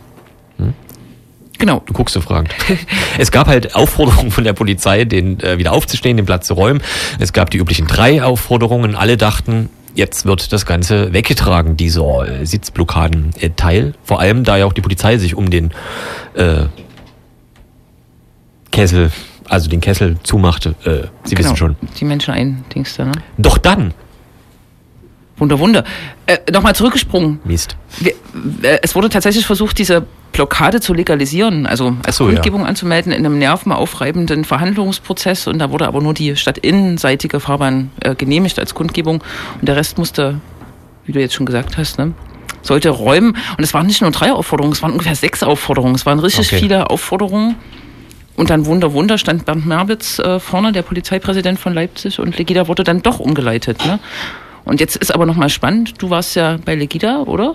Genau. 1.59 1.83
Du 1.87 1.93
guckst 1.93 2.15
so 2.15 2.21
fragend. 2.21 2.55
Es 3.19 3.31
gab 3.31 3.47
halt 3.47 3.75
Aufforderungen 3.75 4.31
von 4.31 4.45
der 4.45 4.55
Polizei, 4.55 5.05
den 5.05 5.39
äh, 5.41 5.59
wieder 5.59 5.73
aufzustehen, 5.73 6.17
den 6.17 6.27
Platz 6.27 6.47
zu 6.47 6.55
räumen. 6.55 6.83
Es 7.21 7.33
gab 7.33 7.51
die 7.51 7.59
üblichen 7.59 7.87
drei 7.87 8.23
Aufforderungen. 8.23 8.97
Alle 8.97 9.17
dachten, 9.17 9.69
jetzt 9.95 10.27
wird 10.27 10.53
das 10.53 10.67
Ganze 10.67 11.13
weggetragen, 11.13 11.77
dieser 11.77 12.41
äh, 12.41 12.45
Sitzblockaden-Teil. 12.45 13.95
Vor 14.03 14.21
allem, 14.21 14.45
da 14.45 14.57
ja 14.57 14.67
auch 14.67 14.73
die 14.73 14.81
Polizei 14.81 15.17
sich 15.19 15.37
um 15.37 15.51
den 15.51 15.71
äh, 16.35 16.65
Kessel, 18.73 19.13
also 19.49 19.71
den 19.71 19.81
Kessel 19.81 20.17
zumachte. 20.25 20.75
Äh, 20.85 21.09
Sie 21.23 21.37
genau. 21.37 21.47
wissen 21.47 21.57
schon. 21.57 21.77
Die 22.01 22.05
Menschen 22.05 22.35
ein, 22.35 22.65
Dings 22.75 22.97
da, 22.97 23.05
ne? 23.05 23.13
Doch 23.39 23.59
dann, 23.59 23.95
Wunder, 25.37 25.59
Wunder. 25.59 25.85
Äh, 26.27 26.39
Nochmal 26.53 26.75
zurückgesprungen. 26.75 27.41
Mist. 27.45 27.77
Wir, 27.99 28.13
äh, 28.63 28.79
es 28.83 28.95
wurde 28.95 29.09
tatsächlich 29.09 29.47
versucht, 29.47 29.79
diese 29.79 30.07
Blockade 30.35 30.81
zu 30.81 30.93
legalisieren, 30.93 31.67
also 31.67 31.97
als 32.05 32.17
so, 32.17 32.25
ja. 32.25 32.33
Kundgebung 32.33 32.67
anzumelden 32.67 33.13
in 33.13 33.25
einem 33.25 33.39
nervenaufreibenden 33.39 34.45
Verhandlungsprozess. 34.45 35.47
Und 35.47 35.61
da 35.61 35.71
wurde 35.71 35.87
aber 35.87 36.03
nur 36.03 36.13
die 36.13 36.37
stadtinnenseitige 36.37 37.41
Fahrbahn 37.41 37.91
äh, 38.01 38.15
genehmigt 38.15 38.59
als 38.59 38.75
Kundgebung. 38.75 39.23
Und 39.61 39.69
der 39.69 39.77
Rest 39.77 39.97
musste, 39.97 40.41
wie 41.07 41.13
du 41.13 41.21
jetzt 41.21 41.35
schon 41.35 41.47
gesagt 41.47 41.79
hast, 41.79 41.99
ne, 41.99 42.13
sollte 42.63 42.91
räumen. 42.91 43.37
Und 43.57 43.63
es 43.63 43.73
waren 43.75 43.87
nicht 43.87 44.03
nur 44.03 44.11
drei 44.11 44.33
Aufforderungen, 44.33 44.73
es 44.73 44.83
waren 44.83 44.93
ungefähr 44.93 45.15
sechs 45.15 45.43
Aufforderungen. 45.45 45.95
Es 45.95 46.05
waren 46.05 46.19
richtig 46.19 46.49
Okay. 46.49 46.59
viele 46.59 46.91
Aufforderungen. 46.91 47.55
Und 48.37 48.51
dann 48.51 48.67
Wunder, 48.67 48.93
Wunder 48.93 49.17
stand 49.19 49.45
Bernd 49.45 49.65
Merwitz 49.65 50.19
äh, 50.19 50.41
vorne, 50.41 50.73
der 50.73 50.83
Polizeipräsident 50.83 51.61
von 51.61 51.73
Leipzig. 51.73 52.19
Und 52.19 52.37
Legida 52.37 52.67
wurde 52.67 52.83
dann 52.83 53.03
doch 53.03 53.21
umgeleitet. 53.21 53.87
Ne? 53.87 54.01
Und 54.65 54.81
jetzt 54.81 54.97
ist 54.97 55.15
aber 55.15 55.27
nochmal 55.27 55.49
spannend. 55.49 56.03
Du 56.03 56.11
warst 56.11 56.35
ja 56.35 56.59
bei 56.65 56.75
Legida, 56.75 57.19
oder? 57.21 57.55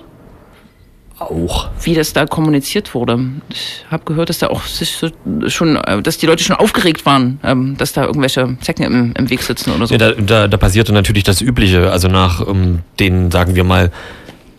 Auch. 1.19 1.69
wie 1.81 1.93
das 1.93 2.13
da 2.13 2.25
kommuniziert 2.25 2.93
wurde. 2.93 3.19
Ich 3.49 3.85
habe 3.89 4.03
gehört, 4.05 4.29
dass 4.29 4.39
da 4.39 4.47
auch 4.47 4.63
sich 4.63 4.91
so 4.91 5.09
schon, 5.47 5.75
äh, 5.75 6.01
dass 6.01 6.17
die 6.17 6.25
Leute 6.25 6.43
schon 6.43 6.55
aufgeregt 6.55 7.05
waren, 7.05 7.39
ähm, 7.43 7.75
dass 7.77 7.93
da 7.93 8.05
irgendwelche 8.05 8.57
Zecken 8.61 8.83
im, 8.83 9.13
im 9.17 9.29
Weg 9.29 9.41
sitzen 9.41 9.71
oder 9.71 9.87
so. 9.87 9.93
Ja, 9.93 9.97
da, 9.97 10.11
da, 10.13 10.47
da 10.47 10.57
passierte 10.57 10.93
natürlich 10.93 11.23
das 11.23 11.41
Übliche. 11.41 11.91
Also 11.91 12.07
nach 12.07 12.47
ähm, 12.47 12.79
den, 12.99 13.31
sagen 13.31 13.55
wir 13.55 13.63
mal, 13.63 13.91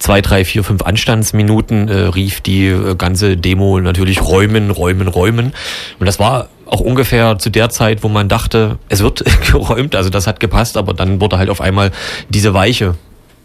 zwei, 0.00 0.20
drei, 0.20 0.44
vier, 0.44 0.64
fünf 0.64 0.82
Anstandsminuten 0.82 1.88
äh, 1.88 1.94
rief 2.08 2.40
die 2.40 2.66
äh, 2.66 2.96
ganze 2.96 3.36
Demo 3.36 3.78
natürlich 3.80 4.20
räumen, 4.22 4.70
räumen, 4.70 5.06
räumen. 5.08 5.52
Und 6.00 6.06
das 6.06 6.18
war 6.18 6.48
auch 6.66 6.80
ungefähr 6.80 7.38
zu 7.38 7.50
der 7.50 7.68
Zeit, 7.70 8.02
wo 8.02 8.08
man 8.08 8.28
dachte, 8.28 8.78
es 8.88 9.02
wird 9.02 9.24
geräumt, 9.52 9.94
also 9.94 10.10
das 10.10 10.26
hat 10.26 10.40
gepasst, 10.40 10.76
aber 10.76 10.94
dann 10.94 11.20
wurde 11.20 11.38
halt 11.38 11.50
auf 11.50 11.60
einmal 11.60 11.90
diese 12.28 12.54
Weiche 12.54 12.94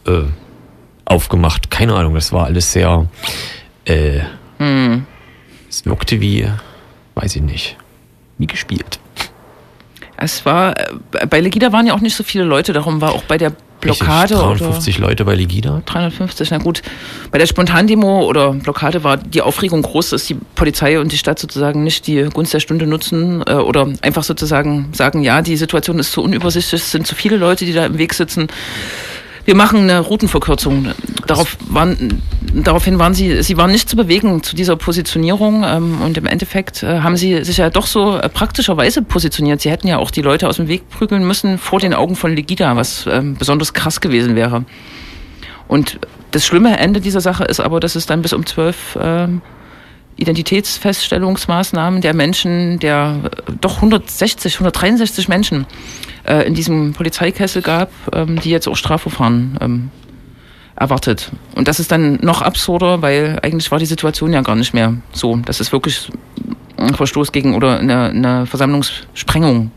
äh, 0.07 0.23
aufgemacht. 1.05 1.71
Keine 1.71 1.93
Ahnung, 1.95 2.15
das 2.15 2.31
war 2.31 2.45
alles 2.45 2.71
sehr, 2.71 3.07
äh, 3.85 4.19
es 5.69 5.85
wirkte 5.85 6.19
wie, 6.21 6.47
weiß 7.15 7.35
ich 7.35 7.41
nicht, 7.41 7.77
wie 8.37 8.47
gespielt. 8.47 8.99
Es 10.17 10.45
war, 10.45 10.77
äh, 10.79 11.25
bei 11.27 11.39
Legida 11.41 11.71
waren 11.71 11.87
ja 11.87 11.93
auch 11.93 12.01
nicht 12.01 12.15
so 12.15 12.23
viele 12.23 12.43
Leute, 12.43 12.73
darum 12.73 13.01
war 13.01 13.11
auch 13.11 13.23
bei 13.23 13.37
der 13.37 13.53
Blockade. 13.81 14.33
350 14.33 14.97
oder 14.97 15.07
Leute 15.09 15.25
bei 15.25 15.35
Legida? 15.35 15.81
350, 15.85 16.49
na 16.51 16.57
gut. 16.57 16.81
Bei 17.31 17.37
der 17.37 17.45
Spontandemo 17.45 18.23
oder 18.23 18.53
Blockade 18.53 19.03
war 19.03 19.17
die 19.17 19.41
Aufregung 19.41 19.81
groß, 19.81 20.11
dass 20.11 20.25
die 20.25 20.35
Polizei 20.55 20.99
und 20.99 21.11
die 21.11 21.17
Stadt 21.17 21.39
sozusagen 21.39 21.83
nicht 21.83 22.07
die 22.07 22.23
Gunst 22.33 22.53
der 22.53 22.61
Stunde 22.61 22.87
nutzen 22.87 23.43
äh, 23.45 23.53
oder 23.53 23.87
einfach 24.01 24.23
sozusagen 24.23 24.89
sagen, 24.93 25.21
ja, 25.21 25.41
die 25.41 25.57
Situation 25.57 25.99
ist 25.99 26.13
zu 26.13 26.23
unübersichtlich, 26.23 26.81
es 26.81 26.91
sind 26.91 27.05
zu 27.05 27.15
viele 27.15 27.37
Leute, 27.37 27.65
die 27.65 27.73
da 27.73 27.85
im 27.85 27.97
Weg 27.97 28.13
sitzen 28.13 28.47
wir 29.45 29.55
machen 29.55 29.81
eine 29.81 29.99
Routenverkürzung. 29.99 30.87
Darauf 31.27 31.57
waren, 31.69 32.21
daraufhin 32.53 32.99
waren 32.99 33.13
sie, 33.13 33.43
sie 33.43 33.57
waren 33.57 33.71
nicht 33.71 33.87
zu 33.87 33.95
bewegen 33.95 34.43
zu 34.43 34.55
dieser 34.55 34.75
Positionierung 34.75 35.63
ähm, 35.63 36.01
und 36.01 36.17
im 36.17 36.25
Endeffekt 36.25 36.83
äh, 36.83 36.99
haben 36.99 37.15
sie 37.15 37.43
sich 37.43 37.57
ja 37.57 37.69
doch 37.69 37.85
so 37.87 38.17
äh, 38.17 38.27
praktischerweise 38.27 39.03
positioniert. 39.03 39.61
Sie 39.61 39.69
hätten 39.69 39.87
ja 39.87 39.97
auch 39.97 40.11
die 40.11 40.21
Leute 40.21 40.47
aus 40.47 40.57
dem 40.57 40.67
Weg 40.67 40.89
prügeln 40.89 41.25
müssen 41.25 41.57
vor 41.57 41.79
den 41.79 41.93
Augen 41.93 42.15
von 42.15 42.35
Legida, 42.35 42.75
was 42.75 43.05
ähm, 43.07 43.35
besonders 43.35 43.73
krass 43.73 44.01
gewesen 44.01 44.35
wäre. 44.35 44.65
Und 45.67 45.99
das 46.31 46.45
schlimme 46.45 46.77
Ende 46.77 46.99
dieser 46.99 47.21
Sache 47.21 47.43
ist 47.43 47.59
aber, 47.59 47.79
dass 47.79 47.95
es 47.95 48.05
dann 48.05 48.21
bis 48.21 48.33
um 48.33 48.45
zwölf 48.45 48.97
ähm, 49.01 49.41
Identitätsfeststellungsmaßnahmen 50.17 52.01
der 52.01 52.13
Menschen, 52.13 52.79
der 52.79 53.19
äh, 53.23 53.51
doch 53.59 53.77
160, 53.77 54.55
163 54.55 55.27
Menschen 55.27 55.65
äh, 56.25 56.47
in 56.47 56.53
diesem 56.53 56.93
Polizeikessel 56.93 57.61
gab, 57.61 57.89
ähm, 58.13 58.39
die 58.39 58.49
jetzt 58.49 58.67
auch 58.67 58.75
Strafverfahren 58.75 59.57
ähm, 59.61 59.91
erwartet. 60.75 61.31
Und 61.55 61.67
das 61.67 61.79
ist 61.79 61.91
dann 61.91 62.15
noch 62.21 62.41
absurder, 62.41 63.01
weil 63.01 63.39
eigentlich 63.43 63.71
war 63.71 63.79
die 63.79 63.85
Situation 63.85 64.33
ja 64.33 64.41
gar 64.41 64.55
nicht 64.55 64.73
mehr 64.73 64.95
so. 65.11 65.35
Das 65.37 65.59
ist 65.59 65.71
wirklich 65.71 66.09
ein 66.77 66.93
Verstoß 66.93 67.31
gegen 67.31 67.55
oder 67.55 67.79
eine, 67.79 68.09
eine 68.09 68.45
Versammlungssprengung 68.45 69.71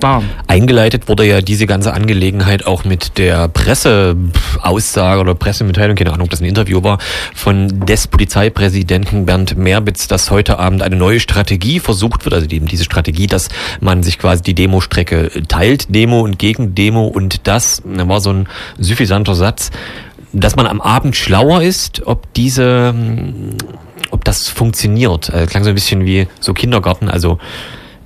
war. 0.00 0.22
Eingeleitet 0.46 1.08
wurde 1.08 1.26
ja 1.26 1.40
diese 1.40 1.66
ganze 1.66 1.92
Angelegenheit 1.92 2.66
auch 2.66 2.84
mit 2.84 3.18
der 3.18 3.48
Presseaussage 3.48 5.20
oder 5.20 5.34
Pressemitteilung, 5.34 5.96
keine 5.96 6.12
Ahnung, 6.12 6.26
ob 6.26 6.30
das 6.30 6.40
ein 6.40 6.46
Interview 6.46 6.82
war, 6.82 6.98
von 7.34 7.86
des 7.86 8.06
Polizeipräsidenten 8.06 9.26
Bernd 9.26 9.56
Merbitz, 9.56 10.08
dass 10.08 10.30
heute 10.30 10.58
Abend 10.58 10.82
eine 10.82 10.96
neue 10.96 11.20
Strategie 11.20 11.80
versucht 11.80 12.24
wird, 12.24 12.34
also 12.34 12.46
eben 12.48 12.66
diese 12.66 12.84
Strategie, 12.84 13.26
dass 13.26 13.48
man 13.80 14.02
sich 14.02 14.18
quasi 14.18 14.42
die 14.42 14.54
Demostrecke 14.54 15.30
teilt, 15.48 15.94
Demo 15.94 16.20
und 16.20 16.38
Gegendemo 16.38 17.06
und 17.06 17.46
das, 17.46 17.82
da 17.84 18.08
war 18.08 18.20
so 18.20 18.32
ein 18.32 18.48
suffisanter 18.78 19.34
Satz, 19.34 19.70
dass 20.32 20.56
man 20.56 20.66
am 20.66 20.80
Abend 20.80 21.16
schlauer 21.16 21.62
ist, 21.62 22.06
ob 22.06 22.32
diese, 22.34 22.94
ob 24.10 24.24
das 24.24 24.48
funktioniert. 24.48 25.32
Also 25.32 25.46
klang 25.46 25.64
so 25.64 25.70
ein 25.70 25.74
bisschen 25.74 26.04
wie 26.04 26.26
so 26.40 26.52
Kindergarten, 26.52 27.08
also 27.08 27.38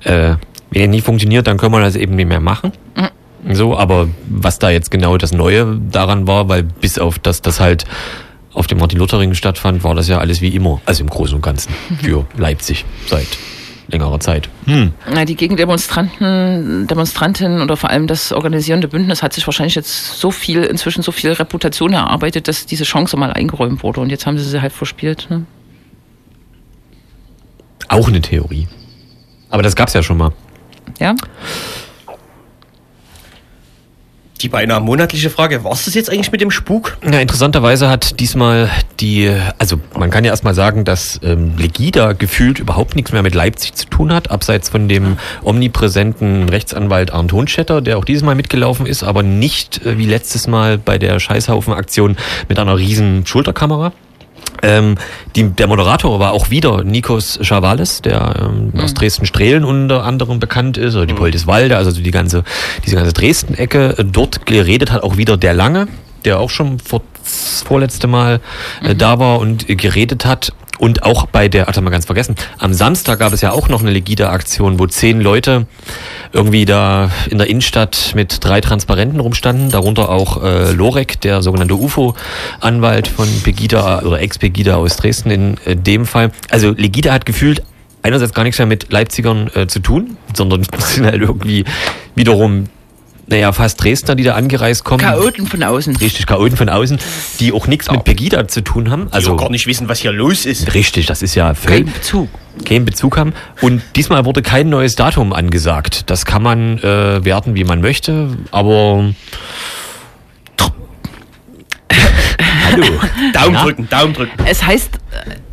äh, 0.03 0.35
wenn 0.71 0.81
er 0.81 0.87
nie 0.87 1.01
funktioniert, 1.01 1.47
dann 1.47 1.57
können 1.57 1.73
wir 1.73 1.79
das 1.79 1.95
eben 1.95 2.15
nicht 2.15 2.27
mehr 2.27 2.39
machen. 2.39 2.71
Mhm. 2.95 3.55
So, 3.55 3.77
aber 3.77 4.07
was 4.27 4.59
da 4.59 4.69
jetzt 4.69 4.91
genau 4.91 5.17
das 5.17 5.31
Neue 5.31 5.79
daran 5.91 6.27
war, 6.27 6.49
weil 6.49 6.63
bis 6.63 6.99
auf 6.99 7.19
das, 7.19 7.41
das 7.41 7.59
halt 7.59 7.85
auf 8.53 8.67
dem 8.67 8.79
Martin-Luther-Ring 8.79 9.33
stattfand, 9.33 9.83
war 9.83 9.95
das 9.95 10.07
ja 10.07 10.17
alles 10.17 10.41
wie 10.41 10.49
immer. 10.49 10.81
Also 10.85 11.03
im 11.03 11.09
Großen 11.09 11.35
und 11.35 11.41
Ganzen 11.41 11.73
für 12.01 12.25
Leipzig 12.37 12.85
seit 13.07 13.27
längerer 13.87 14.19
Zeit. 14.19 14.49
Hm. 14.65 14.91
Na, 15.11 15.25
die 15.25 15.35
Gegendemonstranten, 15.35 16.85
Demonstrantinnen 16.87 17.61
oder 17.61 17.75
vor 17.77 17.89
allem 17.89 18.07
das 18.07 18.31
organisierende 18.31 18.87
Bündnis 18.87 19.23
hat 19.23 19.33
sich 19.33 19.47
wahrscheinlich 19.47 19.75
jetzt 19.75 20.19
so 20.19 20.31
viel, 20.31 20.63
inzwischen 20.63 21.01
so 21.01 21.11
viel 21.11 21.31
Reputation 21.31 21.93
erarbeitet, 21.93 22.47
dass 22.47 22.65
diese 22.65 22.83
Chance 22.83 23.17
mal 23.17 23.33
eingeräumt 23.33 23.81
wurde 23.81 24.01
und 24.01 24.09
jetzt 24.09 24.25
haben 24.25 24.37
sie 24.37 24.43
sie 24.43 24.61
halt 24.61 24.73
verspielt. 24.73 25.27
Ne? 25.29 25.45
Auch 27.87 28.07
eine 28.07 28.21
Theorie. 28.21 28.67
Aber 29.49 29.63
das 29.63 29.75
gab's 29.75 29.93
ja 29.93 30.03
schon 30.03 30.17
mal. 30.17 30.31
Ja? 30.99 31.15
Die 34.41 34.47
beinahe 34.47 34.79
monatliche 34.79 35.29
Frage, 35.29 35.65
war 35.65 35.73
es 35.73 35.83
das 35.83 35.95
jetzt 35.95 36.09
eigentlich 36.09 36.31
mit 36.31 36.39
dem 36.39 36.49
Spuk? 36.49 36.97
Ja, 37.03 37.19
interessanterweise 37.19 37.89
hat 37.89 38.21
diesmal 38.21 38.69
die, 39.01 39.29
also 39.57 39.81
man 39.97 40.11
kann 40.11 40.23
ja 40.23 40.31
erstmal 40.31 40.53
sagen, 40.53 40.85
dass 40.85 41.19
ähm, 41.23 41.57
Legida 41.57 42.13
gefühlt 42.13 42.59
überhaupt 42.59 42.95
nichts 42.95 43.11
mehr 43.11 43.21
mit 43.21 43.35
Leipzig 43.35 43.73
zu 43.73 43.87
tun 43.87 44.13
hat, 44.13 44.31
abseits 44.31 44.69
von 44.69 44.87
dem 44.87 45.17
omnipräsenten 45.43 46.47
Rechtsanwalt 46.47 47.11
Arndt 47.11 47.33
Hohnstetter, 47.33 47.81
der 47.81 47.97
auch 47.97 48.05
dieses 48.05 48.23
Mal 48.23 48.35
mitgelaufen 48.35 48.85
ist, 48.85 49.03
aber 49.03 49.23
nicht 49.23 49.85
äh, 49.85 49.97
wie 49.97 50.05
letztes 50.05 50.47
Mal 50.47 50.77
bei 50.77 50.97
der 50.97 51.19
Scheißhaufen-Aktion 51.19 52.15
mit 52.47 52.59
einer 52.59 52.77
riesen 52.77 53.25
Schulterkamera. 53.25 53.91
Ähm, 54.61 54.95
die, 55.35 55.49
der 55.49 55.67
Moderator 55.67 56.19
war 56.19 56.33
auch 56.33 56.49
wieder 56.49 56.83
Nikos 56.83 57.39
Chavales, 57.41 58.01
der 58.01 58.35
ähm, 58.41 58.71
mhm. 58.73 58.79
aus 58.81 58.93
Dresden-Strehlen 58.93 59.63
unter 59.63 60.03
anderem 60.03 60.39
bekannt 60.39 60.77
ist, 60.77 60.95
oder 60.95 61.05
die 61.05 61.13
mhm. 61.13 61.19
Poldiswalde, 61.19 61.77
also 61.77 61.91
die 61.91 62.11
ganze, 62.11 62.43
diese 62.85 62.95
ganze 62.95 63.13
Dresden-Ecke. 63.13 63.95
Äh, 63.97 64.05
dort 64.05 64.45
geredet 64.45 64.91
hat 64.91 65.03
auch 65.03 65.17
wieder 65.17 65.37
der 65.37 65.53
Lange, 65.53 65.87
der 66.25 66.39
auch 66.39 66.49
schon 66.49 66.79
vor, 66.79 67.01
vorletzte 67.23 68.07
Mal 68.07 68.41
äh, 68.83 68.93
mhm. 68.93 68.97
da 68.97 69.19
war 69.19 69.39
und 69.39 69.69
äh, 69.69 69.75
geredet 69.75 70.25
hat. 70.25 70.53
Und 70.79 71.03
auch 71.03 71.27
bei 71.27 71.49
der, 71.49 71.67
hatte 71.67 71.81
mal 71.81 71.89
ganz 71.89 72.05
vergessen, 72.05 72.35
am 72.57 72.73
Samstag 72.73 73.19
gab 73.19 73.33
es 73.33 73.41
ja 73.41 73.51
auch 73.51 73.67
noch 73.67 73.81
eine 73.81 73.91
Legida-Aktion, 73.91 74.79
wo 74.79 74.87
zehn 74.87 75.19
Leute 75.19 75.67
irgendwie 76.31 76.63
da 76.65 77.11
in 77.29 77.37
der 77.37 77.47
Innenstadt 77.47 78.13
mit 78.15 78.43
drei 78.43 78.61
Transparenten 78.61 79.19
rumstanden, 79.19 79.69
darunter 79.69 80.09
auch 80.09 80.41
äh, 80.41 80.71
Lorek, 80.71 81.19
der 81.19 81.41
sogenannte 81.41 81.75
UFO-Anwalt 81.75 83.09
von 83.09 83.27
Pegida 83.43 84.03
oder 84.03 84.21
Ex-Pegida 84.21 84.77
aus 84.77 84.95
Dresden 84.95 85.31
in 85.31 85.57
äh, 85.65 85.75
dem 85.75 86.05
Fall. 86.05 86.31
Also 86.49 86.71
Legida 86.71 87.11
hat 87.11 87.25
gefühlt 87.25 87.61
einerseits 88.01 88.33
gar 88.33 88.43
nichts 88.43 88.57
mehr 88.57 88.65
mit 88.65 88.91
Leipzigern 88.91 89.51
äh, 89.55 89.67
zu 89.67 89.81
tun, 89.81 90.17
sondern 90.33 90.63
sind 90.77 91.05
halt 91.05 91.21
irgendwie 91.21 91.65
wiederum 92.15 92.67
naja, 93.29 93.51
fast 93.53 93.83
Dresdner, 93.83 94.15
die 94.15 94.23
da 94.23 94.33
angereist 94.33 94.83
kommen. 94.83 95.01
Chaoten 95.01 95.45
von 95.45 95.61
außen. 95.63 95.95
Richtig, 95.97 96.25
Chaoten 96.25 96.57
von 96.57 96.67
außen, 96.69 96.97
die 97.39 97.53
auch 97.53 97.67
nichts 97.67 97.87
ja. 97.87 97.93
mit 97.93 98.03
Pegida 98.03 98.47
zu 98.47 98.61
tun 98.61 98.89
haben. 98.89 99.07
Also 99.11 99.31
die 99.31 99.37
gar 99.37 99.51
nicht 99.51 99.67
wissen, 99.67 99.87
was 99.87 99.99
hier 99.99 100.11
los 100.11 100.45
ist. 100.45 100.73
Richtig, 100.73 101.05
das 101.05 101.21
ist 101.21 101.35
ja 101.35 101.53
völlig... 101.53 101.85
Kein 101.85 101.93
Bezug. 101.93 102.29
Kein 102.65 102.85
Bezug 102.85 103.17
haben. 103.17 103.33
Und 103.61 103.81
diesmal 103.95 104.25
wurde 104.25 104.41
kein 104.41 104.69
neues 104.69 104.95
Datum 104.95 105.31
angesagt. 105.31 106.09
Das 106.09 106.25
kann 106.25 106.41
man 106.41 106.79
äh, 106.79 107.23
werten, 107.23 107.55
wie 107.55 107.63
man 107.63 107.81
möchte, 107.81 108.35
aber... 108.51 109.13
Hallo. 112.71 112.85
Daumen 113.33 113.53
ja. 113.53 113.63
drücken, 113.63 113.89
Daumen 113.89 114.13
drücken. 114.13 114.43
Es 114.45 114.65
heißt, 114.65 114.91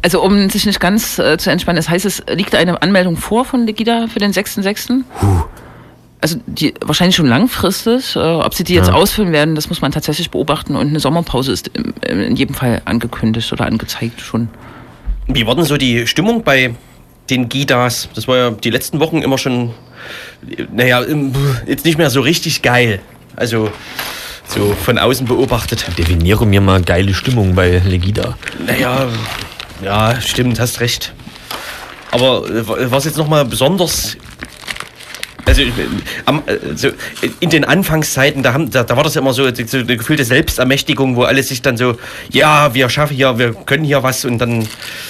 also 0.03 0.23
um 0.23 0.49
sich 0.49 0.67
nicht 0.67 0.81
ganz 0.81 1.19
äh, 1.19 1.37
zu 1.39 1.51
entspannen, 1.51 1.79
es 1.79 1.89
heißt, 1.89 2.05
es 2.05 2.23
liegt 2.29 2.55
eine 2.55 2.81
Anmeldung 2.83 3.17
vor 3.17 3.45
von 3.45 3.67
Legida 3.67 4.07
für 4.09 4.19
den 4.19 4.33
6.6. 4.33 5.03
Huh 5.21 5.45
also 6.27 6.41
die 6.47 6.75
wahrscheinlich 6.85 7.15
schon 7.15 7.29
langfristig. 7.29 8.17
Äh, 8.17 8.19
ob 8.19 8.53
sie 8.53 8.65
die 8.65 8.75
jetzt 8.75 8.89
ja. 8.89 8.95
ausfüllen 8.95 9.33
werden, 9.33 9.55
das 9.55 9.69
muss 9.69 9.81
man 9.81 9.93
tatsächlich 9.93 10.31
beobachten. 10.31 10.75
Und 10.75 10.89
eine 10.89 10.99
Sommerpause 10.99 11.53
ist 11.53 11.71
im, 11.73 11.95
in 12.03 12.35
jedem 12.35 12.55
Fall 12.55 12.83
angekündigt 12.85 13.53
oder 13.53 13.65
angezeigt 13.65 14.21
schon. 14.21 14.49
Wie 15.29 15.47
war 15.47 15.55
denn 15.55 15.65
so 15.65 15.77
die 15.77 16.07
Stimmung 16.09 16.43
bei 16.43 16.75
den 17.31 17.49
Gidas? 17.49 18.09
Das 18.15 18.27
war 18.27 18.37
ja 18.37 18.51
die 18.51 18.71
letzten 18.71 18.99
Wochen 18.99 19.23
immer 19.23 19.39
schon, 19.39 19.71
naja, 20.73 21.05
jetzt 21.67 21.85
nicht 21.85 21.97
mehr 21.97 22.11
so 22.11 22.23
richtig 22.23 22.63
geil. 22.63 23.01
Also 23.37 23.71
so 24.49 24.75
von 24.75 24.99
außen 24.99 25.29
beobachtet. 25.29 25.87
Definiere 25.97 26.45
mir 26.45 26.61
mal 26.61 26.83
geile 26.83 27.15
Stimmung 27.15 27.55
bei 27.55 27.81
Legida. 27.85 28.37
Naja, 28.67 29.07
ja, 29.81 30.21
stimmt, 30.21 30.59
hast 30.59 30.81
recht. 30.81 31.13
Aber 32.11 32.49
äh, 32.49 32.91
was 32.91 33.05
jetzt 33.05 33.17
nochmal 33.17 33.45
besonders 33.45 34.17
also, 35.47 35.63
also 36.25 36.89
in 37.41 37.51
den 37.51 37.65
Anfangszeiten, 37.65 38.43
da, 38.43 38.53
haben, 38.53 38.71
da, 38.71 38.83
da 38.83 38.97
war 38.97 39.05
das 39.05 39.15
ja 39.15 39.21
immer 39.21 39.33
so, 39.33 39.49
so 39.55 39.79
eine 39.79 39.97
gefühlte 39.97 40.25
Selbstermächtigung, 40.25 41.15
wo 41.15 41.23
alle 41.23 41.43
sich 41.43 41.63
dann 41.63 41.77
so, 41.77 41.97
ja, 42.31 42.75
wir 42.75 42.89
schaffen 42.89 43.17
hier, 43.17 43.39
wir 43.39 43.55
können 43.55 43.85
hier 43.85 44.03
was 44.03 44.25
und 44.25 44.39
dann 44.39 44.67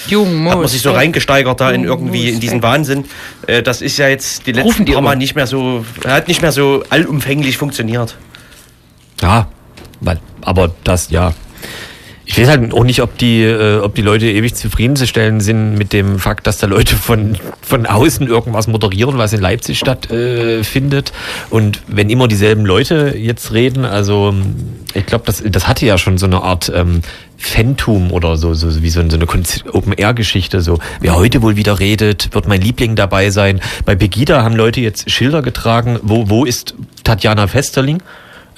Jung, 0.07 0.49
hat 0.49 0.59
man 0.59 0.67
sich 0.67 0.81
so 0.81 0.91
reingesteigert 0.91 1.59
da 1.59 1.71
in 1.71 1.83
irgendwie 1.83 2.29
in 2.29 2.39
diesen 2.39 2.61
Wahnsinn. 2.61 3.05
Äh, 3.47 3.63
das 3.63 3.81
ist 3.81 3.97
ja 3.97 4.07
jetzt 4.07 4.45
die 4.45 4.51
letzten 4.51 4.85
paar 4.85 5.01
Mal 5.01 5.15
nicht 5.15 5.35
mehr 5.35 5.47
so, 5.47 5.83
hat 6.05 6.27
nicht 6.27 6.41
mehr 6.41 6.51
so 6.51 6.83
allumfänglich 6.89 7.57
funktioniert. 7.57 8.15
Ja, 9.21 9.47
weil, 10.01 10.19
aber 10.41 10.71
das, 10.83 11.09
ja, 11.09 11.33
ich 12.29 12.37
weiß 12.37 12.49
halt 12.49 12.73
auch 12.73 12.83
nicht, 12.83 13.01
ob 13.01 13.17
die, 13.17 13.41
äh, 13.41 13.79
ob 13.79 13.95
die 13.95 14.01
Leute 14.01 14.25
ewig 14.29 14.53
zufriedenzustellen 14.53 15.39
sind 15.39 15.75
mit 15.77 15.93
dem 15.93 16.19
Fakt, 16.19 16.45
dass 16.45 16.57
da 16.57 16.67
Leute 16.67 16.97
von, 16.97 17.37
von 17.61 17.85
außen 17.85 18.27
irgendwas 18.27 18.67
moderieren, 18.67 19.17
was 19.17 19.31
in 19.31 19.39
Leipzig 19.39 19.79
stattfindet. 19.79 21.09
Äh, 21.09 21.55
Und 21.55 21.81
wenn 21.87 22.09
immer 22.09 22.27
dieselben 22.27 22.65
Leute 22.65 23.15
jetzt 23.17 23.53
reden, 23.53 23.85
also 23.85 24.35
ich 24.93 25.05
glaube, 25.05 25.23
das, 25.25 25.41
das 25.45 25.69
hatte 25.69 25.85
ja 25.85 25.97
schon 25.97 26.17
so 26.17 26.25
eine 26.25 26.41
Art 26.41 26.69
ähm, 26.75 27.01
Phantom 27.37 28.11
oder 28.11 28.35
so, 28.35 28.53
so 28.53 28.81
wie 28.81 28.89
so 28.89 28.99
eine 28.99 29.25
Open-Air-Geschichte. 29.71 30.59
So, 30.59 30.79
wer 30.99 31.15
heute 31.15 31.41
wohl 31.41 31.55
wieder 31.55 31.79
redet, 31.79 32.33
wird 32.33 32.45
mein 32.45 32.59
Liebling 32.59 32.97
dabei 32.97 33.29
sein. 33.29 33.61
Bei 33.85 33.95
Pegida 33.95 34.43
haben 34.43 34.55
Leute 34.55 34.81
jetzt 34.81 35.09
Schilder 35.09 35.41
getragen, 35.41 35.97
wo, 36.01 36.29
wo 36.29 36.43
ist 36.43 36.75
Tatjana 37.05 37.47
Festerling? 37.47 38.01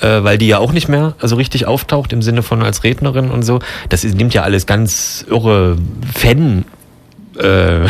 Äh, 0.01 0.23
weil 0.23 0.38
die 0.38 0.47
ja 0.47 0.57
auch 0.59 0.71
nicht 0.71 0.88
mehr 0.89 1.13
so 1.21 1.35
richtig 1.35 1.65
auftaucht 1.67 2.13
im 2.13 2.21
Sinne 2.21 2.43
von 2.43 2.63
als 2.63 2.83
Rednerin 2.83 3.29
und 3.31 3.43
so. 3.43 3.59
Das 3.89 4.03
ist, 4.03 4.15
nimmt 4.15 4.33
ja 4.33 4.43
alles 4.43 4.65
ganz 4.65 5.25
irre 5.29 5.77
Fan. 6.13 6.65
Äh, 7.38 7.88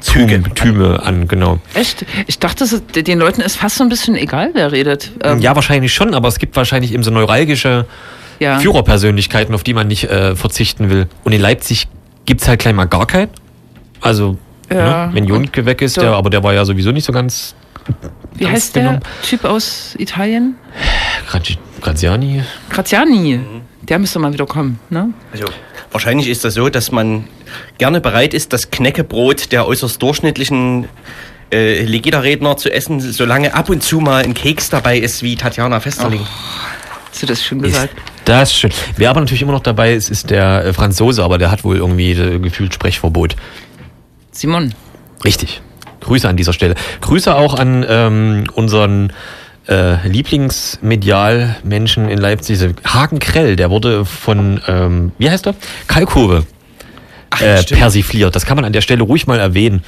Züge. 0.00 0.42
Türme 0.54 1.02
an, 1.02 1.26
genau. 1.26 1.58
Echt? 1.74 2.04
Ich 2.26 2.38
dachte, 2.38 2.64
es 2.64 2.72
ist- 2.72 2.84
den 3.06 3.18
Leuten 3.18 3.40
ist 3.40 3.56
fast 3.56 3.76
so 3.76 3.82
ein 3.82 3.88
bisschen 3.88 4.14
egal, 4.14 4.50
wer 4.52 4.70
redet. 4.70 5.10
Ähm, 5.22 5.40
Ja, 5.40 5.54
wahrscheinlich 5.56 5.92
schon, 5.94 6.14
aber 6.14 6.28
es 6.28 6.38
gibt 6.38 6.54
wahrscheinlich 6.54 6.92
eben 6.92 7.02
so 7.02 7.10
neuralgische 7.10 7.86
ja. 8.38 8.58
Führerpersönlichkeiten, 8.58 9.54
auf 9.54 9.62
die 9.64 9.72
man 9.74 9.88
nicht 9.88 10.04
äh, 10.04 10.36
verzichten 10.36 10.90
will. 10.90 11.06
Und 11.24 11.32
in 11.32 11.40
Leipzig 11.40 11.88
gibt's 12.26 12.46
halt 12.46 12.60
gleich 12.60 12.74
mal 12.74 12.84
gar 12.84 13.06
keinen. 13.06 13.30
Also, 14.02 14.36
Ja. 14.70 15.06
ne, 15.06 15.14
wenn 15.14 15.24
Jonke 15.26 15.64
weg 15.64 15.80
ist, 15.82 15.96
der, 15.96 16.12
aber 16.12 16.28
der 16.30 16.42
war 16.44 16.52
ja 16.52 16.64
sowieso 16.64 16.92
nicht 16.92 17.04
so 17.06 17.12
ganz 17.12 17.54
Wie 18.34 18.46
heißt 18.46 18.76
der 18.76 18.82
genommen. 18.82 19.00
Typ 19.22 19.44
aus 19.44 19.94
Italien? 19.98 20.56
Grazi- 21.30 21.58
Graziani. 21.80 22.42
Graziani. 22.70 23.40
Der 23.82 23.98
müsste 23.98 24.18
mal 24.18 24.32
wieder 24.32 24.46
kommen, 24.46 24.78
ne? 24.90 25.10
Also 25.32 25.44
wahrscheinlich 25.92 26.28
ist 26.28 26.44
das 26.44 26.54
so, 26.54 26.68
dass 26.68 26.90
man 26.90 27.28
gerne 27.78 28.00
bereit 28.00 28.34
ist, 28.34 28.52
das 28.52 28.70
Knäckebrot 28.70 29.52
der 29.52 29.66
äußerst 29.66 30.02
durchschnittlichen 30.02 30.88
äh, 31.52 31.82
Legida-Redner 31.84 32.56
zu 32.56 32.72
essen, 32.72 33.00
solange 33.00 33.54
ab 33.54 33.70
und 33.70 33.82
zu 33.82 34.00
mal 34.00 34.24
ein 34.24 34.34
Keks 34.34 34.70
dabei 34.70 34.98
ist, 34.98 35.22
wie 35.22 35.36
Tatjana 35.36 35.78
Festerling. 35.80 36.26
Hast 37.10 37.22
du 37.22 37.26
das 37.26 37.42
schön 37.44 37.60
Ist 37.60 37.72
gesagt? 37.74 37.94
das 38.24 38.52
schön. 38.52 38.72
Wer 38.96 39.10
aber 39.10 39.20
natürlich 39.20 39.42
immer 39.42 39.52
noch 39.52 39.62
dabei 39.62 39.94
ist, 39.94 40.10
ist 40.10 40.30
der 40.30 40.64
äh, 40.64 40.72
Franzose, 40.72 41.22
aber 41.22 41.38
der 41.38 41.50
hat 41.52 41.62
wohl 41.62 41.76
irgendwie 41.76 42.10
äh, 42.10 42.38
gefühlt 42.40 42.74
Sprechverbot. 42.74 43.36
Simon. 44.32 44.74
Richtig. 45.24 45.62
Grüße 46.00 46.28
an 46.28 46.36
dieser 46.36 46.52
Stelle. 46.52 46.74
Grüße 47.00 47.34
auch 47.34 47.54
an 47.54 47.84
ähm, 47.88 48.44
unseren 48.54 49.12
äh, 49.68 50.06
Lieblingsmedialmenschen 50.06 52.08
in 52.08 52.18
Leipzig, 52.18 52.60
Hagen 52.84 53.18
Krell, 53.18 53.56
der 53.56 53.70
wurde 53.70 54.04
von, 54.04 54.60
ähm, 54.68 55.12
wie 55.18 55.30
heißt 55.30 55.46
er? 55.46 55.54
Kalkove 55.86 56.44
äh, 57.40 57.62
persifliert. 57.62 58.36
Das 58.36 58.46
kann 58.46 58.56
man 58.56 58.64
an 58.64 58.72
der 58.72 58.80
Stelle 58.80 59.02
ruhig 59.02 59.26
mal 59.26 59.38
erwähnen. 59.38 59.82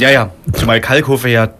Ja, 0.00 0.10
ja, 0.10 0.30
zumal 0.52 0.80
Kalkofe 0.80 1.28
ja 1.28 1.50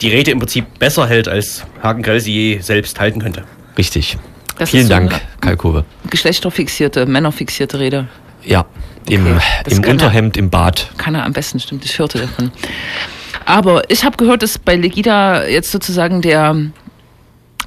die 0.00 0.08
Rede 0.08 0.30
im 0.30 0.38
Prinzip 0.38 0.78
besser 0.78 1.06
hält, 1.06 1.28
als 1.28 1.64
Hagen 1.82 2.02
Grell 2.02 2.20
sie 2.20 2.32
je 2.32 2.58
selbst 2.60 2.98
halten 2.98 3.20
könnte. 3.20 3.44
Richtig. 3.76 4.16
Das 4.58 4.70
Vielen 4.70 4.84
ist 4.84 4.88
so 4.88 4.94
Dank, 4.94 5.20
Kalkove. 5.40 5.84
Geschlechterfixierte, 6.08 7.04
männerfixierte 7.04 7.78
Rede. 7.78 8.08
Ja, 8.42 8.64
im, 9.08 9.26
Okay, 9.26 9.40
im 9.66 9.70
kann 9.70 9.84
er. 9.84 9.90
Unterhemd, 9.90 10.36
im 10.36 10.50
Bad. 10.50 10.88
Kann 10.96 11.14
er 11.14 11.24
am 11.24 11.32
besten, 11.32 11.60
stimmt. 11.60 11.84
Ich 11.84 11.98
hörte 11.98 12.20
davon. 12.20 12.50
Aber 13.46 13.88
ich 13.90 14.04
habe 14.04 14.16
gehört, 14.16 14.42
dass 14.42 14.58
bei 14.58 14.76
Legida 14.76 15.46
jetzt 15.46 15.70
sozusagen 15.72 16.20
der 16.20 16.54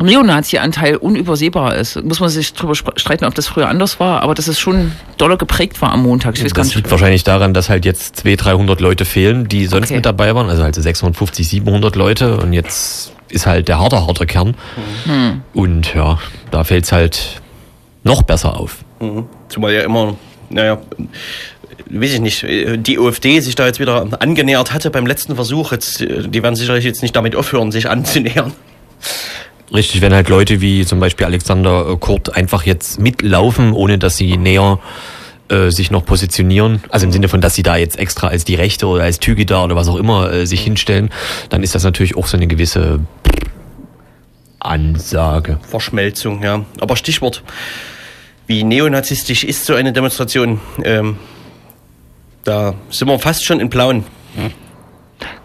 Neonazi-Anteil 0.02 0.96
unübersehbar 0.98 1.76
ist. 1.76 2.02
Muss 2.04 2.20
man 2.20 2.30
sich 2.30 2.54
drüber 2.54 2.74
streiten, 2.76 3.26
ob 3.26 3.36
das 3.36 3.48
früher 3.48 3.68
anders 3.68 4.00
war, 4.00 4.22
aber 4.22 4.34
dass 4.34 4.48
es 4.48 4.60
schon 4.60 4.94
doller 5.18 5.38
geprägt 5.38 5.82
war 5.82 5.92
am 5.92 6.04
Montag. 6.04 6.38
Ich 6.38 6.44
weiß 6.44 6.54
Das 6.54 6.76
liegt 6.76 6.90
wahrscheinlich 6.90 7.24
daran, 7.24 7.54
dass 7.54 7.70
halt 7.70 7.86
jetzt 7.86 8.18
200, 8.18 8.46
300 8.46 8.82
Leute 8.82 9.06
fehlen, 9.06 9.48
die 9.50 9.66
sonst 9.66 9.88
Okay. 9.88 9.96
mit 9.96 10.06
dabei 10.06 10.34
waren. 10.36 10.50
Also 10.50 10.64
halt 10.64 10.76
so 10.76 10.82
650, 10.82 11.48
700 11.50 11.96
Leute. 11.96 12.38
Und 12.38 12.54
jetzt 12.54 13.12
ist 13.30 13.46
halt 13.46 13.68
der 13.68 13.80
harte, 13.80 14.06
harte 14.08 14.26
Kern. 14.26 14.56
Hm. 15.06 15.42
Und 15.54 15.94
ja, 15.94 16.18
da 16.52 16.64
fällt's 16.64 16.92
halt 16.92 17.42
noch 18.04 18.22
besser 18.24 18.58
auf. 18.58 18.78
Mhm. 19.02 19.26
Zumal 19.50 19.74
ja 19.74 19.82
immer, 19.82 20.16
naja, 20.50 20.78
weiß 21.90 22.14
ich 22.14 22.20
nicht, 22.20 22.46
die 22.86 23.00
OFD 23.00 23.40
sich 23.40 23.56
da 23.56 23.66
jetzt 23.66 23.80
wieder 23.80 24.08
angenähert 24.20 24.74
hatte 24.74 24.90
beim 24.92 25.06
letzten 25.06 25.36
Versuch. 25.36 25.72
Jetzt, 25.72 26.00
die 26.00 26.44
werden 26.44 26.56
sicherlich 26.56 26.86
jetzt 26.86 27.02
nicht 27.02 27.16
damit 27.16 27.36
aufhören, 27.36 27.72
sich 27.72 27.90
anzunähern. 27.90 28.54
Richtig, 29.74 30.02
wenn 30.02 30.14
halt 30.14 30.30
Leute 30.30 30.62
wie 30.62 30.86
zum 30.86 31.00
Beispiel 31.00 31.26
Alexander 31.26 31.88
äh, 31.90 31.98
Kurt 31.98 32.36
einfach 32.36 32.66
jetzt 32.66 33.00
mitlaufen, 33.00 33.74
ohne 33.74 34.00
dass 34.00 34.18
sie 34.18 34.36
näher 34.36 34.80
äh, 35.50 35.70
sich 35.70 35.92
noch 35.92 36.06
positionieren, 36.06 36.82
also 36.90 37.06
im 37.06 37.12
Sinne 37.12 37.28
von, 37.28 37.40
dass 37.40 37.54
sie 37.54 37.64
da 37.64 37.78
jetzt 37.78 38.00
extra 38.00 38.28
als 38.28 38.46
die 38.46 38.56
Rechte 38.56 38.88
oder 38.88 39.04
als 39.04 39.20
Tügida 39.20 39.64
oder 39.64 39.76
was 39.76 39.88
auch 39.88 39.98
immer 39.98 40.32
äh, 40.32 40.48
sich 40.48 40.62
hinstellen, 40.62 41.12
dann 41.50 41.62
ist 41.62 41.76
das 41.76 41.84
natürlich 41.84 42.18
auch 42.18 42.26
so 42.26 42.38
eine 42.38 42.48
gewisse 42.48 43.00
Ansage. 44.60 45.60
Verschmelzung, 45.68 46.42
ja. 46.42 46.66
Aber 46.80 46.96
Stichwort, 46.96 47.44
wie 48.48 48.64
neonazistisch 48.64 49.44
ist 49.44 49.66
so 49.66 49.76
eine 49.76 49.94
Demonstration? 49.94 50.60
Ähm, 50.84 51.18
da 52.50 52.74
sind 52.90 53.08
wir 53.08 53.20
fast 53.20 53.46
schon 53.46 53.60
in 53.60 53.70
Blauen. 53.70 54.04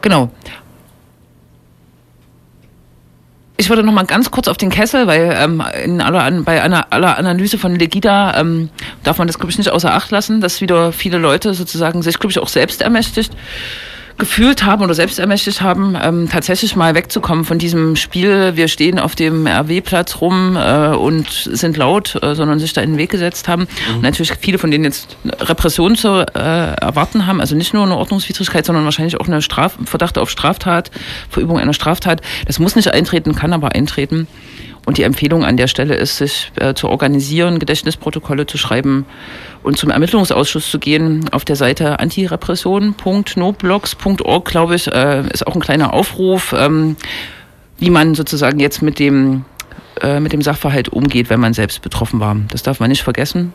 Genau. 0.00 0.30
Ich 3.56 3.68
würde 3.68 3.82
noch 3.82 3.92
mal 3.92 4.04
ganz 4.04 4.30
kurz 4.30 4.48
auf 4.48 4.56
den 4.56 4.70
Kessel, 4.70 5.06
weil 5.06 5.36
ähm, 5.38 5.62
in 5.84 6.00
aller, 6.00 6.30
bei 6.42 6.60
einer 6.60 6.92
aller 6.92 7.16
Analyse 7.18 7.56
von 7.56 7.76
Legida 7.76 8.40
ähm, 8.40 8.70
darf 9.04 9.18
man 9.18 9.26
das, 9.26 9.38
glaube 9.38 9.52
ich, 9.52 9.58
nicht 9.58 9.70
außer 9.70 9.92
Acht 9.92 10.10
lassen, 10.10 10.40
dass 10.40 10.60
wieder 10.60 10.92
viele 10.92 11.18
Leute 11.18 11.54
sozusagen 11.54 12.02
sich, 12.02 12.18
glaube 12.18 12.32
ich, 12.32 12.40
auch 12.40 12.48
selbst 12.48 12.82
ermächtigt 12.82 13.32
gefühlt 14.18 14.64
haben 14.64 14.82
oder 14.82 14.94
selbst 14.94 15.18
ermächtigt 15.18 15.60
haben, 15.60 15.96
ähm, 16.00 16.28
tatsächlich 16.30 16.76
mal 16.76 16.94
wegzukommen 16.94 17.44
von 17.44 17.58
diesem 17.58 17.96
Spiel, 17.96 18.56
wir 18.56 18.68
stehen 18.68 18.98
auf 18.98 19.14
dem 19.14 19.46
RW-Platz 19.46 20.20
rum 20.20 20.56
äh, 20.56 20.88
und 20.88 21.28
sind 21.30 21.76
laut, 21.76 22.22
äh, 22.22 22.34
sondern 22.34 22.58
sich 22.58 22.72
da 22.72 22.80
in 22.80 22.92
den 22.92 22.98
Weg 22.98 23.10
gesetzt 23.10 23.48
haben. 23.48 23.66
Und 23.94 24.02
natürlich 24.02 24.32
viele 24.40 24.58
von 24.58 24.70
denen 24.70 24.84
jetzt 24.84 25.16
Repression 25.40 25.96
zu 25.96 26.26
äh, 26.34 26.38
erwarten 26.38 27.26
haben, 27.26 27.40
also 27.40 27.56
nicht 27.56 27.74
nur 27.74 27.84
eine 27.84 27.96
Ordnungswidrigkeit, 27.96 28.64
sondern 28.64 28.84
wahrscheinlich 28.84 29.20
auch 29.20 29.26
eine 29.26 29.42
Straf 29.42 29.76
Verdacht 29.84 30.18
auf 30.18 30.30
Straftat, 30.30 30.90
Verübung 31.28 31.58
einer 31.58 31.74
Straftat. 31.74 32.20
Das 32.46 32.58
muss 32.58 32.76
nicht 32.76 32.92
eintreten, 32.92 33.34
kann 33.34 33.52
aber 33.52 33.74
eintreten. 33.74 34.28
Und 34.86 34.98
die 34.98 35.02
Empfehlung 35.02 35.44
an 35.44 35.56
der 35.56 35.66
Stelle 35.66 35.94
ist, 35.94 36.18
sich 36.18 36.52
äh, 36.56 36.74
zu 36.74 36.88
organisieren, 36.88 37.58
Gedächtnisprotokolle 37.58 38.46
zu 38.46 38.58
schreiben 38.58 39.06
und 39.62 39.78
zum 39.78 39.88
Ermittlungsausschuss 39.90 40.70
zu 40.70 40.78
gehen. 40.78 41.26
Auf 41.32 41.46
der 41.46 41.56
Seite 41.56 41.98
antirepression.noblogs.org, 42.00 44.44
glaube 44.44 44.74
ich, 44.74 44.92
äh, 44.92 45.26
ist 45.28 45.46
auch 45.46 45.54
ein 45.54 45.62
kleiner 45.62 45.94
Aufruf, 45.94 46.54
ähm, 46.56 46.96
wie 47.78 47.88
man 47.90 48.14
sozusagen 48.14 48.60
jetzt 48.60 48.82
mit 48.82 48.98
dem, 48.98 49.46
äh, 50.02 50.20
mit 50.20 50.34
dem 50.34 50.42
Sachverhalt 50.42 50.90
umgeht, 50.90 51.30
wenn 51.30 51.40
man 51.40 51.54
selbst 51.54 51.80
betroffen 51.80 52.20
war. 52.20 52.36
Das 52.50 52.62
darf 52.62 52.78
man 52.80 52.90
nicht 52.90 53.02
vergessen. 53.02 53.54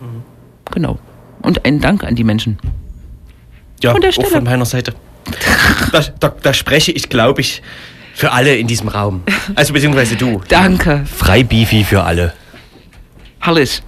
Genau. 0.71 0.97
Und 1.41 1.65
einen 1.65 1.79
Dank 1.79 2.03
an 2.03 2.15
die 2.15 2.23
Menschen. 2.23 2.57
Ja, 3.81 3.91
Von 3.91 4.01
der 4.01 4.09
auch 4.09 4.25
von 4.25 4.43
meiner 4.43 4.65
Seite. 4.65 4.93
da, 5.91 6.01
da, 6.19 6.35
da 6.41 6.53
spreche 6.53 6.91
ich, 6.91 7.09
glaube 7.09 7.41
ich, 7.41 7.61
für 8.19 8.33
alle 8.33 8.57
in 8.57 8.67
diesem 8.67 8.89
Raum. 8.89 9.23
Also 9.55 9.71
beziehungsweise 9.71 10.17
du. 10.17 10.41
Danke. 10.49 11.05
Frei-Beefy 11.05 11.85
für 11.85 12.03
alle. 12.03 12.33
Herrlich. 13.39 13.81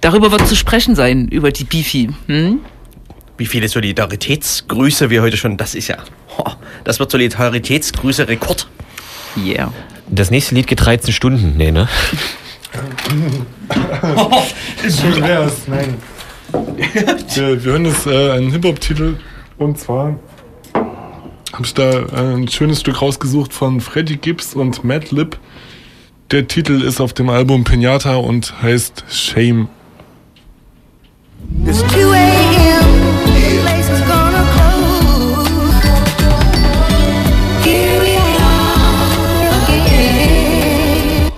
Darüber 0.00 0.30
wird 0.30 0.46
zu 0.46 0.54
sprechen 0.54 0.94
sein, 0.94 1.26
über 1.26 1.50
die 1.50 1.64
Bifi. 1.64 2.10
Hm? 2.26 2.60
Wie 3.36 3.46
viele 3.46 3.68
Solidaritätsgrüße 3.68 5.10
wir 5.10 5.22
heute 5.22 5.36
schon, 5.36 5.56
das 5.56 5.74
ist 5.74 5.88
ja, 5.88 5.96
das 6.84 7.00
wird 7.00 7.10
Solidaritätsgrüße 7.10 8.28
Rekord. 8.28 8.68
Yeah. 9.36 9.72
Das 10.08 10.30
nächste 10.30 10.54
Lied 10.54 10.68
geht 10.68 10.84
13 10.84 11.12
Stunden. 11.12 11.54
Nee, 11.56 11.72
ne? 11.72 11.88
Schön 14.82 15.22
wär's, 15.22 15.66
nein. 15.66 15.96
wir, 17.34 17.64
wir 17.64 17.72
hören 17.72 17.84
jetzt 17.84 18.06
äh, 18.06 18.30
einen 18.30 18.52
Hip-Hop-Titel 18.52 19.16
und 19.58 19.76
zwar 19.76 20.20
habe 21.58 21.66
ich 21.66 21.74
da 21.74 21.90
äh, 21.90 22.36
ein 22.36 22.46
schönes 22.46 22.80
Stück 22.80 23.02
rausgesucht 23.02 23.52
von 23.52 23.80
Freddie 23.80 24.16
Gibbs 24.16 24.54
und 24.54 24.84
Matt 24.84 25.10
Lib. 25.10 25.36
Der 26.30 26.46
Titel 26.46 26.82
ist 26.82 27.00
auf 27.00 27.14
dem 27.14 27.28
Album 27.28 27.64
Pinata 27.64 28.14
und 28.14 28.62
heißt 28.62 29.02
Shame. 29.10 29.66
It's 31.66 31.80
2 31.80 31.86
a.m. 32.14 32.84
The 33.24 33.58
place 33.62 33.90
is 33.90 34.00
gonna 34.06 34.44
close. 34.54 35.48
Here 37.64 38.00
we 38.02 38.16
are 38.38 39.50
again. 39.82 41.32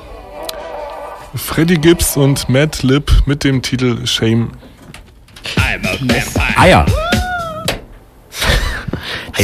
Freddie 1.34 1.78
Gibbs 1.78 2.18
und 2.18 2.46
Matt 2.50 2.82
Lib 2.82 3.10
mit 3.24 3.42
dem 3.42 3.62
Titel 3.62 4.06
Shame. 4.06 4.50
Ah 6.56 6.66
ja. 6.66 6.84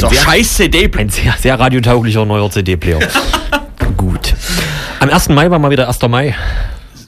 Ein 0.03 0.09
sehr, 0.09 0.19
scheiß 0.21 0.53
CD. 0.55 0.91
ein 0.97 1.09
sehr, 1.09 1.33
sehr 1.39 1.59
radiotauglicher 1.59 2.25
neuer 2.25 2.49
CD-Player. 2.49 2.99
Gut. 3.97 4.33
Am 4.99 5.09
1. 5.09 5.29
Mai 5.29 5.49
war 5.49 5.59
mal 5.59 5.71
wieder 5.71 5.87
1. 5.87 6.01
Mai. 6.03 6.35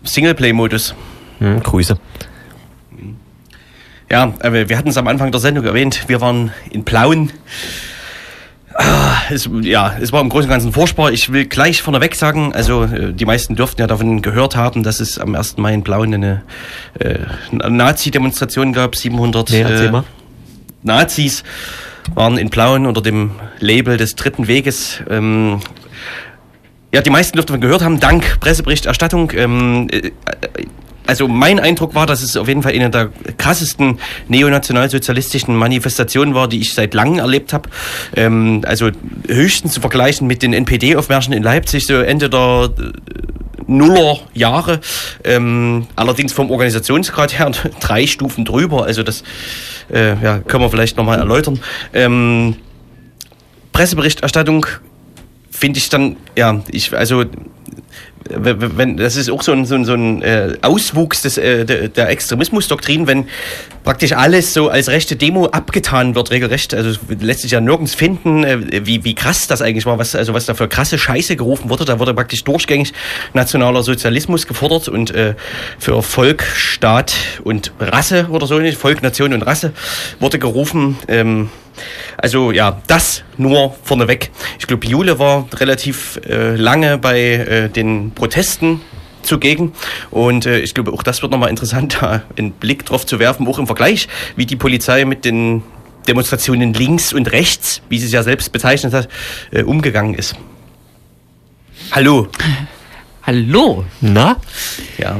Singleplay-Modus. 0.04 0.95
Hm, 1.39 1.62
Grüße. 1.62 1.97
Ja, 4.12 4.33
aber 4.40 4.69
wir 4.69 4.77
hatten 4.77 4.90
es 4.90 4.98
am 4.98 5.08
Anfang 5.08 5.31
der 5.31 5.40
Sendung 5.40 5.65
erwähnt, 5.65 6.06
wir 6.08 6.19
waren 6.19 6.52
in 6.71 6.83
Plauen. 6.83 7.31
Ah, 8.73 9.17
Es, 9.29 9.48
ja, 9.62 9.94
es 10.02 10.12
war 10.12 10.21
im 10.21 10.29
Großen 10.29 10.46
und 10.46 10.50
Ganzen 10.52 10.71
furchtbar. 10.73 11.12
Ich 11.12 11.31
will 11.31 11.46
gleich 11.46 11.81
vorneweg 11.81 12.15
sagen, 12.15 12.54
also 12.54 12.85
äh, 12.85 13.13
die 13.13 13.25
meisten 13.25 13.56
dürften 13.56 13.81
ja 13.81 13.87
davon 13.87 14.21
gehört 14.21 14.56
haben, 14.56 14.83
dass 14.83 15.00
es 15.00 15.19
am 15.19 15.35
1. 15.35 15.58
Mai 15.58 15.73
in 15.73 15.83
Plauen 15.83 16.13
eine 16.13 16.44
äh, 17.00 17.19
Nazi-Demonstration 17.52 18.73
gab. 18.73 18.96
700 18.96 19.50
Nee, 19.52 19.62
äh. 19.62 19.92
Nazis 20.81 21.44
waren 22.15 22.37
in 22.37 22.49
Plauen 22.49 22.85
unter 22.85 23.01
dem 23.01 23.31
Label 23.60 23.97
des 23.97 24.15
Dritten 24.15 24.47
Weges. 24.47 25.01
Ähm, 25.10 25.60
ja, 26.91 27.01
die 27.01 27.10
meisten 27.10 27.37
dürften 27.37 27.62
gehört 27.62 27.83
haben, 27.83 27.99
dank 27.99 28.39
Presseberichterstattung. 28.39 29.31
Ähm, 29.35 29.87
äh, 29.91 29.97
äh, 29.97 30.12
also 31.05 31.27
mein 31.27 31.60
Eindruck 31.60 31.95
war, 31.95 32.05
dass 32.05 32.21
es 32.21 32.37
auf 32.37 32.47
jeden 32.47 32.62
Fall 32.62 32.73
eine 32.73 32.91
der 32.91 33.10
krassesten 33.37 33.97
neonationalsozialistischen 34.27 35.55
Manifestationen 35.55 36.35
war, 36.35 36.47
die 36.47 36.60
ich 36.60 36.75
seit 36.75 36.93
langem 36.93 37.17
erlebt 37.17 37.51
habe. 37.51 37.69
Ähm, 38.15 38.62
also 38.65 38.91
höchstens 39.27 39.73
zu 39.73 39.81
vergleichen 39.81 40.27
mit 40.27 40.43
den 40.43 40.53
NPD-Aufmärschen 40.53 41.33
in 41.33 41.41
Leipzig, 41.41 41.87
so 41.87 41.95
Ende 41.95 42.29
der 42.29 42.69
äh, 43.70 43.74
Nullerjahre. 43.74 44.80
Ähm, 45.24 45.88
allerdings 45.96 46.34
vom 46.34 46.52
Organisationsgrad 46.52 47.38
her 47.38 47.52
drei 47.80 48.08
Stufen 48.08 48.46
drüber. 48.46 48.86
Also 48.86 49.04
das 49.04 49.24
äh, 49.92 50.22
ja, 50.22 50.40
können 50.40 50.63
wir 50.63 50.70
vielleicht 50.70 50.98
nochmal 50.98 51.20
erläutern. 51.20 51.60
Ähm, 51.94 52.56
Presseberichterstattung 53.72 54.65
finde 55.52 55.80
ich 55.80 55.90
dann, 55.90 56.15
ja, 56.36 56.62
ich, 56.70 56.96
also 56.96 57.26
wenn, 58.30 58.98
das 58.98 59.15
ist 59.15 59.30
auch 59.30 59.42
so 59.42 59.52
ein, 59.52 59.65
so 59.65 59.76
ein, 59.76 59.86
so 59.86 59.94
ein 59.94 60.22
äh, 60.22 60.58
Auswuchs 60.62 61.22
des, 61.22 61.38
äh, 61.38 61.65
der, 61.65 62.10
Extremismusdoktrin, 62.10 63.08
wenn 63.08 63.28
praktisch 63.84 64.13
alles 64.13 64.54
so 64.54 64.70
als 64.70 64.90
rechte 64.90 65.15
Demo 65.15 65.46
abgetan 65.48 66.15
wird, 66.15 66.32
regelrecht. 66.32 66.74
Also 66.74 67.00
lässt 67.20 67.42
sich 67.42 67.52
ja 67.52 67.62
nirgends 67.62 67.96
finden, 67.96 68.44
äh, 68.44 68.86
wie, 68.86 69.04
wie 69.04 69.15
krass 69.15 69.48
das 69.48 69.62
eigentlich 69.62 69.86
war, 69.86 69.98
was, 69.98 70.15
also 70.15 70.34
was 70.34 70.46
da 70.46 70.54
für 70.54 70.67
krasse 70.67 70.98
Scheiße 70.98 71.36
gerufen 71.36 71.70
wurde. 71.70 71.86
Da 71.86 72.00
wurde 72.00 72.13
praktisch 72.13 72.44
durchgängig 72.44 72.94
nationaler 73.34 73.84
Sozialismus 73.84 74.48
gefordert 74.48 74.90
und 74.90 75.12
äh, 75.12 75.36
für 75.78 76.02
Volk, 76.02 76.44
Staat 76.56 77.13
und 77.44 77.72
Rasse 77.80 78.28
oder 78.30 78.48
so 78.48 78.60
nicht, 78.60 78.78
Volk, 78.78 79.02
Nation 79.02 79.34
und 79.34 79.42
Rasse 79.44 79.74
wurde 80.20 80.40
gerufen. 80.40 80.98
Ähm, 81.08 81.50
also 82.17 82.52
ja, 82.52 82.82
das 82.88 83.23
nur 83.38 83.75
vorneweg. 83.84 84.32
Ich 84.60 84.67
glaube, 84.67 84.86
Jule 84.88 85.19
war 85.19 85.48
relativ 85.56 86.19
äh, 86.27 86.56
lange 86.56 86.98
bei 86.98 87.19
äh, 87.19 87.69
den 87.69 88.12
Protesten 88.12 88.82
zugegen. 89.21 89.73
Und 90.12 90.46
äh, 90.46 90.60
ich 90.60 90.73
glaube, 90.73 90.92
auch 90.94 91.04
das 91.04 91.21
wird 91.21 91.32
nochmal 91.32 91.50
interessant, 91.50 91.98
da 92.02 92.23
einen 92.38 92.52
Blick 92.52 92.86
drauf 92.86 93.06
zu 93.06 93.19
werfen, 93.19 93.48
auch 93.48 93.60
im 93.60 93.67
Vergleich, 93.67 94.08
wie 94.36 94.46
die 94.46 94.56
Polizei 94.56 95.06
mit 95.06 95.25
den 95.25 95.63
Demonstrationen 96.08 96.73
links 96.73 97.13
und 97.13 97.32
rechts, 97.32 97.82
wie 97.90 98.00
sie 98.00 98.08
es 98.08 98.12
ja 98.12 98.23
selbst 98.23 98.52
bezeichnet 98.52 98.94
hat, 98.94 99.10
äh, 99.52 99.63
umgegangen 99.63 100.15
ist. 100.15 100.36
Hallo. 101.92 102.27
Hallo. 103.23 103.86
Na? 104.02 104.38
Ja. 104.98 105.19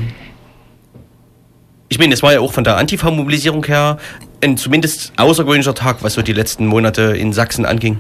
Ich 1.90 2.00
meine, 2.00 2.14
es 2.14 2.24
war 2.24 2.34
ja 2.34 2.40
auch 2.40 2.54
von 2.54 2.64
der 2.64 2.78
Antifa-Mobilisierung 2.78 3.66
her 3.66 3.98
ein 4.42 4.58
zumindest 4.58 5.14
außergewöhnlicher 5.18 5.74
Tag, 5.74 5.98
was 6.02 6.14
so 6.14 6.22
die 6.22 6.34
letzten 6.34 6.66
Monate 6.66 7.16
in 7.18 7.34
Sachsen 7.34 7.66
anging. 7.66 8.00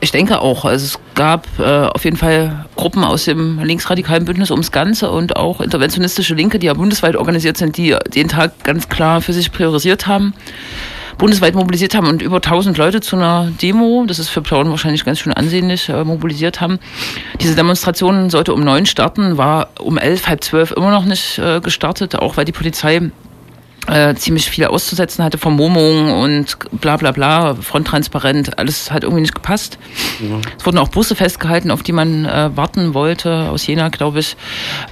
Ich 0.00 0.12
denke 0.12 0.40
auch. 0.40 0.64
Also 0.64 0.84
es 0.84 0.98
gab 1.14 1.46
äh, 1.58 1.62
auf 1.62 2.04
jeden 2.04 2.16
Fall 2.16 2.66
Gruppen 2.76 3.02
aus 3.02 3.24
dem 3.24 3.58
linksradikalen 3.58 4.24
Bündnis 4.24 4.50
ums 4.50 4.70
Ganze 4.70 5.10
und 5.10 5.36
auch 5.36 5.60
interventionistische 5.60 6.34
Linke, 6.34 6.60
die 6.60 6.66
ja 6.66 6.74
bundesweit 6.74 7.16
organisiert 7.16 7.56
sind, 7.56 7.76
die 7.76 7.96
den 8.14 8.28
Tag 8.28 8.62
ganz 8.62 8.88
klar 8.88 9.20
für 9.20 9.32
sich 9.32 9.50
priorisiert 9.50 10.06
haben, 10.06 10.34
bundesweit 11.18 11.56
mobilisiert 11.56 11.96
haben 11.96 12.06
und 12.06 12.22
über 12.22 12.36
1000 12.36 12.78
Leute 12.78 13.00
zu 13.00 13.16
einer 13.16 13.50
Demo, 13.60 14.04
das 14.06 14.20
ist 14.20 14.28
für 14.28 14.40
Plauen 14.40 14.70
wahrscheinlich 14.70 15.04
ganz 15.04 15.18
schön 15.18 15.32
ansehnlich, 15.32 15.88
äh, 15.88 16.04
mobilisiert 16.04 16.60
haben. 16.60 16.78
Diese 17.40 17.56
Demonstration 17.56 18.30
sollte 18.30 18.54
um 18.54 18.60
neun 18.60 18.86
starten, 18.86 19.36
war 19.36 19.70
um 19.80 19.98
elf, 19.98 20.28
halb 20.28 20.44
zwölf 20.44 20.70
immer 20.70 20.92
noch 20.92 21.06
nicht 21.06 21.38
äh, 21.38 21.60
gestartet, 21.60 22.14
auch 22.14 22.36
weil 22.36 22.44
die 22.44 22.52
Polizei 22.52 23.10
äh, 23.88 24.14
ziemlich 24.14 24.48
viel 24.50 24.66
auszusetzen 24.66 25.24
hatte, 25.24 25.38
Vermummung 25.38 26.12
und 26.12 26.56
bla 26.80 26.96
bla 26.96 27.12
bla, 27.12 27.54
fronttransparent, 27.54 28.58
alles 28.58 28.90
hat 28.90 29.02
irgendwie 29.02 29.22
nicht 29.22 29.34
gepasst. 29.34 29.78
Es 30.58 30.66
wurden 30.66 30.78
auch 30.78 30.88
Busse 30.88 31.14
festgehalten, 31.14 31.70
auf 31.70 31.82
die 31.82 31.92
man 31.92 32.24
äh, 32.24 32.50
warten 32.54 32.94
wollte, 32.94 33.48
aus 33.50 33.66
Jena, 33.66 33.88
glaube 33.88 34.20
ich. 34.20 34.36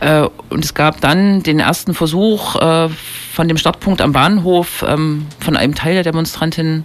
Äh, 0.01 0.27
und 0.49 0.65
es 0.65 0.75
gab 0.75 1.01
dann 1.01 1.43
den 1.43 1.61
ersten 1.61 1.95
Versuch 1.95 2.57
äh, 2.57 2.89
von 3.33 3.49
dem 3.49 3.59
Startpunkt 3.59 4.01
am 4.01 4.13
Bahnhof 4.13 4.85
ähm, 4.87 5.27
von 5.41 5.57
einem 5.57 5.75
Teil 5.75 5.95
der 5.95 6.03
Demonstrantin 6.03 6.85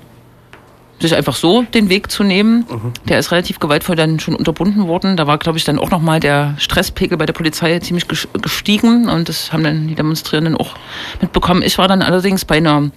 sich 1.02 1.16
einfach 1.16 1.36
so 1.36 1.64
den 1.64 1.90
Weg 1.90 2.12
zu 2.12 2.24
nehmen. 2.24 2.66
Der 3.08 3.20
ist 3.20 3.32
relativ 3.32 3.60
gewaltvoll 3.60 3.96
dann 3.96 4.20
schon 4.20 4.36
unterbunden 4.36 4.88
worden. 4.88 5.18
Da 5.18 5.28
war, 5.28 5.38
glaube 5.38 5.58
ich, 5.58 5.64
dann 5.64 5.80
auch 5.80 5.92
nochmal 5.92 6.20
der 6.20 6.56
Stresspegel 6.58 7.18
bei 7.18 7.26
der 7.26 7.34
Polizei 7.34 7.78
ziemlich 7.80 8.06
ges- 8.06 8.28
gestiegen 8.42 9.10
und 9.10 9.30
das 9.30 9.52
haben 9.52 9.64
dann 9.64 9.88
die 9.88 9.96
Demonstrierenden 9.96 10.56
auch 10.56 10.76
mitbekommen. 11.22 11.64
Ich 11.64 11.78
war 11.78 11.88
dann 11.88 12.02
allerdings 12.02 12.46
bei 12.46 12.58
einer 12.58 12.92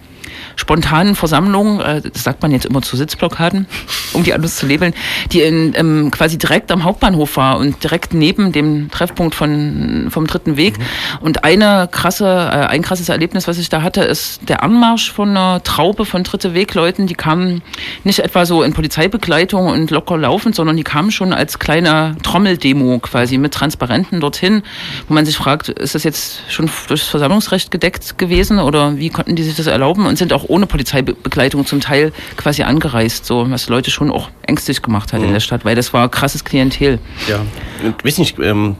spontanen 0.55 1.15
Versammlung, 1.15 1.79
äh, 1.81 2.01
das 2.01 2.23
sagt 2.23 2.41
man 2.41 2.51
jetzt 2.51 2.65
immer 2.65 2.81
zu 2.81 2.95
Sitzblockaden, 2.95 3.67
um 4.13 4.23
die 4.23 4.33
anders 4.33 4.55
zu 4.55 4.67
labeln, 4.67 4.93
die 5.31 5.41
in, 5.41 5.73
ähm, 5.75 6.11
quasi 6.11 6.37
direkt 6.37 6.71
am 6.71 6.83
Hauptbahnhof 6.83 7.37
war 7.37 7.57
und 7.57 7.83
direkt 7.83 8.13
neben 8.13 8.51
dem 8.51 8.89
Treffpunkt 8.91 9.35
von, 9.35 10.07
vom 10.09 10.27
Dritten 10.27 10.57
Weg. 10.57 10.75
Und 11.21 11.43
eine 11.43 11.87
krasse, 11.91 12.25
äh, 12.25 12.67
ein 12.67 12.81
krasses 12.81 13.09
Erlebnis, 13.09 13.47
was 13.47 13.57
ich 13.57 13.69
da 13.69 13.81
hatte, 13.81 14.01
ist 14.01 14.47
der 14.49 14.63
Anmarsch 14.63 15.11
von 15.11 15.29
einer 15.29 15.63
Traube 15.63 16.05
von 16.05 16.23
Dritte 16.23 16.53
Wegleuten. 16.53 17.07
Die 17.07 17.15
kamen 17.15 17.61
nicht 18.03 18.19
etwa 18.19 18.45
so 18.45 18.63
in 18.63 18.73
Polizeibegleitung 18.73 19.67
und 19.67 19.91
locker 19.91 20.17
laufend, 20.17 20.55
sondern 20.55 20.77
die 20.77 20.83
kamen 20.83 21.11
schon 21.11 21.33
als 21.33 21.59
kleine 21.59 22.15
Trommeldemo 22.23 22.99
quasi 22.99 23.37
mit 23.37 23.53
Transparenten 23.53 24.19
dorthin, 24.19 24.63
wo 25.07 25.13
man 25.13 25.25
sich 25.25 25.37
fragt, 25.37 25.69
ist 25.69 25.95
das 25.95 26.03
jetzt 26.03 26.41
schon 26.49 26.69
durchs 26.87 27.07
Versammlungsrecht 27.07 27.71
gedeckt 27.71 28.17
gewesen 28.17 28.59
oder 28.59 28.97
wie 28.97 29.09
konnten 29.09 29.35
die 29.35 29.43
sich 29.43 29.55
das 29.55 29.67
erlauben 29.67 30.05
und 30.05 30.17
sind 30.25 30.33
auch 30.33 30.45
ohne 30.47 30.65
Polizeibegleitung 30.65 31.65
zum 31.65 31.81
Teil 31.81 32.11
quasi 32.35 32.63
angereist, 32.63 33.25
so 33.25 33.49
was 33.49 33.69
Leute 33.69 33.91
schon 33.91 34.11
auch 34.11 34.29
ängstlich 34.41 34.81
gemacht 34.81 35.13
hat 35.13 35.21
in 35.21 35.31
der 35.31 35.39
Stadt, 35.39 35.65
weil 35.65 35.75
das 35.75 35.93
war 35.93 36.09
krasses 36.09 36.43
Klientel. 36.43 36.99
Ja, 37.27 37.45
und 37.83 38.03
weiß 38.03 38.17
nicht, 38.17 38.39
ähm, 38.39 38.75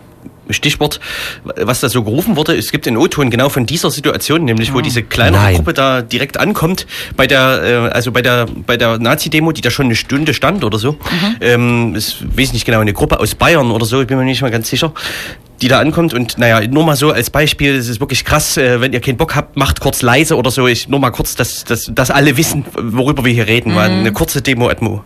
Stichwort, 0.50 1.00
was 1.44 1.80
da 1.80 1.90
so 1.90 2.04
gerufen 2.04 2.36
wurde, 2.36 2.56
es 2.56 2.72
gibt 2.72 2.86
den 2.86 2.98
O-Ton 2.98 3.30
genau 3.30 3.50
von 3.50 3.66
dieser 3.66 3.92
Situation, 3.92 4.46
nämlich 4.46 4.74
wo 4.74 4.82
diese 4.82 5.04
kleinere 5.04 5.42
Nein. 5.42 5.56
Gruppe 5.56 5.74
da 5.74 6.02
direkt 6.02 6.38
ankommt, 6.38 6.86
bei 7.16 7.28
der, 7.28 7.64
äh, 7.64 7.76
also 7.94 8.12
bei 8.12 8.22
der, 8.22 8.46
bei 8.66 8.78
der 8.78 8.98
Nazi-Demo, 9.00 9.52
die 9.52 9.62
da 9.62 9.72
schon 9.72 9.86
eine 9.86 9.96
Stunde 9.96 10.34
stand 10.34 10.64
oder 10.64 10.78
so. 10.78 10.98
Ähm, 11.42 11.96
ich 11.96 12.24
weiß 12.36 12.54
nicht 12.54 12.66
genau, 12.66 12.80
eine 12.80 12.94
Gruppe 12.94 13.20
aus 13.20 13.36
Bayern 13.36 13.72
oder 13.72 13.86
so, 13.86 14.02
ich 14.02 14.08
bin 14.08 14.18
mir 14.18 14.24
nicht 14.24 14.42
mal 14.42 14.52
ganz 14.52 14.70
sicher. 14.70 14.94
Die 15.62 15.70
da 15.70 15.80
ankommt 15.80 16.14
und 16.14 16.38
naja, 16.38 16.68
nur 16.68 16.84
mal 16.84 16.98
so 16.98 17.12
als 17.12 17.30
Beispiel, 17.30 17.76
es 17.76 17.88
ist 17.88 18.02
wirklich 18.02 18.26
krass, 18.26 18.58
äh, 18.58 18.82
wenn 18.82 18.92
ihr 18.92 19.00
keinen 19.00 19.18
Bock 19.18 19.36
habt, 19.36 19.56
macht 19.56 19.80
kurz 19.80 20.02
leise 20.02 20.36
oder 20.36 20.52
so. 20.52 20.68
Ich 20.68 20.90
nur 20.90 21.00
mal 21.00 21.12
kurz, 21.12 21.36
dass, 21.36 21.64
dass, 21.64 21.90
dass 21.94 22.12
alle 22.12 22.36
wissen, 22.36 22.66
worüber 22.74 23.24
wir 23.24 23.32
hier 23.32 23.48
reden. 23.48 23.74
War 23.74 23.86
eine 23.86 24.12
kurze 24.12 24.42
Demo-Atmo. 24.42 25.04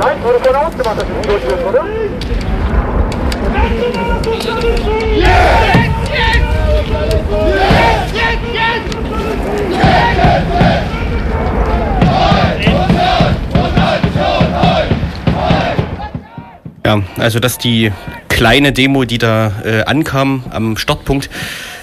Nein, 0.00 0.16
wurde 0.22 0.40
vorne 0.40 0.58
ausgemacht, 0.58 0.98
dass 0.98 1.08
es 1.08 1.26
durch 1.26 1.42
ist, 1.44 1.64
oder? 1.64 1.84
Ja, 16.84 17.02
also 17.18 17.40
dass 17.40 17.58
die 17.58 17.92
kleine 18.36 18.72
Demo, 18.72 19.04
die 19.04 19.16
da 19.16 19.62
äh, 19.64 19.82
ankam 19.84 20.44
am 20.50 20.76
Startpunkt, 20.76 21.30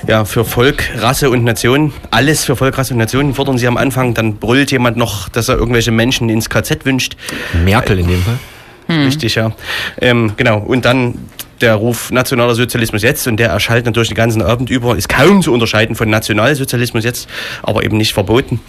ja, 0.08 0.24
für 0.24 0.46
Volk, 0.46 0.88
Rasse 0.98 1.32
und 1.32 1.44
Nation, 1.44 1.94
alles 2.12 2.46
für 2.46 2.56
Volk, 2.56 2.78
Rasse 2.78 2.94
und 2.94 3.00
Nation 3.00 3.34
fordern 3.34 3.58
sie 3.58 3.68
am 3.68 3.76
Anfang, 3.76 4.14
dann 4.14 4.36
brüllt 4.36 4.72
jemand 4.72 4.96
noch, 4.96 5.30
dass 5.30 5.50
er 5.50 5.56
irgendwelche 5.56 5.92
Menschen 5.92 6.30
ins 6.30 6.52
KZ 6.52 6.86
wünscht. 6.86 7.18
Merkel 7.66 7.98
in 7.98 8.08
dem 8.08 8.22
Fall. 8.22 8.38
Richtig, 8.88 9.34
ja. 9.34 9.54
Ähm, 10.00 10.34
genau, 10.38 10.60
und 10.60 10.86
dann 10.86 11.16
der 11.64 11.76
Ruf 11.76 12.12
Nationaler 12.12 12.56
Sozialismus 12.56 13.02
jetzt 13.04 13.26
und 13.26 13.38
der 13.38 13.50
erschallt 13.50 13.86
natürlich 13.86 14.10
den 14.10 14.16
ganzen 14.16 14.42
Abend 14.42 14.70
über, 14.70 14.98
ist 14.98 15.08
kaum 15.08 15.42
zu 15.42 15.54
unterscheiden 15.54 15.96
von 15.96 16.10
Nationalsozialismus 16.10 17.06
jetzt, 17.06 17.30
aber 17.64 17.84
eben 17.84 17.96
nicht 17.98 18.14
verboten. 18.14 18.60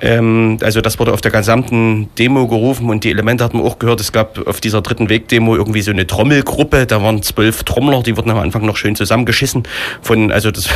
Ähm, 0.00 0.58
also 0.62 0.80
das 0.80 0.98
wurde 1.00 1.12
auf 1.12 1.20
der 1.20 1.32
gesamten 1.32 2.08
Demo 2.16 2.46
gerufen 2.46 2.88
und 2.88 3.02
die 3.02 3.10
Elemente 3.10 3.42
hat 3.42 3.54
man 3.54 3.64
auch 3.64 3.80
gehört, 3.80 4.00
es 4.00 4.12
gab 4.12 4.46
auf 4.46 4.60
dieser 4.60 4.82
dritten 4.82 5.08
Weg-Demo 5.08 5.56
irgendwie 5.56 5.82
so 5.82 5.90
eine 5.90 6.06
Trommelgruppe, 6.06 6.86
da 6.86 7.02
waren 7.02 7.22
zwölf 7.22 7.64
Trommler, 7.64 8.02
die 8.02 8.16
wurden 8.16 8.30
am 8.30 8.38
Anfang 8.38 8.64
noch 8.64 8.76
schön 8.76 8.94
zusammengeschissen 8.94 9.64
von, 10.00 10.30
also 10.30 10.52
das, 10.52 10.68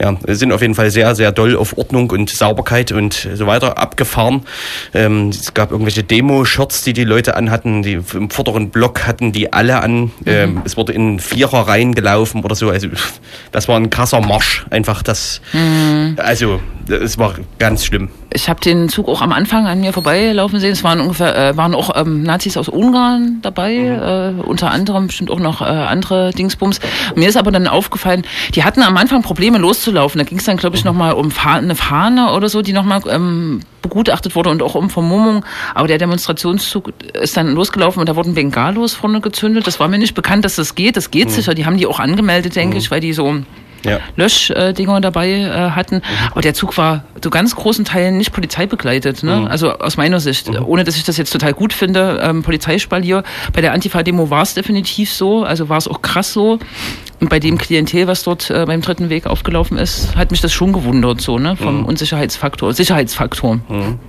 ja, 0.00 0.16
sind 0.26 0.52
auf 0.52 0.62
jeden 0.62 0.74
Fall 0.74 0.90
sehr, 0.90 1.14
sehr 1.14 1.30
doll 1.30 1.56
auf 1.56 1.78
Ordnung 1.78 2.10
und 2.10 2.28
Sauberkeit 2.30 2.90
und 2.90 3.28
so 3.34 3.46
weiter 3.46 3.78
abgefahren. 3.78 4.42
Ähm, 4.94 5.28
es 5.28 5.54
gab 5.54 5.70
irgendwelche 5.70 6.02
Demo-Shirts, 6.02 6.82
die 6.82 6.92
die 6.92 7.04
Leute 7.04 7.36
anhatten, 7.36 7.82
die 7.82 8.00
im 8.14 8.30
vorderen 8.30 8.70
Block 8.70 9.06
hatten 9.06 9.30
die 9.30 9.52
alle 9.52 9.80
an. 9.80 10.10
Ähm, 10.26 10.62
es 10.64 10.76
wurde 10.76 10.92
in 10.92 11.19
Vierer 11.20 11.68
reingelaufen 11.68 12.42
oder 12.44 12.54
so. 12.54 12.70
Also 12.70 12.88
das 13.52 13.68
war 13.68 13.76
ein 13.76 13.90
krasser 13.90 14.20
Marsch. 14.20 14.66
Einfach 14.70 15.02
das, 15.02 15.40
also 16.16 16.60
es 16.96 17.18
war 17.18 17.34
ganz 17.58 17.84
schlimm. 17.84 18.10
Ich 18.32 18.48
habe 18.48 18.60
den 18.60 18.88
Zug 18.88 19.08
auch 19.08 19.22
am 19.22 19.32
Anfang 19.32 19.66
an 19.66 19.80
mir 19.80 19.92
vorbeilaufen 19.92 20.60
sehen. 20.60 20.72
Es 20.72 20.84
waren 20.84 21.00
ungefähr, 21.00 21.36
äh, 21.36 21.56
waren 21.56 21.74
auch 21.74 21.90
ähm, 21.96 22.22
Nazis 22.22 22.56
aus 22.56 22.68
Ungarn 22.68 23.38
dabei, 23.42 23.74
äh, 23.74 24.40
unter 24.42 24.70
anderem 24.70 25.08
bestimmt 25.08 25.30
auch 25.30 25.40
noch 25.40 25.60
äh, 25.60 25.64
andere 25.64 26.30
Dingsbums. 26.32 26.80
Mir 27.16 27.28
ist 27.28 27.36
aber 27.36 27.50
dann 27.50 27.66
aufgefallen, 27.66 28.24
die 28.54 28.64
hatten 28.64 28.82
am 28.82 28.96
Anfang 28.96 29.22
Probleme 29.22 29.58
loszulaufen. 29.58 30.18
Da 30.18 30.24
ging 30.24 30.38
es 30.38 30.44
dann, 30.44 30.56
glaube 30.56 30.76
ich, 30.76 30.84
nochmal 30.84 31.14
um 31.14 31.30
Fa 31.30 31.54
eine 31.54 31.74
Fahne 31.74 32.32
oder 32.32 32.48
so, 32.48 32.62
die 32.62 32.72
nochmal 32.72 33.02
ähm, 33.08 33.60
begutachtet 33.82 34.36
wurde 34.36 34.50
und 34.50 34.62
auch 34.62 34.74
um 34.74 34.90
Vermummung. 34.90 35.44
Aber 35.74 35.88
der 35.88 35.98
Demonstrationszug 35.98 36.92
ist 37.14 37.36
dann 37.36 37.54
losgelaufen 37.54 38.00
und 38.00 38.08
da 38.08 38.16
wurden 38.16 38.34
Bengalos 38.34 38.94
vorne 38.94 39.20
gezündet. 39.20 39.66
Das 39.66 39.80
war 39.80 39.88
mir 39.88 39.98
nicht 39.98 40.14
bekannt, 40.14 40.44
dass 40.44 40.56
das 40.56 40.74
geht. 40.74 40.96
Das 40.96 41.10
geht 41.10 41.30
sicher. 41.30 41.54
Die 41.54 41.66
haben 41.66 41.76
die 41.76 41.86
auch 41.86 42.00
angemeldet, 42.00 42.56
denke 42.56 42.78
ich, 42.78 42.90
weil 42.90 43.00
die 43.00 43.12
so 43.12 43.42
Ja. 43.84 43.98
Löschdinger 44.16 45.00
dabei 45.00 45.30
äh, 45.30 45.70
hatten. 45.70 46.02
Aber 46.30 46.42
der 46.42 46.54
Zug 46.54 46.76
war 46.76 47.04
zu 47.20 47.30
ganz 47.30 47.54
großen 47.56 47.84
Teilen 47.84 48.16
nicht 48.18 48.32
polizeibegleitet. 48.32 49.22
Ne? 49.22 49.46
Also 49.48 49.72
aus 49.72 49.96
meiner 49.96 50.20
Sicht, 50.20 50.48
ohne 50.48 50.84
dass 50.84 50.96
ich 50.96 51.04
das 51.04 51.16
jetzt 51.16 51.32
total 51.32 51.52
gut 51.52 51.72
finde, 51.72 52.20
ähm, 52.22 52.42
Polizeispalier. 52.42 53.22
Bei 53.52 53.60
der 53.60 53.72
Antifa-Demo 53.72 54.30
war 54.30 54.42
es 54.42 54.54
definitiv 54.54 55.12
so, 55.12 55.44
also 55.44 55.68
war 55.68 55.78
es 55.78 55.88
auch 55.88 56.02
krass 56.02 56.32
so. 56.32 56.58
Und 57.20 57.28
bei 57.28 57.38
dem 57.38 57.58
Klientel, 57.58 58.06
was 58.06 58.22
dort 58.22 58.50
äh, 58.50 58.64
beim 58.66 58.80
dritten 58.80 59.10
Weg 59.10 59.26
aufgelaufen 59.26 59.76
ist, 59.76 60.16
hat 60.16 60.30
mich 60.30 60.40
das 60.40 60.52
schon 60.52 60.72
gewundert, 60.72 61.20
so, 61.20 61.38
ne? 61.38 61.54
Vom 61.54 61.84
Unsicherheitsfaktor, 61.84 62.72
Sicherheitsfaktor. 62.72 63.60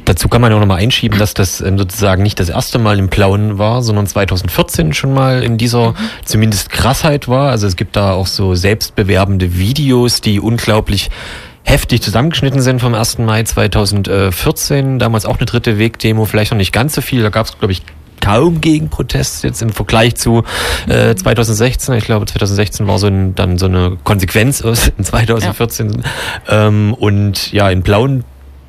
Dazu 0.05 0.29
kann 0.29 0.39
man 0.39 0.51
ja 0.51 0.55
auch 0.55 0.61
nochmal 0.61 0.79
einschieben, 0.79 1.19
dass 1.19 1.33
das 1.33 1.59
ähm, 1.59 1.77
sozusagen 1.77 2.23
nicht 2.23 2.39
das 2.39 2.47
erste 2.47 2.79
Mal 2.79 2.99
im 2.99 3.09
Plauen 3.09 3.57
war, 3.57 3.81
sondern 3.81 4.07
2014 4.07 4.93
schon 4.93 5.13
mal 5.13 5.43
in 5.43 5.57
dieser 5.57 5.93
zumindest 6.23 6.69
Krassheit 6.69 7.27
war. 7.27 7.49
Also 7.49 7.67
es 7.67 7.75
gibt 7.75 7.97
da 7.97 8.13
auch 8.13 8.27
so 8.27 8.55
selbstbewerbende 8.55 9.57
Videos, 9.57 10.21
die 10.21 10.39
unglaublich 10.39 11.09
heftig 11.63 12.01
zusammengeschnitten 12.01 12.61
sind 12.61 12.79
vom 12.79 12.93
1. 12.93 13.19
Mai 13.19 13.43
2014. 13.43 14.99
Damals 14.99 15.25
auch 15.25 15.37
eine 15.37 15.45
dritte 15.45 15.77
Wegdemo, 15.77 16.25
vielleicht 16.25 16.51
noch 16.51 16.57
nicht 16.57 16.71
ganz 16.71 16.95
so 16.95 17.01
viel. 17.01 17.21
Da 17.23 17.29
gab 17.29 17.45
es, 17.45 17.57
glaube 17.59 17.73
ich, 17.73 17.83
kaum 18.21 18.61
Gegenprotest 18.61 19.43
jetzt 19.43 19.61
im 19.61 19.71
Vergleich 19.71 20.15
zu 20.15 20.43
äh, 20.87 21.13
2016. 21.13 21.95
Ich 21.95 22.05
glaube, 22.05 22.25
2016 22.25 22.87
war 22.87 22.97
so 22.97 23.07
ein, 23.07 23.35
dann 23.35 23.57
so 23.57 23.65
eine 23.65 23.97
Konsequenz 24.03 24.61
aus 24.61 24.91
2014. 25.01 26.03
Ähm, 26.47 26.93
und 26.93 27.51
ja, 27.51 27.69
in 27.69 27.81
Blauen 27.81 28.23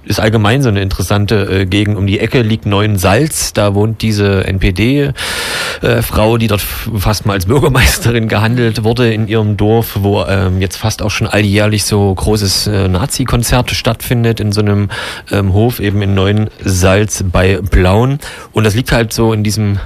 ist 0.05 0.21
allgemein 0.21 0.63
so 0.63 0.69
eine 0.69 0.83
interessante 0.83 1.61
äh, 1.61 1.67
Gegend 1.67 1.97
um 1.97 2.07
die 2.07 2.19
Ecke, 2.19 2.43
liegt 2.43 2.67
Neuensalz. 2.67 3.53
Da 3.53 3.75
wohnt 3.75 4.03
diese 4.03 4.45
NPD-Frau, 4.45 6.39
die 6.39 6.49
dort 6.49 6.61
fast 6.61 7.27
mal 7.27 7.35
als 7.35 7.47
Bürgermeisterin 7.47 8.29
gehandelt 8.29 8.85
wurde 8.85 9.13
in 9.13 9.29
ihrem 9.29 9.57
Dorf, 9.57 9.99
wo 10.01 10.25
ähm, 10.25 10.61
jetzt 10.61 10.77
fast 10.77 11.03
auch 11.03 11.11
schon 11.11 11.27
alljährlich 11.27 11.85
so 11.85 12.15
großes 12.15 12.67
äh, 12.67 12.89
Nazi-Konzert 12.89 13.71
stattfindet 13.71 14.41
in 14.41 14.53
so 14.53 14.61
einem 14.61 14.89
ähm, 15.31 15.53
Hof 15.53 15.79
eben 15.81 16.03
in 16.03 16.15
Neuensalz 16.15 17.25
bei 17.31 17.59
Blauen. 17.59 18.19
Und 18.53 18.65
das 18.65 18.75
liegt 18.75 18.93
halt 18.93 19.13
so 19.13 19.33
in 19.33 19.45
diesem, 19.45 19.79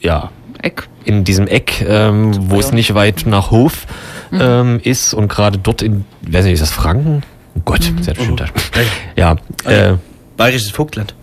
ja, 0.00 0.30
Eck. 0.62 0.88
in 1.04 1.24
diesem 1.24 1.46
Eck, 1.46 1.84
ähm, 1.86 2.50
wo 2.50 2.58
es 2.58 2.72
nicht 2.72 2.94
weit 2.94 3.24
nach 3.26 3.50
Hof 3.50 3.86
ähm, 4.32 4.80
ist 4.82 5.14
und 5.14 5.28
gerade 5.28 5.58
dort 5.58 5.82
in, 5.82 6.04
weiß 6.22 6.44
nicht, 6.44 6.54
ist 6.54 6.62
das 6.62 6.72
Franken? 6.72 7.22
Oh 7.56 7.60
Gott, 7.64 7.90
mhm. 7.90 7.96
bestimmt 7.96 8.40
da. 8.40 8.46
Ja, 9.16 9.36
äh, 9.64 9.96
Bayerisches 10.36 10.70
Vogtland. 10.70 11.14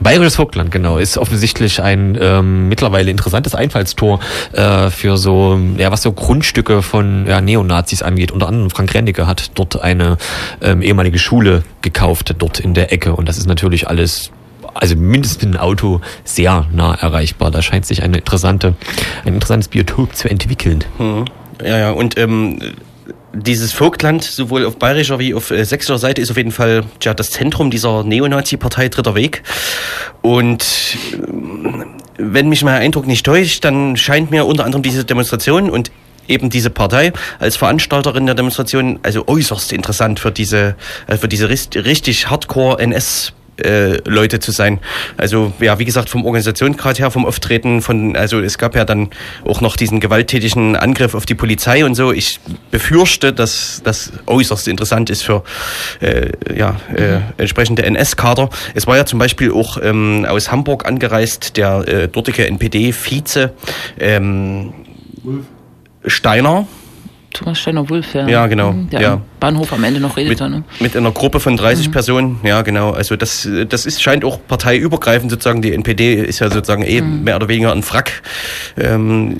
Bayerisches 0.00 0.36
Vogtland, 0.36 0.70
genau, 0.70 0.98
ist 0.98 1.18
offensichtlich 1.18 1.82
ein 1.82 2.16
ähm, 2.20 2.68
mittlerweile 2.68 3.10
interessantes 3.10 3.54
Einfallstor 3.54 4.20
äh, 4.52 4.90
für 4.90 5.16
so, 5.16 5.58
ja, 5.76 5.90
was 5.90 6.02
so 6.02 6.12
Grundstücke 6.12 6.82
von 6.82 7.26
ja, 7.26 7.40
Neonazis 7.40 8.02
angeht. 8.02 8.30
Unter 8.30 8.48
anderem 8.48 8.70
Frank 8.70 8.94
Rennecke 8.94 9.26
hat 9.26 9.50
dort 9.54 9.82
eine 9.82 10.16
ähm, 10.60 10.82
ehemalige 10.82 11.18
Schule 11.18 11.64
gekauft, 11.82 12.34
dort 12.38 12.60
in 12.60 12.74
der 12.74 12.92
Ecke. 12.92 13.16
Und 13.16 13.28
das 13.28 13.38
ist 13.38 13.46
natürlich 13.46 13.88
alles 13.88 14.30
also 14.74 14.94
mindestens 14.94 15.42
mit 15.42 15.54
dem 15.54 15.60
Auto 15.60 16.00
sehr 16.24 16.66
nah 16.72 16.94
erreichbar. 16.94 17.50
Da 17.50 17.62
scheint 17.62 17.84
sich 17.84 18.02
eine 18.02 18.18
interessante, 18.18 18.74
ein 19.24 19.34
interessantes 19.34 19.68
Biotop 19.68 20.14
zu 20.14 20.30
entwickeln. 20.30 20.84
Mhm. 20.98 21.24
Ja, 21.64 21.78
ja, 21.78 21.90
und 21.90 22.16
ähm, 22.18 22.60
dieses 23.32 23.72
Vogtland, 23.72 24.24
sowohl 24.24 24.64
auf 24.64 24.76
bayerischer 24.76 25.18
wie 25.18 25.34
auf 25.34 25.50
äh, 25.50 25.64
sächsischer 25.64 25.98
Seite, 25.98 26.20
ist 26.20 26.30
auf 26.30 26.36
jeden 26.36 26.52
Fall 26.52 26.84
ja, 27.02 27.14
das 27.14 27.30
Zentrum 27.30 27.70
dieser 27.70 28.04
Neonazi-Partei 28.04 28.88
Dritter 28.88 29.14
Weg. 29.14 29.42
Und 30.22 30.64
ähm, 31.12 31.84
wenn 32.16 32.48
mich 32.48 32.64
mein 32.64 32.80
Eindruck 32.80 33.06
nicht 33.06 33.24
täuscht, 33.24 33.64
dann 33.64 33.96
scheint 33.96 34.30
mir 34.30 34.46
unter 34.46 34.64
anderem 34.64 34.82
diese 34.82 35.04
Demonstration 35.04 35.70
und 35.70 35.90
eben 36.26 36.50
diese 36.50 36.70
Partei 36.70 37.12
als 37.38 37.56
Veranstalterin 37.56 38.26
der 38.26 38.34
Demonstration 38.34 38.98
also 39.02 39.26
äußerst 39.26 39.72
interessant 39.72 40.20
für 40.20 40.30
diese 40.30 40.76
äh, 41.06 41.16
für 41.16 41.28
diese 41.28 41.48
richtig 41.48 42.30
Hardcore 42.30 42.78
NS 42.80 43.32
äh, 43.58 43.98
Leute 44.08 44.40
zu 44.40 44.52
sein. 44.52 44.80
Also 45.16 45.52
ja, 45.60 45.78
wie 45.78 45.84
gesagt, 45.84 46.08
vom 46.08 46.24
Organisationsgrad 46.24 46.98
her, 46.98 47.10
vom 47.10 47.26
Auftreten, 47.26 47.82
von 47.82 48.16
also 48.16 48.40
es 48.40 48.58
gab 48.58 48.74
ja 48.74 48.84
dann 48.84 49.10
auch 49.44 49.60
noch 49.60 49.76
diesen 49.76 50.00
gewalttätigen 50.00 50.76
Angriff 50.76 51.14
auf 51.14 51.26
die 51.26 51.34
Polizei 51.34 51.84
und 51.84 51.94
so. 51.94 52.12
Ich 52.12 52.40
befürchte, 52.70 53.32
dass 53.32 53.80
das 53.84 54.12
äußerst 54.26 54.68
interessant 54.68 55.10
ist 55.10 55.22
für 55.22 55.42
äh, 56.00 56.30
ja, 56.56 56.76
äh, 56.94 57.20
entsprechende 57.36 57.82
NS-Kader. 57.84 58.50
Es 58.74 58.86
war 58.86 58.96
ja 58.96 59.06
zum 59.06 59.18
Beispiel 59.18 59.52
auch 59.52 59.78
ähm, 59.82 60.26
aus 60.28 60.50
Hamburg 60.50 60.86
angereist 60.86 61.56
der 61.56 61.86
äh, 61.86 62.08
dortige 62.08 62.46
NPD-Vize 62.46 63.52
ähm, 63.98 64.72
Steiner. 66.06 66.66
Thomas 67.32 67.58
Steiner-Wulff, 67.58 68.14
ja. 68.14 68.26
Ja, 68.26 68.46
genau, 68.46 68.72
Mhm, 68.72 68.90
Der 68.90 69.00
ja. 69.00 69.12
am 69.14 69.22
Bahnhof 69.38 69.72
am 69.72 69.84
Ende 69.84 70.00
noch 70.00 70.16
mit, 70.16 70.24
redete, 70.26 70.48
ne? 70.50 70.64
mit 70.80 70.96
einer 70.96 71.12
Gruppe 71.12 71.38
von 71.40 71.56
30 71.56 71.92
Personen, 71.92 72.40
ja 72.42 72.62
genau. 72.62 72.90
Also 72.92 73.16
das, 73.16 73.46
das 73.68 73.86
ist, 73.86 74.02
scheint 74.02 74.24
auch 74.24 74.40
parteiübergreifend 74.48 75.30
sozusagen. 75.30 75.62
Die 75.62 75.72
NPD 75.72 76.14
ist 76.14 76.38
ja 76.40 76.50
sozusagen 76.50 76.82
eh 76.82 77.00
mehr 77.02 77.36
oder 77.36 77.48
weniger 77.48 77.70
ein 77.72 77.82
Frack. 77.82 78.22
Ähm, 78.76 79.36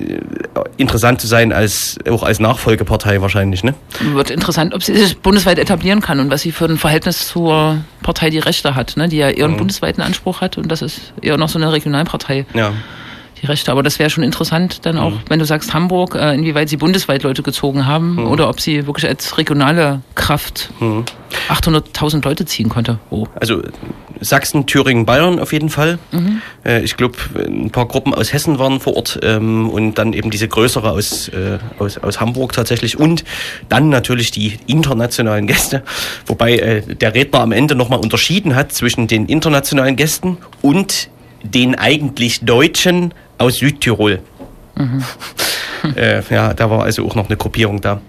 interessant 0.77 1.19
zu 1.19 1.27
sein 1.27 1.51
als 1.51 1.97
auch 2.09 2.23
als 2.23 2.39
Nachfolgepartei 2.39 3.21
wahrscheinlich, 3.21 3.63
ne? 3.63 3.73
Wird 4.13 4.29
interessant, 4.29 4.73
ob 4.73 4.83
sie 4.83 4.95
sich 4.95 5.17
bundesweit 5.17 5.59
etablieren 5.59 6.01
kann 6.01 6.19
und 6.19 6.29
was 6.31 6.41
sie 6.41 6.51
für 6.51 6.65
ein 6.65 6.77
Verhältnis 6.77 7.27
zur 7.27 7.77
Partei 8.03 8.29
Die 8.29 8.39
Rechte 8.39 8.75
hat, 8.75 8.95
ne? 8.97 9.07
die 9.09 9.17
ja 9.17 9.29
eher 9.29 9.45
einen 9.45 9.57
bundesweiten 9.57 10.01
Anspruch 10.01 10.41
hat 10.41 10.57
und 10.57 10.71
das 10.71 10.81
ist 10.81 11.13
eher 11.21 11.37
noch 11.37 11.49
so 11.49 11.59
eine 11.59 11.71
Regionalpartei, 11.71 12.45
Ja. 12.53 12.71
Die 13.41 13.45
Rechte. 13.45 13.71
Aber 13.71 13.83
das 13.83 13.99
wäre 13.99 14.09
schon 14.09 14.23
interessant, 14.23 14.85
dann 14.85 14.97
auch, 14.97 15.13
wenn 15.27 15.39
du 15.39 15.45
sagst 15.45 15.73
Hamburg, 15.73 16.15
äh, 16.15 16.33
inwieweit 16.33 16.69
sie 16.69 16.77
bundesweit 16.77 17.23
Leute 17.23 17.43
gezogen 17.43 17.85
haben 17.85 18.27
oder 18.27 18.49
ob 18.49 18.59
sie 18.59 18.85
wirklich 18.87 19.07
als 19.07 19.37
regionale 19.37 20.01
Kraft 20.15 20.69
800.000 21.49 22.23
Leute 22.23 22.45
ziehen 22.45 22.69
konnte. 22.69 22.99
Oh. 23.09 23.27
Also 23.35 23.61
Sachsen, 24.21 24.65
Thüringen, 24.65 25.05
Bayern 25.05 25.39
auf 25.39 25.53
jeden 25.53 25.69
Fall. 25.69 25.99
Äh, 26.65 26.83
ich 26.83 26.97
glaube, 26.97 27.17
ein 27.35 27.69
paar 27.69 27.87
Gruppen 27.87 28.13
aus 28.13 28.33
Hessen 28.33 28.59
waren 28.59 28.79
vor 28.79 28.95
Ort 28.95 29.19
ähm, 29.23 29.69
und 29.69 29.97
dann 29.97 30.13
eben 30.13 30.29
diese 30.29 30.47
größere 30.47 30.91
aus, 30.91 31.29
äh, 31.29 31.57
aus, 31.77 31.97
aus 31.97 32.19
Hamburg 32.19 32.53
tatsächlich 32.53 32.99
und 32.99 33.23
dann 33.69 33.89
natürlich 33.89 34.31
die 34.31 34.59
internationalen 34.67 35.47
Gäste, 35.47 35.83
wobei 36.25 36.57
äh, 36.57 36.81
der 36.95 37.13
Redner 37.13 37.39
am 37.39 37.51
Ende 37.51 37.75
nochmal 37.75 37.99
unterschieden 37.99 38.55
hat 38.55 38.71
zwischen 38.73 39.07
den 39.07 39.27
internationalen 39.27 39.95
Gästen 39.95 40.37
und 40.61 41.09
den 41.43 41.75
eigentlich 41.75 42.41
Deutschen 42.41 43.13
aus 43.39 43.55
Südtirol. 43.55 44.19
äh, 45.95 46.21
ja, 46.29 46.53
da 46.53 46.69
war 46.69 46.83
also 46.83 47.05
auch 47.05 47.15
noch 47.15 47.27
eine 47.27 47.37
Gruppierung 47.37 47.81
da. 47.81 48.01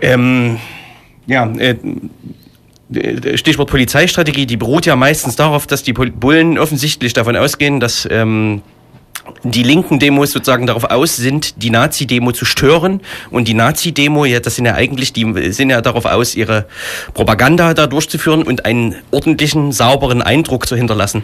Ähm, 0.00 0.58
ja, 1.26 1.50
äh, 1.52 1.76
Stichwort 3.36 3.70
Polizeistrategie, 3.70 4.46
die 4.46 4.56
beruht 4.56 4.84
ja 4.84 4.96
meistens 4.96 5.36
darauf, 5.36 5.66
dass 5.66 5.82
die 5.82 5.92
Bullen 5.92 6.58
offensichtlich 6.58 7.12
davon 7.12 7.36
ausgehen, 7.36 7.78
dass 7.78 8.06
ähm, 8.10 8.62
die 9.44 9.62
linken 9.62 9.98
Demos 9.98 10.32
sozusagen 10.32 10.66
darauf 10.66 10.84
aus 10.84 11.16
sind, 11.16 11.62
die 11.62 11.70
Nazi-Demo 11.70 12.32
zu 12.32 12.44
stören. 12.44 13.00
Und 13.30 13.46
die 13.46 13.54
Nazi-Demo, 13.54 14.24
ja, 14.24 14.40
das 14.40 14.56
sind 14.56 14.66
ja 14.66 14.74
eigentlich, 14.74 15.12
die 15.12 15.52
sind 15.52 15.70
ja 15.70 15.80
darauf 15.80 16.04
aus, 16.04 16.34
ihre 16.34 16.66
Propaganda 17.14 17.74
da 17.74 17.86
durchzuführen 17.86 18.42
und 18.42 18.64
einen 18.64 18.96
ordentlichen, 19.10 19.72
sauberen 19.72 20.22
Eindruck 20.22 20.66
zu 20.66 20.76
hinterlassen. 20.76 21.22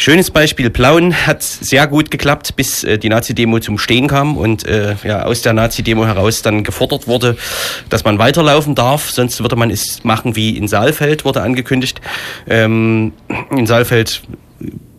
Schönes 0.00 0.30
Beispiel, 0.30 0.70
Plauen 0.70 1.14
hat 1.26 1.42
sehr 1.42 1.86
gut 1.86 2.10
geklappt, 2.10 2.56
bis 2.56 2.84
äh, 2.84 2.96
die 2.96 3.10
Nazi-Demo 3.10 3.58
zum 3.58 3.76
Stehen 3.76 4.08
kam 4.08 4.38
und 4.38 4.64
äh, 4.64 4.94
ja, 5.04 5.24
aus 5.24 5.42
der 5.42 5.52
Nazi-Demo 5.52 6.06
heraus 6.06 6.40
dann 6.40 6.64
gefordert 6.64 7.06
wurde, 7.06 7.36
dass 7.90 8.02
man 8.02 8.18
weiterlaufen 8.18 8.74
darf, 8.74 9.10
sonst 9.10 9.42
würde 9.42 9.56
man 9.56 9.68
es 9.70 10.02
machen 10.02 10.36
wie 10.36 10.56
in 10.56 10.68
Saalfeld, 10.68 11.26
wurde 11.26 11.42
angekündigt. 11.42 12.00
Ähm, 12.48 13.12
in 13.54 13.66
Saalfeld 13.66 14.22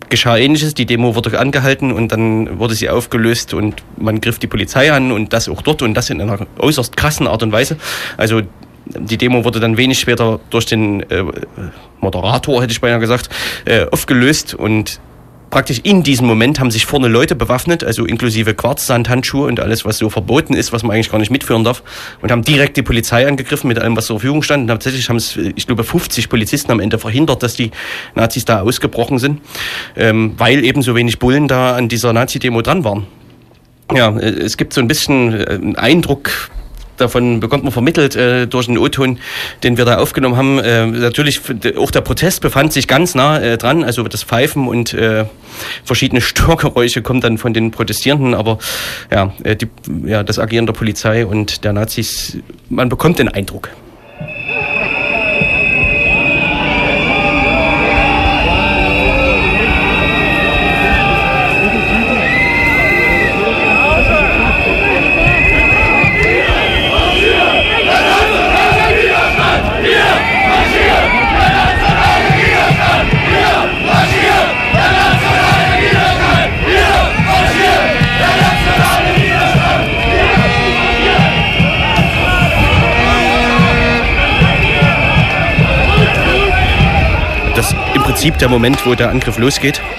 geschah 0.10 0.38
ähnliches, 0.38 0.76
die 0.76 0.86
Demo 0.86 1.16
wurde 1.16 1.39
angehalten 1.39 1.91
und 1.91 2.12
dann 2.12 2.60
wurde 2.60 2.76
sie 2.76 2.88
aufgelöst 2.88 3.56
und 3.56 3.82
man 3.97 4.22
griff 4.22 4.38
die 4.38 4.45
Polizei 4.45 4.91
an 4.91 5.12
und 5.12 5.34
das 5.34 5.49
auch 5.49 5.64
dort 5.64 5.82
und 5.82 5.95
das 5.95 6.12
in 6.12 6.22
einer 6.22 6.45
äußerst 6.60 6.95
krassen 6.95 7.26
Art 7.26 7.41
und 7.41 7.52
Weise. 7.52 7.78
Also 8.18 8.43
die 8.86 9.18
Demo 9.18 9.44
wurde 9.44 9.60
dann 9.60 9.78
wenig 9.78 10.00
später 10.00 10.40
durch 10.50 10.66
den 10.66 11.02
äh, 11.10 11.24
Moderator, 12.00 12.62
hätte 12.62 12.72
ich 12.72 12.82
beinahe 12.82 13.00
gesagt, 13.00 13.30
äh, 13.66 13.86
aufgelöst 13.92 14.54
und 14.54 15.00
praktisch 15.52 15.82
in 15.84 16.02
diesem 16.02 16.26
Moment 16.26 16.60
haben 16.60 16.72
sich 16.72 16.86
vorne 16.86 17.08
Leute 17.08 17.36
bewaffnet, 17.36 17.84
also 17.84 18.06
inklusive 18.06 18.56
Quarzsandhandschuhe 18.56 19.48
und 19.48 19.60
alles, 19.60 19.86
was 19.86 20.00
so 20.00 20.10
verboten 20.10 20.56
ist, 20.56 20.74
was 20.74 20.82
man 20.82 20.96
eigentlich 20.96 21.12
gar 21.12 21.20
nicht 21.20 21.30
mitführen 21.30 21.64
darf, 21.64 21.84
und 22.22 22.32
haben 22.32 22.42
direkt 22.42 22.78
die 22.78 22.82
Polizei 22.82 23.28
angegriffen 23.28 23.68
mit 23.68 23.78
allem, 23.78 23.96
was 23.96 24.08
zur 24.08 24.20
Verfügung 24.20 24.42
stand. 24.42 24.62
Und 24.62 24.68
tatsächlich 24.70 25.10
haben 25.10 25.18
es, 25.18 25.38
ich 25.38 25.68
glaube, 25.68 25.84
50 25.84 26.30
Polizisten 26.30 26.72
am 26.72 26.80
Ende 26.80 26.98
verhindert, 26.98 27.44
dass 27.44 27.54
die 27.54 27.72
Nazis 28.16 28.46
da 28.46 28.62
ausgebrochen 28.62 29.20
sind, 29.20 29.42
ähm, 29.96 30.34
weil 30.38 30.64
eben 30.64 30.82
so 30.82 30.96
wenig 30.96 31.20
Bullen 31.20 31.48
da 31.48 31.76
an 31.76 31.90
dieser 31.90 32.14
Nazi-Demo 32.14 32.62
dran 32.62 32.84
waren. 32.84 33.06
Ja, 33.94 34.18
äh, 34.18 34.30
es 34.30 34.58
gibt 34.58 34.74
so 34.74 34.82
ein 34.82 34.88
bisschen 34.88 35.34
äh, 35.34 35.54
einen 35.54 35.76
Eindruck, 35.76 36.32
davon 37.02 37.39
bekommt 37.39 37.64
man 37.64 37.74
vermittelt 37.74 38.16
äh, 38.16 38.47
durch 38.47 38.68
den 38.68 38.78
O-Ton, 38.78 39.20
den 39.64 39.78
wir 39.78 39.86
da 39.86 39.97
aufgenommen 39.97 40.38
haben. 40.38 40.60
Äh, 40.60 40.86
natürlich, 40.86 41.41
auch 41.78 41.91
der 41.91 42.02
Protest 42.02 42.41
befand 42.41 42.74
sich 42.74 42.88
ganz 42.88 43.16
nah 43.16 43.39
äh, 43.39 43.58
dran, 43.58 43.84
also 43.84 44.04
das 44.04 44.24
Pfeifen 44.24 44.68
und 44.68 44.93
äh, 44.93 45.26
verschiedene 45.84 46.22
Störgeräusche 46.22 47.02
kommen 47.02 47.22
dann 47.22 47.38
von 47.38 47.54
den 47.54 47.72
Protestierenden, 47.72 48.34
aber 48.34 48.60
ja, 49.12 49.34
äh, 49.43 49.56
die, 49.56 49.68
ja, 50.06 50.24
das 50.24 50.39
Agieren 50.39 50.66
der 50.66 50.74
Polizei 50.74 51.26
und 51.26 51.64
der 51.64 51.74
Nazis, 51.74 52.38
man 52.70 52.89
bekommt 52.89 53.20
den 53.20 53.28
Eindruck. 53.28 53.70
Prinzip 88.22 88.38
der 88.38 88.49
Moment, 88.49 88.86
wo 88.86 88.93
der 88.93 89.09
Angriff 89.09 89.39
losgeht. 89.39 89.82
Ich 89.82 89.89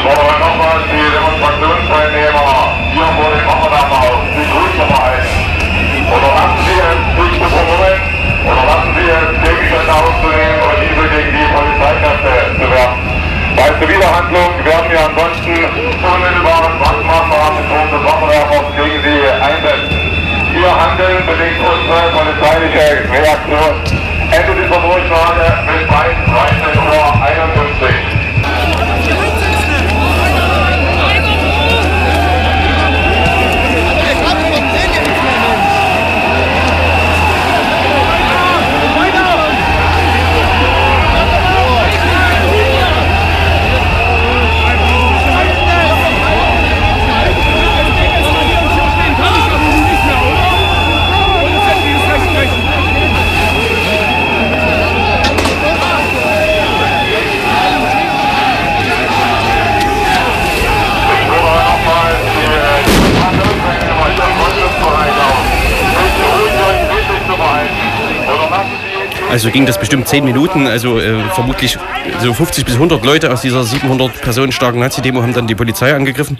fordere 0.00 0.32
nochmals 0.40 0.88
die 0.88 1.04
Demonstrationsteilnehmer 1.12 2.72
hier 2.88 3.04
vor 3.20 3.36
dem 3.36 3.44
Wochendamm 3.44 3.92
auf, 3.92 4.24
die 4.32 4.48
Grüße 4.48 4.80
verhalten. 4.96 5.28
Oder 6.08 6.32
lassen 6.32 6.56
Sie 6.64 6.72
es, 6.72 7.20
sich 7.20 7.36
zu 7.36 7.44
vermummeln, 7.52 8.00
oder 8.48 8.64
lassen 8.64 8.96
Sie 8.96 9.12
es, 9.12 9.28
Gegenstände 9.44 9.92
aufzunehmen 9.92 10.56
und 10.64 10.80
die 10.80 10.88
Polizeikräfte 11.52 12.64
zu 12.64 12.64
werfen. 12.64 12.96
Bei 13.60 13.76
Zuwiderhandlung 13.76 14.56
werden 14.64 14.88
wir 14.88 15.12
ansonsten 15.12 15.68
unmittelbaren 16.00 16.80
Zwangsmaßnahmen 16.80 17.60
Form 17.68 17.92
des 17.92 18.00
Waffenwerfers 18.08 18.72
gegen 18.72 19.04
Sie 19.04 19.20
einsetzen. 19.20 20.00
Ihr 20.64 20.72
Handeln 20.72 21.28
bedingt 21.28 21.60
unsere 21.60 22.08
polizeiliche 22.08 23.04
Reaktion. 23.04 24.15
Ende 24.30 24.54
dieser 24.54 24.80
Durchsage 24.80 25.44
bis 25.66 25.82
13.51 25.88 26.78
Uhr. 26.78 26.85
Die 69.46 69.50
Also 69.50 69.58
ging 69.60 69.66
das 69.66 69.78
bestimmt 69.78 70.08
10 70.08 70.24
Minuten, 70.24 70.66
also 70.66 70.98
äh, 70.98 71.22
vermutlich 71.32 71.78
so 72.20 72.34
50 72.34 72.64
bis 72.64 72.74
100 72.74 73.04
Leute 73.04 73.32
aus 73.32 73.42
dieser 73.42 73.62
700 73.62 74.20
Personen 74.20 74.50
starken 74.50 74.80
Nazi-Demo 74.80 75.22
haben 75.22 75.34
dann 75.34 75.46
die 75.46 75.54
Polizei 75.54 75.94
angegriffen. 75.94 76.36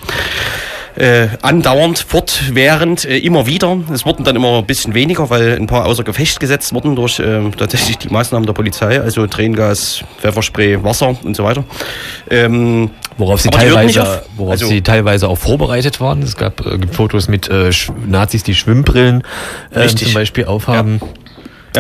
Äh, 0.97 1.29
andauernd, 1.41 2.01
fortwährend, 2.01 3.05
äh, 3.05 3.19
immer 3.19 3.47
wieder. 3.47 3.79
Es 3.95 4.05
wurden 4.05 4.25
dann 4.25 4.35
immer 4.35 4.59
ein 4.59 4.67
bisschen 4.67 4.95
weniger, 4.95 5.31
weil 5.31 5.55
ein 5.55 5.69
paar 5.69 5.85
außer 5.87 6.03
Gefecht 6.03 6.41
gesetzt 6.41 6.75
wurden 6.75 6.97
durch 6.97 7.21
äh, 7.21 7.49
tatsächlich 7.57 7.97
die 7.99 8.09
Maßnahmen 8.09 8.45
der 8.45 8.55
Polizei, 8.55 9.01
also 9.01 9.25
Tränengas, 9.29 10.03
Pfefferspray, 10.21 10.83
Wasser 10.83 11.15
und 11.23 11.37
so 11.37 11.45
weiter. 11.45 11.63
Ähm, 12.29 12.91
Worauf 13.19 13.41
sie 13.41 13.51
teilweise, 13.51 14.03
auf. 14.03 14.23
worauf 14.37 14.51
Also- 14.53 14.67
sie 14.67 14.81
teilweise 14.83 15.29
auch 15.29 15.39
vorbereitet 15.39 16.01
waren. 16.01 16.23
Es 16.23 16.37
gab 16.37 16.67
äh, 16.67 16.77
gibt 16.79 16.97
Fotos 16.97 17.29
mit 17.29 17.49
äh, 17.51 17.71
Nazis, 18.05 18.43
die 18.43 18.57
Schwimmbrillen 18.57 19.23
äh, 19.71 19.79
Richtig. 19.79 20.09
zum 20.09 20.15
Beispiel 20.15 20.47
aufhaben. 20.47 21.01
Ja, 21.01 21.09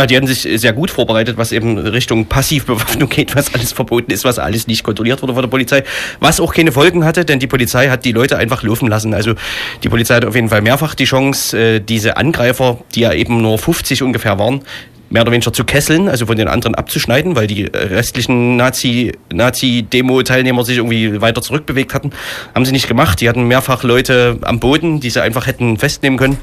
die 0.04 0.14
hatten 0.14 0.26
sich 0.26 0.46
sehr 0.60 0.74
gut 0.74 0.90
vorbereitet, 0.90 1.38
was 1.38 1.52
eben 1.52 1.78
Richtung 1.78 2.26
Passivbewaffnung 2.26 3.08
geht, 3.10 3.34
was 3.34 3.54
alles 3.54 3.72
verboten 3.72 4.10
ist, 4.12 4.24
was 4.24 4.38
alles 4.38 4.66
nicht 4.66 4.82
kontrolliert 4.82 5.22
wurde 5.22 5.32
von 5.32 5.42
der 5.42 5.48
Polizei, 5.48 5.84
was 6.20 6.38
auch 6.38 6.52
keine 6.52 6.72
Folgen 6.72 7.04
hatte, 7.04 7.24
denn 7.24 7.38
die 7.38 7.46
Polizei 7.46 7.88
hat 7.88 8.04
die 8.04 8.12
Leute 8.12 8.36
einfach 8.36 8.62
laufen 8.62 8.88
lassen. 8.88 9.14
Also 9.14 9.34
die 9.82 9.88
Polizei 9.88 10.16
hat 10.16 10.26
auf 10.26 10.34
jeden 10.34 10.50
Fall 10.50 10.60
mehrfach 10.60 10.94
die 10.94 11.04
Chance, 11.04 11.58
äh, 11.58 11.80
diese 11.80 12.18
Angreifer, 12.18 12.78
die 12.94 13.00
ja 13.00 13.12
eben 13.14 13.40
nur 13.40 13.58
50 13.58 14.02
ungefähr 14.02 14.38
waren, 14.38 14.60
mehr 15.08 15.22
oder 15.22 15.32
weniger 15.32 15.52
zu 15.52 15.64
kesseln, 15.64 16.08
also 16.08 16.26
von 16.26 16.36
den 16.36 16.48
anderen 16.48 16.74
abzuschneiden, 16.74 17.36
weil 17.36 17.46
die 17.46 17.64
restlichen 17.64 18.56
Nazi, 18.56 19.12
Nazi-Demo-Teilnehmer 19.32 20.64
sich 20.64 20.78
irgendwie 20.78 21.20
weiter 21.20 21.42
zurückbewegt 21.42 21.94
hatten. 21.94 22.10
Haben 22.54 22.64
sie 22.64 22.72
nicht 22.72 22.88
gemacht. 22.88 23.20
Die 23.20 23.28
hatten 23.28 23.46
mehrfach 23.46 23.82
Leute 23.82 24.38
am 24.42 24.58
Boden, 24.58 25.00
die 25.00 25.10
sie 25.10 25.22
einfach 25.22 25.46
hätten 25.46 25.78
festnehmen 25.78 26.18
können. 26.18 26.38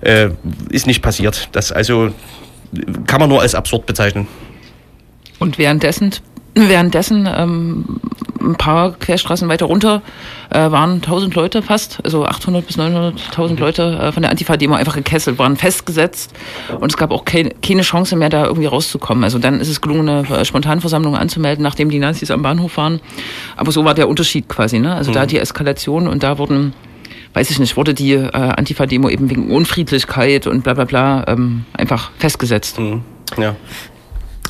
Äh, 0.00 0.30
ist 0.70 0.86
nicht 0.86 1.02
passiert. 1.02 1.48
Das 1.52 1.72
also 1.72 2.10
kann 3.06 3.20
man 3.20 3.28
nur 3.28 3.40
als 3.40 3.54
absurd 3.54 3.86
bezeichnen. 3.86 4.26
Und 5.38 5.58
währenddessen, 5.58 6.10
währenddessen 6.54 7.28
ähm, 7.32 8.00
ein 8.40 8.56
paar 8.56 8.92
Querstraßen 8.92 9.48
weiter 9.48 9.66
runter 9.66 10.02
äh, 10.50 10.70
waren 10.70 10.94
1000 10.94 11.34
Leute 11.34 11.62
fast, 11.62 11.98
also 12.04 12.24
800 12.24 12.66
bis 12.66 12.78
900.000 12.78 13.58
Leute 13.58 13.98
äh, 14.00 14.12
von 14.12 14.22
der 14.22 14.30
Antifa-Demo 14.30 14.74
einfach 14.74 14.94
gekesselt, 14.94 15.38
waren 15.38 15.56
festgesetzt 15.56 16.32
und 16.80 16.90
es 16.90 16.96
gab 16.96 17.10
auch 17.10 17.24
keine, 17.24 17.50
keine 17.62 17.82
Chance 17.82 18.16
mehr, 18.16 18.28
da 18.28 18.46
irgendwie 18.46 18.66
rauszukommen. 18.66 19.24
Also 19.24 19.38
dann 19.38 19.60
ist 19.60 19.68
es 19.68 19.80
gelungen, 19.80 20.08
eine 20.08 20.40
äh, 20.40 20.44
Spontanversammlung 20.44 21.16
anzumelden, 21.16 21.62
nachdem 21.62 21.90
die 21.90 21.98
Nazis 21.98 22.30
am 22.30 22.42
Bahnhof 22.42 22.76
waren. 22.76 23.00
Aber 23.56 23.72
so 23.72 23.84
war 23.84 23.94
der 23.94 24.08
Unterschied 24.08 24.48
quasi, 24.48 24.78
ne? 24.78 24.94
Also 24.94 25.12
da 25.12 25.26
die 25.26 25.38
Eskalation 25.38 26.08
und 26.08 26.22
da 26.22 26.38
wurden 26.38 26.72
weiß 27.34 27.50
ich 27.50 27.58
nicht, 27.58 27.76
wurde 27.76 27.94
die 27.94 28.12
äh, 28.12 28.30
Antifa-Demo 28.32 29.08
eben 29.08 29.30
wegen 29.30 29.50
Unfriedlichkeit 29.50 30.46
und 30.46 30.62
bla 30.62 30.74
bla 30.74 30.84
bla 30.84 31.24
ähm, 31.28 31.64
einfach 31.72 32.10
festgesetzt. 32.18 32.78
Mhm. 32.78 33.02
Ja. 33.38 33.54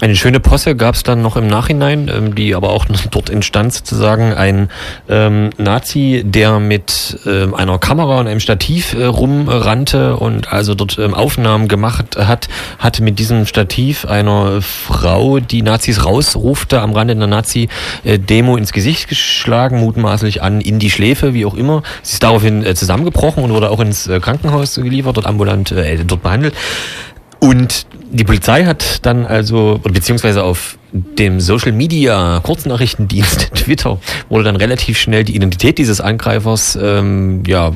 Eine 0.01 0.17
schöne 0.17 0.41
Posse 0.41 0.77
gab 0.77 0.95
es 0.95 1.03
dann 1.03 1.21
noch 1.21 1.37
im 1.37 1.47
Nachhinein, 1.47 2.09
ähm, 2.09 2.35
die 2.35 2.55
aber 2.55 2.71
auch 2.71 2.87
dort 3.11 3.29
entstand 3.29 3.75
sozusagen 3.75 4.33
ein 4.33 4.71
ähm, 5.11 5.51
Nazi, 5.59 6.23
der 6.25 6.59
mit 6.59 7.19
ähm, 7.27 7.55
einer 7.55 7.79
Kamera 7.79 8.21
und 8.21 8.27
einem 8.27 8.41
Stativ 8.41 8.95
äh, 8.95 9.05
rumrannte 9.05 10.17
und 10.17 10.51
also 10.51 10.75
dort 10.75 10.99
ähm, 10.99 11.13
Aufnahmen 11.13 11.69
gemacht 11.69 12.17
hat, 12.17 12.49
hatte 12.79 13.03
mit 13.03 13.19
diesem 13.19 13.45
Stativ 13.45 14.07
einer 14.07 14.63
Frau, 14.63 15.39
die 15.39 15.61
Nazis 15.61 16.03
rausrufte, 16.07 16.81
am 16.81 16.93
Rande 16.93 17.13
einer 17.13 17.27
Nazi-Demo 17.27 18.57
ins 18.57 18.73
Gesicht 18.73 19.07
geschlagen, 19.07 19.81
mutmaßlich 19.81 20.43
an 20.43 20.63
in 20.63 20.79
die 20.79 20.91
Schläfe, 20.91 21.35
wie 21.35 21.45
auch 21.45 21.55
immer. 21.55 21.83
Sie 22.03 22.15
ist 22.15 22.23
daraufhin 22.23 22.65
äh, 22.65 22.75
zusammengebrochen 22.75 23.45
und 23.45 23.53
wurde 23.53 23.69
auch 23.69 23.81
ins 23.81 24.07
äh, 24.07 24.19
Krankenhaus 24.19 24.77
geliefert, 24.77 25.19
dort 25.19 25.27
ambulant 25.27 25.73
äh, 25.73 25.99
dort 26.07 26.23
behandelt. 26.23 26.55
Und 27.41 27.87
die 28.11 28.25
Polizei 28.25 28.65
hat 28.65 29.05
dann 29.07 29.25
also, 29.25 29.81
beziehungsweise 29.83 30.43
auf 30.43 30.79
dem 30.93 31.41
Social 31.41 31.73
Media 31.73 32.41
Kurznachrichtendienst 32.43 33.51
Twitter 33.55 33.99
wurde 34.29 34.45
dann 34.45 34.57
relativ 34.57 34.99
schnell 34.99 35.23
die 35.23 35.37
Identität 35.37 35.79
dieses 35.79 36.01
Angreifers 36.01 36.77
ähm, 36.81 37.45
ja, 37.47 37.73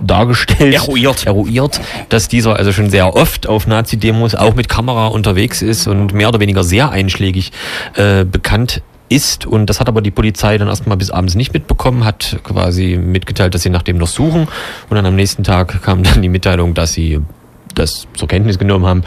dargestellt. 0.00 0.74
Eruiert. 0.74 1.26
Eruiert, 1.26 1.80
dass 2.08 2.28
dieser 2.28 2.56
also 2.56 2.72
schon 2.72 2.88
sehr 2.88 3.14
oft 3.14 3.46
auf 3.46 3.66
Nazi-Demos 3.66 4.34
auch 4.34 4.54
mit 4.54 4.68
Kamera 4.68 5.08
unterwegs 5.08 5.60
ist 5.60 5.86
und 5.86 6.14
mehr 6.14 6.28
oder 6.28 6.40
weniger 6.40 6.64
sehr 6.64 6.90
einschlägig 6.90 7.52
äh, 7.94 8.24
bekannt 8.24 8.82
ist 9.08 9.46
und 9.46 9.66
das 9.66 9.78
hat 9.78 9.88
aber 9.88 10.02
die 10.02 10.10
Polizei 10.10 10.58
dann 10.58 10.68
erstmal 10.68 10.96
bis 10.96 11.10
abends 11.10 11.36
nicht 11.36 11.52
mitbekommen, 11.52 12.04
hat 12.04 12.38
quasi 12.42 12.96
mitgeteilt, 12.96 13.54
dass 13.54 13.62
sie 13.62 13.70
nach 13.70 13.82
dem 13.82 13.98
noch 13.98 14.08
suchen 14.08 14.48
und 14.88 14.96
dann 14.96 15.06
am 15.06 15.14
nächsten 15.14 15.44
Tag 15.44 15.82
kam 15.82 16.02
dann 16.02 16.22
die 16.22 16.28
Mitteilung, 16.28 16.74
dass 16.74 16.92
sie 16.92 17.20
das 17.76 18.08
zur 18.14 18.26
Kenntnis 18.26 18.58
genommen 18.58 18.86
haben. 18.86 19.04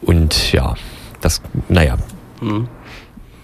Und 0.00 0.52
ja, 0.52 0.74
das, 1.20 1.42
naja, 1.68 1.98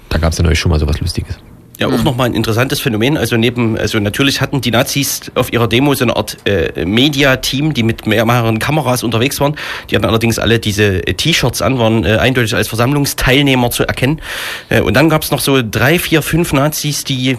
da 0.08 0.18
gab 0.18 0.32
es 0.32 0.38
ja 0.38 0.44
neulich 0.44 0.58
schon 0.58 0.70
mal 0.70 0.80
sowas 0.80 1.00
Lustiges. 1.00 1.38
Ja, 1.82 1.88
auch 1.88 2.04
nochmal 2.04 2.26
ein 2.26 2.34
interessantes 2.34 2.80
Phänomen. 2.80 3.16
Also 3.16 3.36
neben, 3.36 3.76
also 3.76 3.98
natürlich 3.98 4.40
hatten 4.40 4.60
die 4.60 4.70
Nazis 4.70 5.32
auf 5.34 5.52
ihrer 5.52 5.66
Demo 5.66 5.92
so 5.94 6.04
eine 6.04 6.14
Art 6.14 6.36
äh, 6.44 6.84
Media-Team, 6.84 7.74
die 7.74 7.82
mit 7.82 8.06
mehreren 8.06 8.60
Kameras 8.60 9.02
unterwegs 9.02 9.40
waren. 9.40 9.56
Die 9.90 9.96
hatten 9.96 10.04
allerdings 10.04 10.38
alle 10.38 10.60
diese 10.60 11.04
äh, 11.04 11.14
T-Shirts 11.14 11.60
an, 11.60 11.80
waren 11.80 12.04
äh, 12.04 12.18
eindeutig 12.18 12.54
als 12.54 12.68
Versammlungsteilnehmer 12.68 13.72
zu 13.72 13.82
erkennen. 13.82 14.20
Äh, 14.68 14.80
und 14.80 14.94
dann 14.94 15.08
gab 15.08 15.24
es 15.24 15.32
noch 15.32 15.40
so 15.40 15.60
drei, 15.60 15.98
vier, 15.98 16.22
fünf 16.22 16.52
Nazis, 16.52 17.02
die 17.02 17.36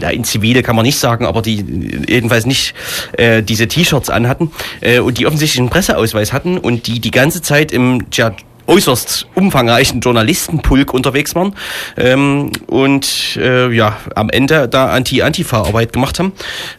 na, 0.00 0.10
in 0.12 0.24
Zivile 0.24 0.62
kann 0.62 0.74
man 0.74 0.86
nicht 0.86 0.98
sagen, 0.98 1.26
aber 1.26 1.42
die 1.42 1.58
äh, 1.58 2.10
jedenfalls 2.10 2.46
nicht 2.46 2.72
äh, 3.18 3.42
diese 3.42 3.68
T-Shirts 3.68 4.08
anhatten 4.08 4.50
äh, 4.80 5.00
und 5.00 5.18
die 5.18 5.26
offensichtlich 5.26 5.60
einen 5.60 5.68
Presseausweis 5.68 6.32
hatten 6.32 6.56
und 6.56 6.86
die 6.86 7.00
die 7.00 7.10
ganze 7.10 7.42
Zeit 7.42 7.70
im 7.70 8.10
tja, 8.10 8.34
äußerst 8.68 9.26
umfangreichen 9.34 10.00
Journalistenpulk 10.00 10.94
unterwegs 10.94 11.34
waren 11.34 11.54
ähm, 11.96 12.52
und 12.66 13.36
äh, 13.36 13.72
ja 13.72 13.96
am 14.14 14.30
Ende 14.30 14.68
da 14.68 14.90
Anti-Antifa-Arbeit 14.90 15.92
gemacht 15.92 16.18
haben 16.18 16.32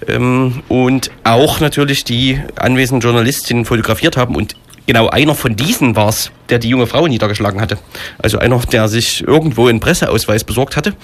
ähm, 0.07 0.61
und 0.69 1.11
auch 1.23 1.59
natürlich 1.59 2.03
die 2.03 2.39
anwesenden 2.55 3.01
Journalistinnen 3.01 3.65
fotografiert 3.65 4.15
haben 4.15 4.35
und 4.35 4.55
genau 4.85 5.07
einer 5.07 5.35
von 5.35 5.55
diesen 5.55 5.95
war 5.95 6.09
es, 6.09 6.31
der 6.49 6.57
die 6.57 6.69
junge 6.69 6.87
Frau 6.87 7.07
niedergeschlagen 7.07 7.61
hatte. 7.61 7.77
Also 8.17 8.39
einer, 8.39 8.59
der 8.59 8.87
sich 8.87 9.21
irgendwo 9.27 9.67
einen 9.67 9.79
Presseausweis 9.79 10.43
besorgt 10.43 10.77
hatte 10.77 10.95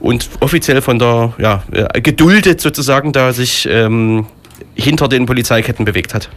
und 0.00 0.28
offiziell 0.40 0.80
von 0.80 0.98
der 0.98 1.34
ja, 1.38 1.62
äh, 1.72 2.00
geduldet 2.00 2.62
sozusagen 2.62 3.12
da 3.12 3.32
sich 3.32 3.68
ähm, 3.70 4.26
hinter 4.74 5.08
den 5.08 5.26
Polizeiketten 5.26 5.84
bewegt 5.84 6.14
hat. 6.14 6.30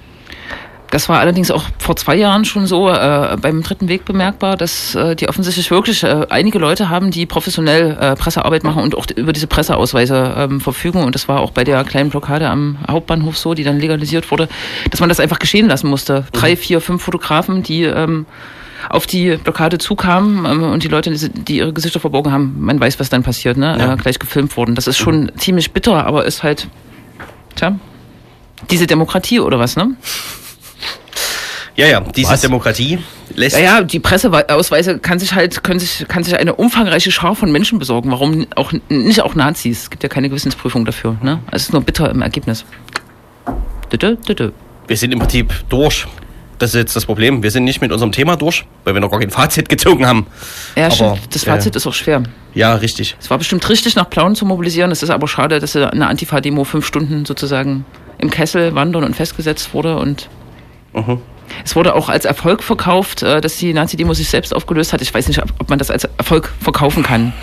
Das 0.89 1.09
war 1.09 1.19
allerdings 1.19 1.51
auch 1.51 1.65
vor 1.79 1.97
zwei 1.97 2.15
Jahren 2.15 2.45
schon 2.45 2.65
so 2.65 2.89
äh, 2.89 3.35
beim 3.41 3.61
dritten 3.61 3.89
Weg 3.89 4.05
bemerkbar, 4.05 4.55
dass 4.55 4.95
äh, 4.95 5.15
die 5.15 5.27
offensichtlich 5.27 5.69
wirklich 5.69 6.03
äh, 6.03 6.25
einige 6.29 6.59
Leute 6.59 6.89
haben, 6.89 7.11
die 7.11 7.25
professionell 7.25 7.97
äh, 7.99 8.15
Pressearbeit 8.15 8.63
machen 8.63 8.81
und 8.81 8.95
auch 8.95 9.05
über 9.15 9.33
diese 9.33 9.47
Presseausweise 9.47 10.33
ähm, 10.38 10.61
verfügen. 10.61 11.03
Und 11.03 11.13
das 11.13 11.27
war 11.27 11.41
auch 11.41 11.51
bei 11.51 11.65
der 11.65 11.83
kleinen 11.83 12.09
Blockade 12.09 12.49
am 12.49 12.77
Hauptbahnhof 12.89 13.38
so, 13.38 13.53
die 13.53 13.63
dann 13.63 13.79
legalisiert 13.79 14.31
wurde, 14.31 14.47
dass 14.89 15.01
man 15.01 15.09
das 15.09 15.19
einfach 15.19 15.39
geschehen 15.39 15.67
lassen 15.67 15.89
musste. 15.89 16.25
Drei, 16.31 16.55
vier, 16.55 16.79
fünf 16.79 17.03
Fotografen, 17.03 17.63
die 17.63 17.83
ähm, 17.83 18.25
auf 18.89 19.07
die 19.07 19.35
Blockade 19.35 19.79
zukamen 19.79 20.45
ähm, 20.45 20.63
und 20.63 20.83
die 20.83 20.88
Leute, 20.88 21.11
die 21.11 21.57
ihre 21.57 21.73
Gesichter 21.73 21.99
verborgen 21.99 22.31
haben, 22.31 22.55
man 22.59 22.79
weiß, 22.79 22.99
was 22.99 23.09
dann 23.09 23.23
passiert, 23.23 23.57
ne? 23.57 23.75
Ja. 23.77 23.93
Äh, 23.93 23.97
gleich 23.97 24.19
gefilmt 24.19 24.55
wurden. 24.55 24.75
Das 24.75 24.88
ist 24.88 24.97
schon 24.97 25.31
ziemlich 25.38 25.71
bitter, 25.71 26.05
aber 26.05 26.25
ist 26.25 26.43
halt, 26.43 26.67
tja, 27.55 27.75
diese 28.69 28.88
Demokratie 28.88 29.39
oder 29.39 29.59
was, 29.59 29.75
ne? 29.75 29.95
Ja, 31.78 31.86
ja, 31.86 32.01
diese 32.01 32.32
Was? 32.32 32.41
Demokratie 32.41 32.97
lässt 33.36 33.55
Ja, 33.55 33.61
ja, 33.61 33.82
die 33.84 33.99
Presseausweise 33.99 34.97
kann 34.97 35.19
sich 35.19 35.34
halt, 35.36 35.63
können 35.63 35.80
sich, 35.80 36.07
kann 36.07 36.23
sich 36.23 36.36
eine 36.36 36.55
umfangreiche 36.55 37.11
Schar 37.11 37.36
von 37.36 37.51
Menschen 37.51 37.78
besorgen. 37.78 38.09
Warum 38.11 38.47
auch 38.55 38.73
nicht 38.89 39.21
auch 39.21 39.36
Nazis? 39.36 39.84
Es 39.84 39.89
gibt 39.91 40.01
ja 40.01 40.09
keine 40.09 40.28
Gewissensprüfung 40.30 40.86
dafür. 40.86 41.17
Ne? 41.21 41.39
Es 41.51 41.63
ist 41.63 41.73
nur 41.73 41.84
bitter 41.84 42.09
im 42.09 42.23
Ergebnis. 42.23 42.65
Wir 43.91 44.97
sind 44.97 45.11
im 45.11 45.19
Prinzip 45.19 45.53
durch. 45.69 46.07
Das 46.57 46.71
ist 46.71 46.75
jetzt 46.80 46.95
das 46.95 47.05
Problem. 47.05 47.43
Wir 47.43 47.51
sind 47.51 47.65
nicht 47.65 47.82
mit 47.82 47.91
unserem 47.91 48.11
Thema 48.11 48.36
durch, 48.36 48.65
weil 48.84 48.95
wir 48.95 48.99
noch 49.01 49.11
gar 49.11 49.19
kein 49.19 49.30
Fazit 49.30 49.69
gezogen 49.69 50.07
haben. 50.07 50.25
Ja, 50.75 50.88
Aber, 50.88 50.95
stimmt. 50.95 51.36
Das 51.36 51.43
Fazit 51.43 51.75
ist 51.75 51.86
auch 51.86 51.93
schwer. 51.93 52.23
Ja, 52.55 52.73
richtig. 52.73 53.15
Es 53.19 53.30
war 53.30 53.38
bestimmt 53.38 53.69
richtig, 53.69 53.95
nach 53.95 54.09
Plauen 54.09 54.34
zu 54.34 54.45
mobilisieren. 54.45 54.89
Es 54.89 55.03
ist 55.03 55.11
aber 55.11 55.28
schade, 55.28 55.59
dass 55.59 55.75
eine 55.75 56.07
Antifa-Demo 56.07 56.63
fünf 56.63 56.88
Stunden 56.88 57.25
sozusagen 57.25 57.86
im 58.17 58.32
Kessel 58.32 58.73
wandern 58.73 59.03
und 59.03 59.15
festgesetzt 59.15 59.75
wurde. 59.75 59.97
Und 59.97 60.28
Mhm. 60.93 61.21
Es 61.64 61.76
wurde 61.76 61.95
auch 61.95 62.10
als 62.10 62.26
Erfolg 62.26 62.64
verkauft, 62.64 63.24
äh, 63.24 63.41
dass 63.41 63.58
die 63.58 63.74
Nazi-Demo 63.74 64.14
sich 64.14 64.30
selbst 64.30 64.54
aufgelöst 64.54 64.93
hat. 64.93 65.02
Ich 65.02 65.14
weiß 65.14 65.28
nicht, 65.28 65.41
ob 65.41 65.70
man 65.70 65.80
das 65.80 65.91
als 65.91 66.06
Erfolg 66.06 66.54
verkaufen 66.62 67.04
kann. 67.04 67.34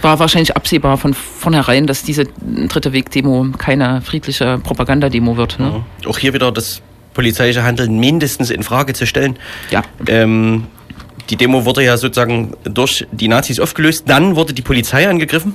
War 0.00 0.18
wahrscheinlich 0.18 0.56
absehbar 0.56 0.96
von 0.96 1.12
vornherein, 1.14 1.86
dass 1.86 2.02
diese 2.02 2.24
dritte 2.68 2.92
Weg-Demo 2.92 3.48
keine 3.58 4.00
friedliche 4.00 4.58
Propagandademo 4.58 5.36
wird. 5.36 5.58
Ne? 5.58 5.84
Auch 6.06 6.18
hier 6.18 6.32
wieder 6.32 6.52
das 6.52 6.80
polizeiliche 7.14 7.64
Handeln 7.64 7.98
mindestens 7.98 8.50
in 8.50 8.62
Frage 8.62 8.92
zu 8.92 9.06
stellen. 9.06 9.36
Ja. 9.70 9.82
Ähm, 10.06 10.68
die 11.30 11.36
Demo 11.36 11.64
wurde 11.64 11.84
ja 11.84 11.96
sozusagen 11.96 12.52
durch 12.64 13.06
die 13.12 13.28
Nazis 13.28 13.60
aufgelöst. 13.60 14.04
Dann 14.06 14.36
wurde 14.36 14.54
die 14.54 14.62
Polizei 14.62 15.08
angegriffen. 15.08 15.54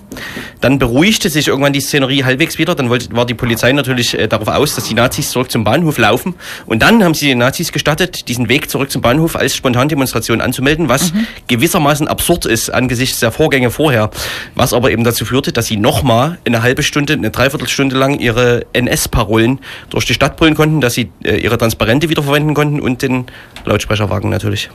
Dann 0.62 0.78
beruhigte 0.78 1.30
sich 1.30 1.48
irgendwann 1.48 1.74
die 1.74 1.82
Szenerie 1.82 2.24
halbwegs 2.24 2.58
wieder. 2.58 2.76
Dann 2.76 2.90
wollte, 2.90 3.16
war 3.16 3.26
die 3.26 3.34
Polizei 3.34 3.72
natürlich 3.72 4.18
äh, 4.18 4.28
darauf 4.28 4.48
aus, 4.48 4.76
dass 4.76 4.86
die 4.86 4.94
Nazis 4.94 5.32
zurück 5.32 5.50
zum 5.50 5.64
Bahnhof 5.64 5.98
laufen. 5.98 6.36
Und 6.66 6.84
dann 6.84 7.04
haben 7.04 7.14
sie 7.14 7.28
den 7.28 7.40
Nazis 7.40 7.72
gestattet, 7.72 8.28
diesen 8.28 8.50
Weg 8.50 8.70
zurück 8.70 8.92
zum 8.92 9.02
Bahnhof 9.02 9.36
als 9.36 9.56
Spontandemonstration 9.56 10.42
anzumelden, 10.42 10.90
was 10.90 11.12
gewissermaßen 11.48 12.08
absurd 12.08 12.46
ist 12.46 12.70
angesichts 12.70 13.20
der 13.20 13.32
Vorgänge 13.32 13.72
vorher. 13.72 14.12
Was 14.56 14.74
aber 14.74 14.92
eben 14.92 15.04
dazu 15.04 15.26
führte, 15.26 15.52
dass 15.52 15.68
sie 15.68 15.78
nochmal 15.78 16.38
eine 16.46 16.62
halbe 16.62 16.84
Stunde, 16.84 17.14
eine 17.14 17.32
Dreiviertelstunde 17.32 17.98
lang 17.98 18.20
ihre 18.20 18.66
NS-Parolen 18.74 19.60
durch 19.90 20.06
die 20.06 20.14
Stadt 20.14 20.38
brüllen 20.38 20.56
konnten, 20.56 20.82
dass 20.82 20.94
sie 20.94 21.10
äh, 21.24 21.38
ihre 21.38 21.58
Transparente 21.58 22.10
wiederverwenden 22.10 22.54
konnten 22.54 22.80
und 22.80 23.02
den 23.02 23.26
Lautsprecherwagen 23.66 24.30
natürlich. 24.30 24.70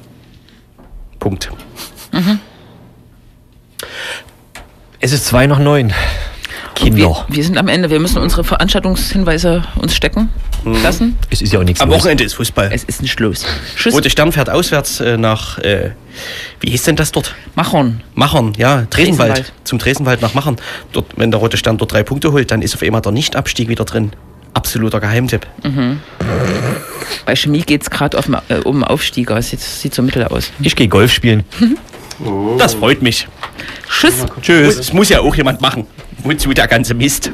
Punkt. 1.29 1.51
Es 5.01 5.13
ist 5.13 5.27
zwei 5.27 5.47
nach 5.47 5.59
neun. 5.59 5.89
Wir, 6.81 6.93
Kinder. 6.93 7.27
wir 7.29 7.45
sind 7.45 7.59
am 7.59 7.69
Ende. 7.69 7.91
Wir 7.91 8.01
müssen 8.01 8.19
unsere 8.19 8.45
Veranstaltungshinweise 8.45 9.65
uns 9.77 9.95
stecken 9.95 10.31
lassen. 10.65 11.19
Es 11.29 11.43
ist 11.43 11.53
ja 11.53 11.59
auch 11.59 11.65
nichts 11.65 11.81
Am 11.81 11.91
los. 11.91 11.99
Wochenende 11.99 12.25
ist 12.25 12.35
Fußball. 12.35 12.71
Es 12.73 12.85
ist 12.85 13.03
nicht 13.03 13.19
los. 13.21 13.45
Tschüss. 13.77 13.95
Rote 13.95 14.09
Stern 14.09 14.33
fährt 14.33 14.49
auswärts 14.49 15.01
äh, 15.01 15.19
nach, 15.19 15.59
äh, 15.59 15.91
wie 16.61 16.71
hieß 16.71 16.85
denn 16.85 16.97
das 16.97 17.13
dort? 17.13 17.35
Machern. 17.57 18.03
Machern, 18.15 18.55
ja, 18.57 18.87
Tresenwald. 18.89 19.35
Tresenwald. 19.35 19.53
Zum 19.65 19.79
Tresenwald 19.79 20.23
nach 20.23 20.35
Machern. 20.35 20.57
Dort, 20.93 21.07
wenn 21.17 21.31
der 21.31 21.41
Rote 21.41 21.57
Stern 21.57 21.79
dort 21.79 21.93
drei 21.93 22.05
Punkte 22.05 22.33
holt, 22.33 22.51
dann 22.51 22.63
ist 22.63 22.75
auf 22.75 22.83
einmal 22.83 23.03
der 23.03 23.13
Nichtabstieg 23.13 23.69
wieder 23.69 23.85
drin. 23.85 24.13
Absoluter 24.55 25.01
Geheimtipp. 25.01 25.47
Bei 27.25 27.37
Chemie 27.37 27.63
geht 27.63 27.83
es 27.83 27.91
gerade 27.91 28.19
äh, 28.49 28.55
um 28.65 28.83
Aufstieger. 28.85 29.37
Es 29.37 29.51
sieht, 29.51 29.61
sieht 29.61 29.95
so 29.95 30.03
mittel 30.03 30.25
aus. 30.25 30.51
Ich 30.61 30.75
gehe 30.77 30.89
Golf 30.89 31.13
spielen. 31.13 31.45
Das 32.59 32.75
freut 32.75 33.03
mich. 33.03 33.29
Tschüss. 33.89 34.27
Tschüss. 34.43 34.77
Das 34.77 34.93
muss 34.93 35.09
ja 35.09 35.21
auch 35.21 35.35
jemand 35.35 35.61
machen. 35.61 35.87
Wozu 36.23 36.53
der 36.53 36.67
ganze 36.67 36.95
Mist? 36.95 37.31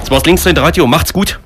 Das 0.00 0.10
war's 0.10 0.24
links 0.24 0.44
drin 0.44 0.56
Radio. 0.56 0.86
Macht's 0.86 1.12
gut. 1.12 1.40